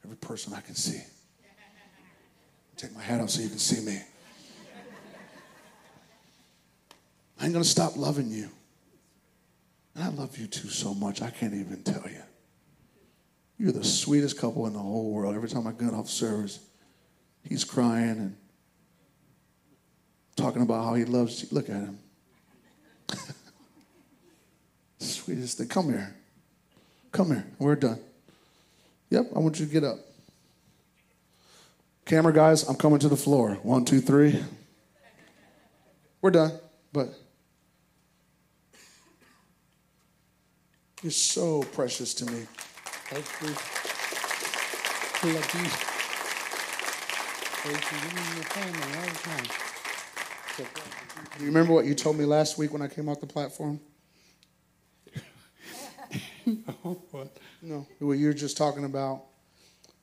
Every 0.04 0.16
person 0.16 0.52
I 0.52 0.60
can 0.60 0.74
see. 0.74 1.00
Take 2.76 2.94
my 2.94 3.02
hat 3.02 3.20
off 3.20 3.30
so 3.30 3.40
you 3.40 3.48
can 3.48 3.58
see 3.58 3.84
me. 3.84 4.00
I 7.40 7.44
ain't 7.44 7.52
going 7.52 7.62
to 7.62 7.68
stop 7.68 7.96
loving 7.96 8.30
you. 8.30 8.48
I 9.96 10.08
love 10.08 10.36
you 10.38 10.46
two 10.46 10.68
so 10.68 10.92
much, 10.92 11.22
I 11.22 11.30
can't 11.30 11.54
even 11.54 11.82
tell 11.82 12.04
you. 12.08 12.22
You're 13.58 13.72
the 13.72 13.84
sweetest 13.84 14.38
couple 14.38 14.66
in 14.66 14.72
the 14.72 14.80
whole 14.80 15.12
world. 15.12 15.34
Every 15.34 15.48
time 15.48 15.66
I 15.66 15.72
get 15.72 15.94
off 15.94 16.08
service, 16.08 16.58
he's 17.44 17.62
crying 17.64 18.10
and 18.10 18.36
talking 20.36 20.62
about 20.62 20.84
how 20.84 20.94
he 20.94 21.04
loves 21.04 21.42
you. 21.42 21.48
Look 21.52 21.68
at 21.70 21.76
him. 21.76 21.98
Sweetest 24.98 25.58
thing. 25.58 25.68
Come 25.68 25.90
here. 25.90 26.14
Come 27.12 27.28
here. 27.28 27.46
We're 27.58 27.76
done. 27.76 28.00
Yep, 29.10 29.30
I 29.36 29.38
want 29.38 29.60
you 29.60 29.66
to 29.66 29.72
get 29.72 29.84
up. 29.84 29.98
Camera 32.04 32.32
guys, 32.32 32.68
I'm 32.68 32.74
coming 32.74 32.98
to 32.98 33.08
the 33.08 33.16
floor. 33.16 33.54
One, 33.62 33.84
two, 33.84 34.00
three. 34.00 34.42
We're 36.20 36.32
done. 36.32 36.52
But 36.92 37.14
you're 41.04 41.10
so 41.10 41.62
precious 41.74 42.14
to 42.14 42.24
me. 42.24 42.46
Thank 43.10 43.26
you. 43.42 43.48
Love 45.34 45.54
you. 45.54 45.68
Thank 47.60 47.92
you. 47.92 47.98
You 47.98 48.08
and 48.24 48.34
your 48.36 48.44
family 48.44 48.96
all 48.96 49.04
the 49.04 49.18
time. 49.22 50.66
Do 51.36 51.40
you 51.44 51.46
remember 51.50 51.74
what 51.74 51.84
you 51.84 51.94
told 51.94 52.16
me 52.16 52.24
last 52.24 52.56
week 52.56 52.72
when 52.72 52.80
I 52.80 52.88
came 52.88 53.10
off 53.10 53.20
the 53.20 53.26
platform? 53.26 53.80
Oh, 56.86 57.02
what? 57.10 57.36
No. 57.60 57.86
Well, 58.00 58.14
you 58.14 58.28
were 58.28 58.32
just 58.32 58.56
talking 58.56 58.84
about 58.86 59.24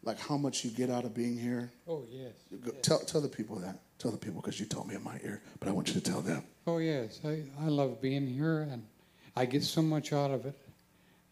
like 0.04 0.20
how 0.20 0.38
much 0.38 0.64
you 0.64 0.70
get 0.70 0.92
out 0.92 1.04
of 1.04 1.16
being 1.16 1.36
here. 1.36 1.72
Oh, 1.88 2.06
yes. 2.12 2.34
Go- 2.64 2.72
Tell, 2.84 3.00
tell 3.00 3.22
the 3.22 3.28
people 3.28 3.56
that. 3.58 3.80
Tell 3.98 4.12
the 4.12 4.18
people 4.18 4.40
because 4.40 4.60
you 4.60 4.68
told 4.68 4.88
me 4.88 4.94
in 4.94 5.04
my 5.04 5.20
ear, 5.24 5.42
but 5.60 5.68
I 5.68 5.72
want 5.72 5.88
you 5.88 5.96
to 5.96 6.02
tell 6.02 6.22
them. 6.22 6.44
Oh, 6.68 6.78
yes. 6.78 7.20
I, 7.26 7.42
I 7.60 7.70
love 7.70 8.00
being 8.02 8.28
here 8.28 8.62
and 8.62 8.86
I 9.36 9.46
get 9.46 9.64
so 9.64 9.82
much 9.82 10.14
out 10.14 10.30
of 10.30 10.46
it 10.46 10.56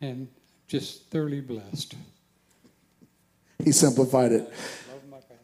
and 0.01 0.27
just 0.67 1.09
thoroughly 1.09 1.41
blessed. 1.41 1.95
He 3.63 3.71
simplified 3.71 4.31
it, 4.31 4.41
Love 4.43 4.53
my 5.09 5.17
pastors. 5.17 5.37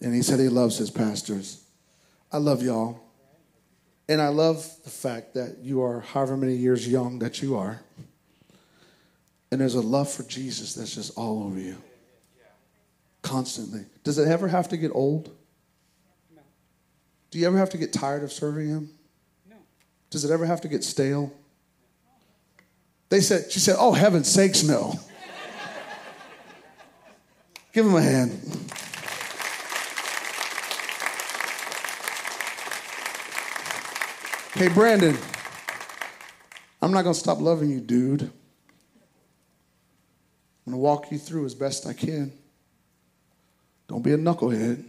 and 0.00 0.14
he 0.14 0.22
said 0.22 0.40
he 0.40 0.48
loves 0.48 0.78
his 0.78 0.90
pastors. 0.90 1.64
I 2.32 2.38
love 2.38 2.62
y'all, 2.62 3.00
and 4.08 4.20
I 4.20 4.28
love 4.28 4.66
the 4.84 4.90
fact 4.90 5.34
that 5.34 5.58
you 5.62 5.82
are 5.82 6.00
however 6.00 6.36
many 6.36 6.54
years 6.54 6.88
young 6.88 7.18
that 7.20 7.42
you 7.42 7.56
are, 7.56 7.80
and 9.50 9.60
there's 9.60 9.74
a 9.74 9.80
love 9.80 10.10
for 10.10 10.22
Jesus 10.24 10.74
that's 10.74 10.94
just 10.94 11.16
all 11.18 11.42
over 11.44 11.58
you, 11.58 11.76
constantly. 13.22 13.84
Does 14.04 14.18
it 14.18 14.28
ever 14.28 14.48
have 14.48 14.68
to 14.68 14.76
get 14.76 14.90
old? 14.94 15.34
No. 16.34 16.42
Do 17.30 17.38
you 17.38 17.46
ever 17.46 17.58
have 17.58 17.70
to 17.70 17.78
get 17.78 17.92
tired 17.92 18.22
of 18.22 18.32
serving 18.32 18.68
him? 18.68 18.90
No. 19.48 19.56
Does 20.10 20.24
it 20.24 20.30
ever 20.30 20.46
have 20.46 20.60
to 20.62 20.68
get 20.68 20.84
stale? 20.84 21.32
They 23.08 23.20
said, 23.20 23.50
she 23.50 23.58
said, 23.58 23.76
oh, 23.78 23.92
heaven's 23.92 24.30
sakes, 24.30 24.62
no. 24.62 24.94
Give 27.72 27.86
him 27.86 27.94
a 27.94 28.02
hand. 28.02 28.32
Hey, 34.54 34.68
Brandon, 34.68 35.16
I'm 36.82 36.90
not 36.90 37.02
going 37.02 37.14
to 37.14 37.20
stop 37.20 37.40
loving 37.40 37.70
you, 37.70 37.80
dude. 37.80 38.22
I'm 38.22 38.30
going 40.66 40.72
to 40.72 40.78
walk 40.78 41.12
you 41.12 41.18
through 41.18 41.46
as 41.46 41.54
best 41.54 41.86
I 41.86 41.92
can. 41.92 42.32
Don't 43.86 44.02
be 44.02 44.12
a 44.12 44.18
knucklehead. 44.18 44.84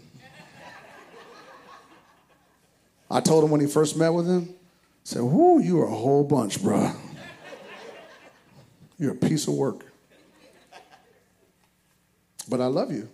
I 3.12 3.22
told 3.22 3.44
him 3.44 3.52
when 3.52 3.62
he 3.62 3.68
first 3.68 3.96
met 3.96 4.10
with 4.10 4.28
him, 4.28 4.50
I 4.50 4.56
said, 5.04 5.22
Whoo, 5.22 5.60
you 5.60 5.80
are 5.82 5.88
a 5.88 5.96
whole 5.96 6.24
bunch, 6.24 6.60
bruh. 6.60 6.96
You're 9.00 9.14
a 9.14 9.16
piece 9.16 9.48
of 9.48 9.54
work. 9.54 9.86
But 12.50 12.62
I 12.62 12.66
love 12.66 12.92
you. 12.92 13.08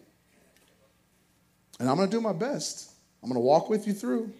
And 1.79 1.89
I'm 1.89 1.95
going 1.97 2.09
to 2.09 2.15
do 2.15 2.21
my 2.21 2.33
best. 2.33 2.91
I'm 3.21 3.29
going 3.29 3.39
to 3.39 3.45
walk 3.45 3.69
with 3.69 3.86
you 3.86 3.93
through. 3.93 4.31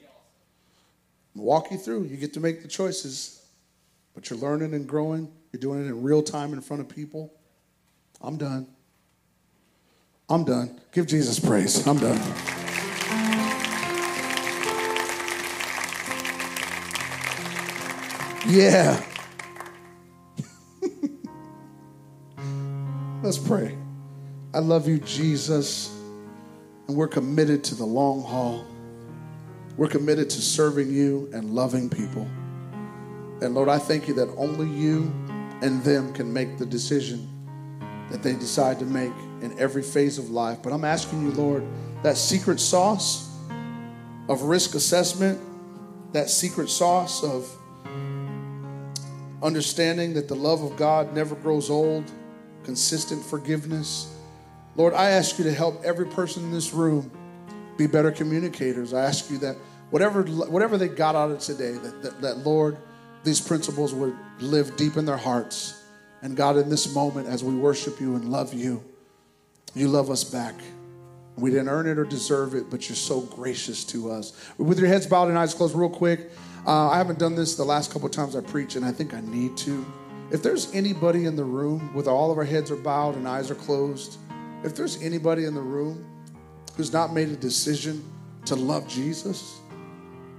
Walk 1.36 1.70
you 1.70 1.78
through. 1.78 2.06
You 2.06 2.18
get 2.18 2.34
to 2.34 2.39
make 2.39 2.62
the 2.62 2.68
choices, 2.68 3.46
but 4.14 4.30
you're 4.30 4.39
learning 4.39 4.74
and 4.74 4.88
growing. 4.88 5.32
You're 5.52 5.60
doing 5.60 5.86
it 5.86 5.88
in 5.88 6.02
real 6.02 6.24
time 6.24 6.54
in 6.54 6.62
front 6.62 6.82
of 6.82 6.89
people. 6.89 7.34
I'm 8.22 8.38
done. 8.38 8.68
I'm 10.30 10.46
done. 10.46 10.80
Give 10.91 11.06
Jesus 11.06 11.39
praise. 11.39 11.86
I'm 11.86 12.00
done. 12.00 12.22
Yeah. 18.48 19.04
Let's 23.26 23.40
pray. 23.40 23.76
I 24.54 24.60
love 24.60 24.88
you, 24.88 25.00
Jesus, 25.00 25.90
and 26.88 26.96
we're 26.96 27.08
committed 27.08 27.64
to 27.64 27.74
the 27.74 27.84
long 27.84 28.22
haul. 28.22 28.68
We're 29.78 29.88
committed 29.88 30.30
to 30.30 30.42
serving 30.44 30.94
you 30.94 31.28
and 31.34 31.50
loving 31.50 31.90
people. 31.90 32.28
And 33.42 33.56
Lord, 33.56 33.68
I 33.68 33.80
thank 33.80 34.08
you 34.08 34.14
that 34.14 34.30
only 34.38 34.70
you 34.70 35.12
and 35.64 35.84
them 35.84 36.14
can 36.14 36.32
make 36.32 36.60
the 36.60 36.68
decision 36.68 37.28
that 38.12 38.22
they 38.22 38.34
decide 38.34 38.78
to 38.78 38.86
make 38.86 39.14
in 39.42 39.58
every 39.58 39.82
phase 39.82 40.20
of 40.20 40.30
life. 40.30 40.60
But 40.62 40.72
I'm 40.72 40.86
asking 40.86 41.24
you, 41.24 41.32
Lord, 41.32 41.66
that 42.04 42.18
secret 42.18 42.60
sauce 42.60 43.36
of 44.30 44.44
risk 44.44 44.76
assessment, 44.76 45.42
that 46.14 46.30
secret 46.30 46.70
sauce 46.70 47.24
of 47.24 47.52
understanding 49.42 50.14
that 50.14 50.28
the 50.28 50.36
love 50.36 50.62
of 50.62 50.78
God 50.78 51.16
never 51.16 51.34
grows 51.34 51.72
old, 51.72 52.12
consistent 52.66 53.24
forgiveness. 53.24 54.13
Lord, 54.76 54.93
I 54.93 55.11
ask 55.11 55.38
you 55.38 55.43
to 55.45 55.53
help 55.53 55.84
every 55.86 56.05
person 56.05 56.43
in 56.43 56.51
this 56.51 56.74
room 56.74 57.09
be 57.78 57.88
better 57.88 58.11
communicators. 58.11 58.93
I 58.93 59.03
ask 59.03 59.30
you 59.30 59.38
that 59.39 59.55
whatever, 59.89 60.24
whatever 60.24 60.78
they 60.78 60.88
got 60.88 61.16
out 61.16 61.32
of 61.32 61.39
today, 61.39 61.72
that, 61.74 62.01
that, 62.03 62.22
that 62.22 62.38
Lord, 62.39 62.78
these 63.24 63.39
principles 63.39 63.93
would 63.93 64.16
live 64.39 64.76
deep 64.76 64.97
in 64.97 65.05
their 65.05 65.18
hearts. 65.18 65.84
And 66.22 66.36
God, 66.36 66.57
in 66.57 66.70
this 66.70 66.93
moment, 66.93 67.28
as 67.28 67.43
we 67.43 67.55
worship 67.55 67.99
you 67.99 68.16
and 68.16 68.30
love 68.30 68.53
you, 68.53 68.84
you 69.74 69.88
love 69.88 70.09
us 70.09 70.24
back. 70.24 70.55
We 71.38 71.49
didn't 71.49 71.70
earn 71.70 71.88
it 71.88 71.97
or 71.97 72.05
deserve 72.05 72.55
it, 72.55 72.70
but 72.70 72.88
you're 72.88 72.95
so 72.95 73.22
gracious 73.22 73.84
to 73.86 74.09
us. 74.11 74.34
With 74.57 74.80
your 74.80 74.88
heads 74.88 75.05
bowed 75.05 75.28
and 75.28 75.38
eyes 75.38 75.53
closed, 75.53 75.76
real 75.76 75.89
quick. 75.89 76.32
Uh, 76.66 76.89
I 76.89 76.97
haven't 76.97 77.20
done 77.20 77.36
this 77.36 77.55
the 77.55 77.63
last 77.63 77.91
couple 77.91 78.09
times 78.09 78.36
I 78.36 78.41
preach, 78.41 78.76
and 78.76 78.86
I 78.86 78.91
think 78.91 79.13
I 79.13 79.22
need 79.22 79.55
to. 79.57 79.86
If 80.32 80.42
there's 80.42 80.74
anybody 80.74 81.26
in 81.26 81.36
the 81.36 81.44
room 81.44 81.94
with 81.94 82.08
all 82.08 82.32
of 82.32 82.38
our 82.38 82.44
heads 82.44 82.72
are 82.72 82.76
bowed 82.76 83.16
and 83.16 83.28
eyes 83.28 83.52
are 83.52 83.56
closed, 83.56 84.18
if 84.64 84.76
there's 84.76 85.02
anybody 85.02 85.46
in 85.46 85.54
the 85.54 85.62
room 85.62 86.04
who's 86.76 86.92
not 86.92 87.14
made 87.14 87.30
a 87.30 87.36
decision 87.36 88.04
to 88.46 88.56
love 88.56 88.88
Jesus, 88.88 89.60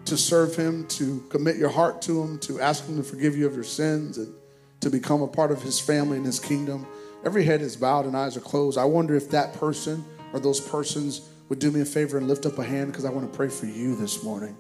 to 0.05 0.17
serve 0.17 0.57
him, 0.57 0.87
to 0.89 1.25
commit 1.29 1.57
your 1.57 1.69
heart 1.69 2.03
to 2.03 2.21
him, 2.21 2.39
to 2.41 2.61
ask 2.61 2.85
him 2.87 2.97
to 2.97 3.03
forgive 3.03 3.37
you 3.37 3.47
of 3.47 3.55
your 3.55 3.65
sins, 3.65 4.19
and 4.19 4.35
to 4.81 4.91
become 4.91 5.23
a 5.23 5.29
part 5.29 5.53
of 5.53 5.63
his 5.63 5.79
family 5.79 6.17
and 6.17 6.27
his 6.27 6.41
kingdom, 6.41 6.85
every 7.25 7.45
head 7.45 7.61
is 7.61 7.77
bowed 7.77 8.07
and 8.07 8.17
eyes 8.17 8.37
are 8.37 8.41
closed. 8.41 8.79
I 8.79 8.85
wonder 8.85 9.15
if 9.15 9.31
that 9.31 9.55
person 9.55 10.05
or 10.33 10.41
those 10.41 10.61
persons 10.61 11.29
would 11.49 11.61
do 11.61 11.71
me 11.71 11.81
a 11.81 11.85
favor 11.85 12.19
and 12.19 12.27
lift 12.27 12.45
up 12.45 12.59
a 12.59 12.65
hand 12.65 12.91
because 12.91 13.05
I 13.05 13.11
want 13.11 13.31
to 13.31 13.37
pray 13.37 13.49
for 13.49 13.67
you 13.67 13.95
this 13.95 14.25
morning. 14.25 14.57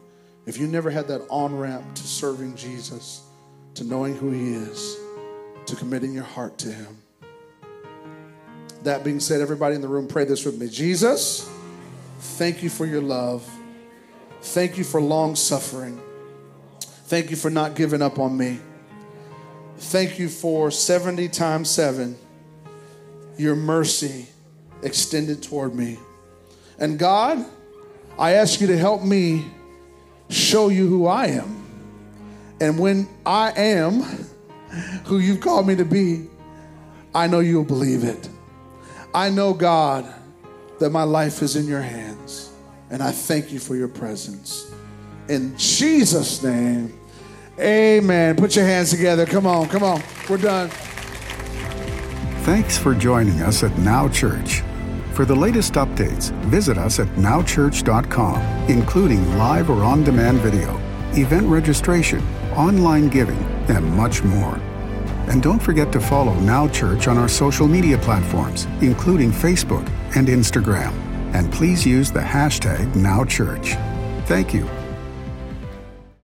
If 0.47 0.59
you 0.59 0.68
never 0.68 0.89
had 0.89 1.09
that 1.09 1.27
on 1.29 1.59
ramp 1.59 1.97
to 1.97 2.03
serving 2.03 2.55
Jesus, 2.55 3.22
to 3.74 3.83
knowing 3.83 4.14
who 4.14 4.31
he 4.31 4.55
is, 4.55 4.97
to 5.66 5.76
committing 5.76 6.12
your 6.12 6.24
heart 6.24 6.58
to 6.58 6.72
him. 6.72 6.98
That 8.82 9.02
being 9.04 9.20
said, 9.20 9.40
everybody 9.40 9.74
in 9.74 9.80
the 9.80 9.88
room, 9.88 10.06
pray 10.06 10.24
this 10.24 10.44
with 10.44 10.60
me. 10.60 10.68
Jesus, 10.68 11.50
thank 12.18 12.62
you 12.62 12.70
for 12.70 12.86
your 12.86 13.02
love. 13.02 13.48
Thank 14.40 14.78
you 14.78 14.84
for 14.84 15.00
long 15.00 15.34
suffering. 15.34 16.00
Thank 16.80 17.30
you 17.30 17.36
for 17.36 17.50
not 17.50 17.74
giving 17.74 18.02
up 18.02 18.18
on 18.18 18.36
me. 18.36 18.60
Thank 19.78 20.18
you 20.18 20.28
for 20.28 20.70
70 20.70 21.28
times 21.28 21.70
7, 21.70 22.16
your 23.36 23.56
mercy 23.56 24.26
extended 24.82 25.42
toward 25.42 25.74
me. 25.74 25.98
And 26.78 26.98
God, 26.98 27.44
I 28.18 28.32
ask 28.32 28.60
you 28.60 28.66
to 28.68 28.78
help 28.78 29.02
me 29.02 29.46
show 30.30 30.68
you 30.68 30.86
who 30.88 31.06
I 31.06 31.26
am. 31.26 31.64
And 32.60 32.78
when 32.78 33.08
I 33.24 33.52
am 33.52 34.26
who 35.05 35.18
you've 35.18 35.41
called 35.41 35.66
me 35.66 35.77
to 35.77 35.85
be, 35.85 36.29
I 37.14 37.27
know 37.27 37.41
you'll 37.41 37.64
believe 37.64 38.05
it. 38.05 38.29
I 39.14 39.31
know, 39.31 39.55
God, 39.55 40.12
that 40.79 40.91
my 40.91 41.03
life 41.03 41.43
is 41.43 41.57
in 41.57 41.66
your 41.66 41.81
hands. 41.81 42.53
And 42.91 43.03
I 43.03 43.11
thank 43.11 43.53
you 43.53 43.59
for 43.59 43.74
your 43.74 43.89
presence. 43.89 44.72
In 45.29 45.57
Jesus' 45.57 46.43
name, 46.43 46.99
amen. 47.59 48.37
Put 48.37 48.55
your 48.55 48.66
hands 48.66 48.91
together. 48.91 49.27
Come 49.27 49.47
on, 49.47 49.68
come 49.68 49.83
on. 49.83 50.03
We're 50.29 50.37
done. 50.37 50.70
Thanks 52.45 52.79
for 52.79 52.95
joining 52.95 53.41
us 53.43 53.64
at 53.64 53.77
Now 53.79 54.09
Church. 54.09 54.62
For 55.14 55.24
the 55.24 55.35
latest 55.35 55.72
updates, 55.72 56.31
visit 56.45 56.77
us 56.79 57.01
at 57.01 57.09
nowchurch.com, 57.16 58.68
including 58.68 59.39
live 59.39 59.70
or 59.70 59.83
on 59.83 60.05
demand 60.05 60.41
video, 60.41 60.77
event 61.14 61.47
registration, 61.47 62.20
online 62.55 63.09
giving, 63.09 63.43
and 63.68 63.85
much 63.97 64.22
more. 64.22 64.61
And 65.29 65.43
don't 65.43 65.62
forget 65.62 65.93
to 65.93 66.01
follow 66.01 66.35
Now 66.41 66.68
Church 66.68 67.09
on 67.09 67.18
our 67.18 67.29
social 67.29 67.66
media 67.66 67.99
platforms, 67.99 68.66
including 68.81 69.31
Facebook 69.31 69.87
and 70.14 70.29
Instagram. 70.29 70.93
And 71.35 71.53
please 71.53 71.85
use 71.85 72.11
the 72.12 72.20
hashtag 72.20 72.93
NowChurch. 72.95 73.74
Thank 74.27 74.55
you 74.55 74.76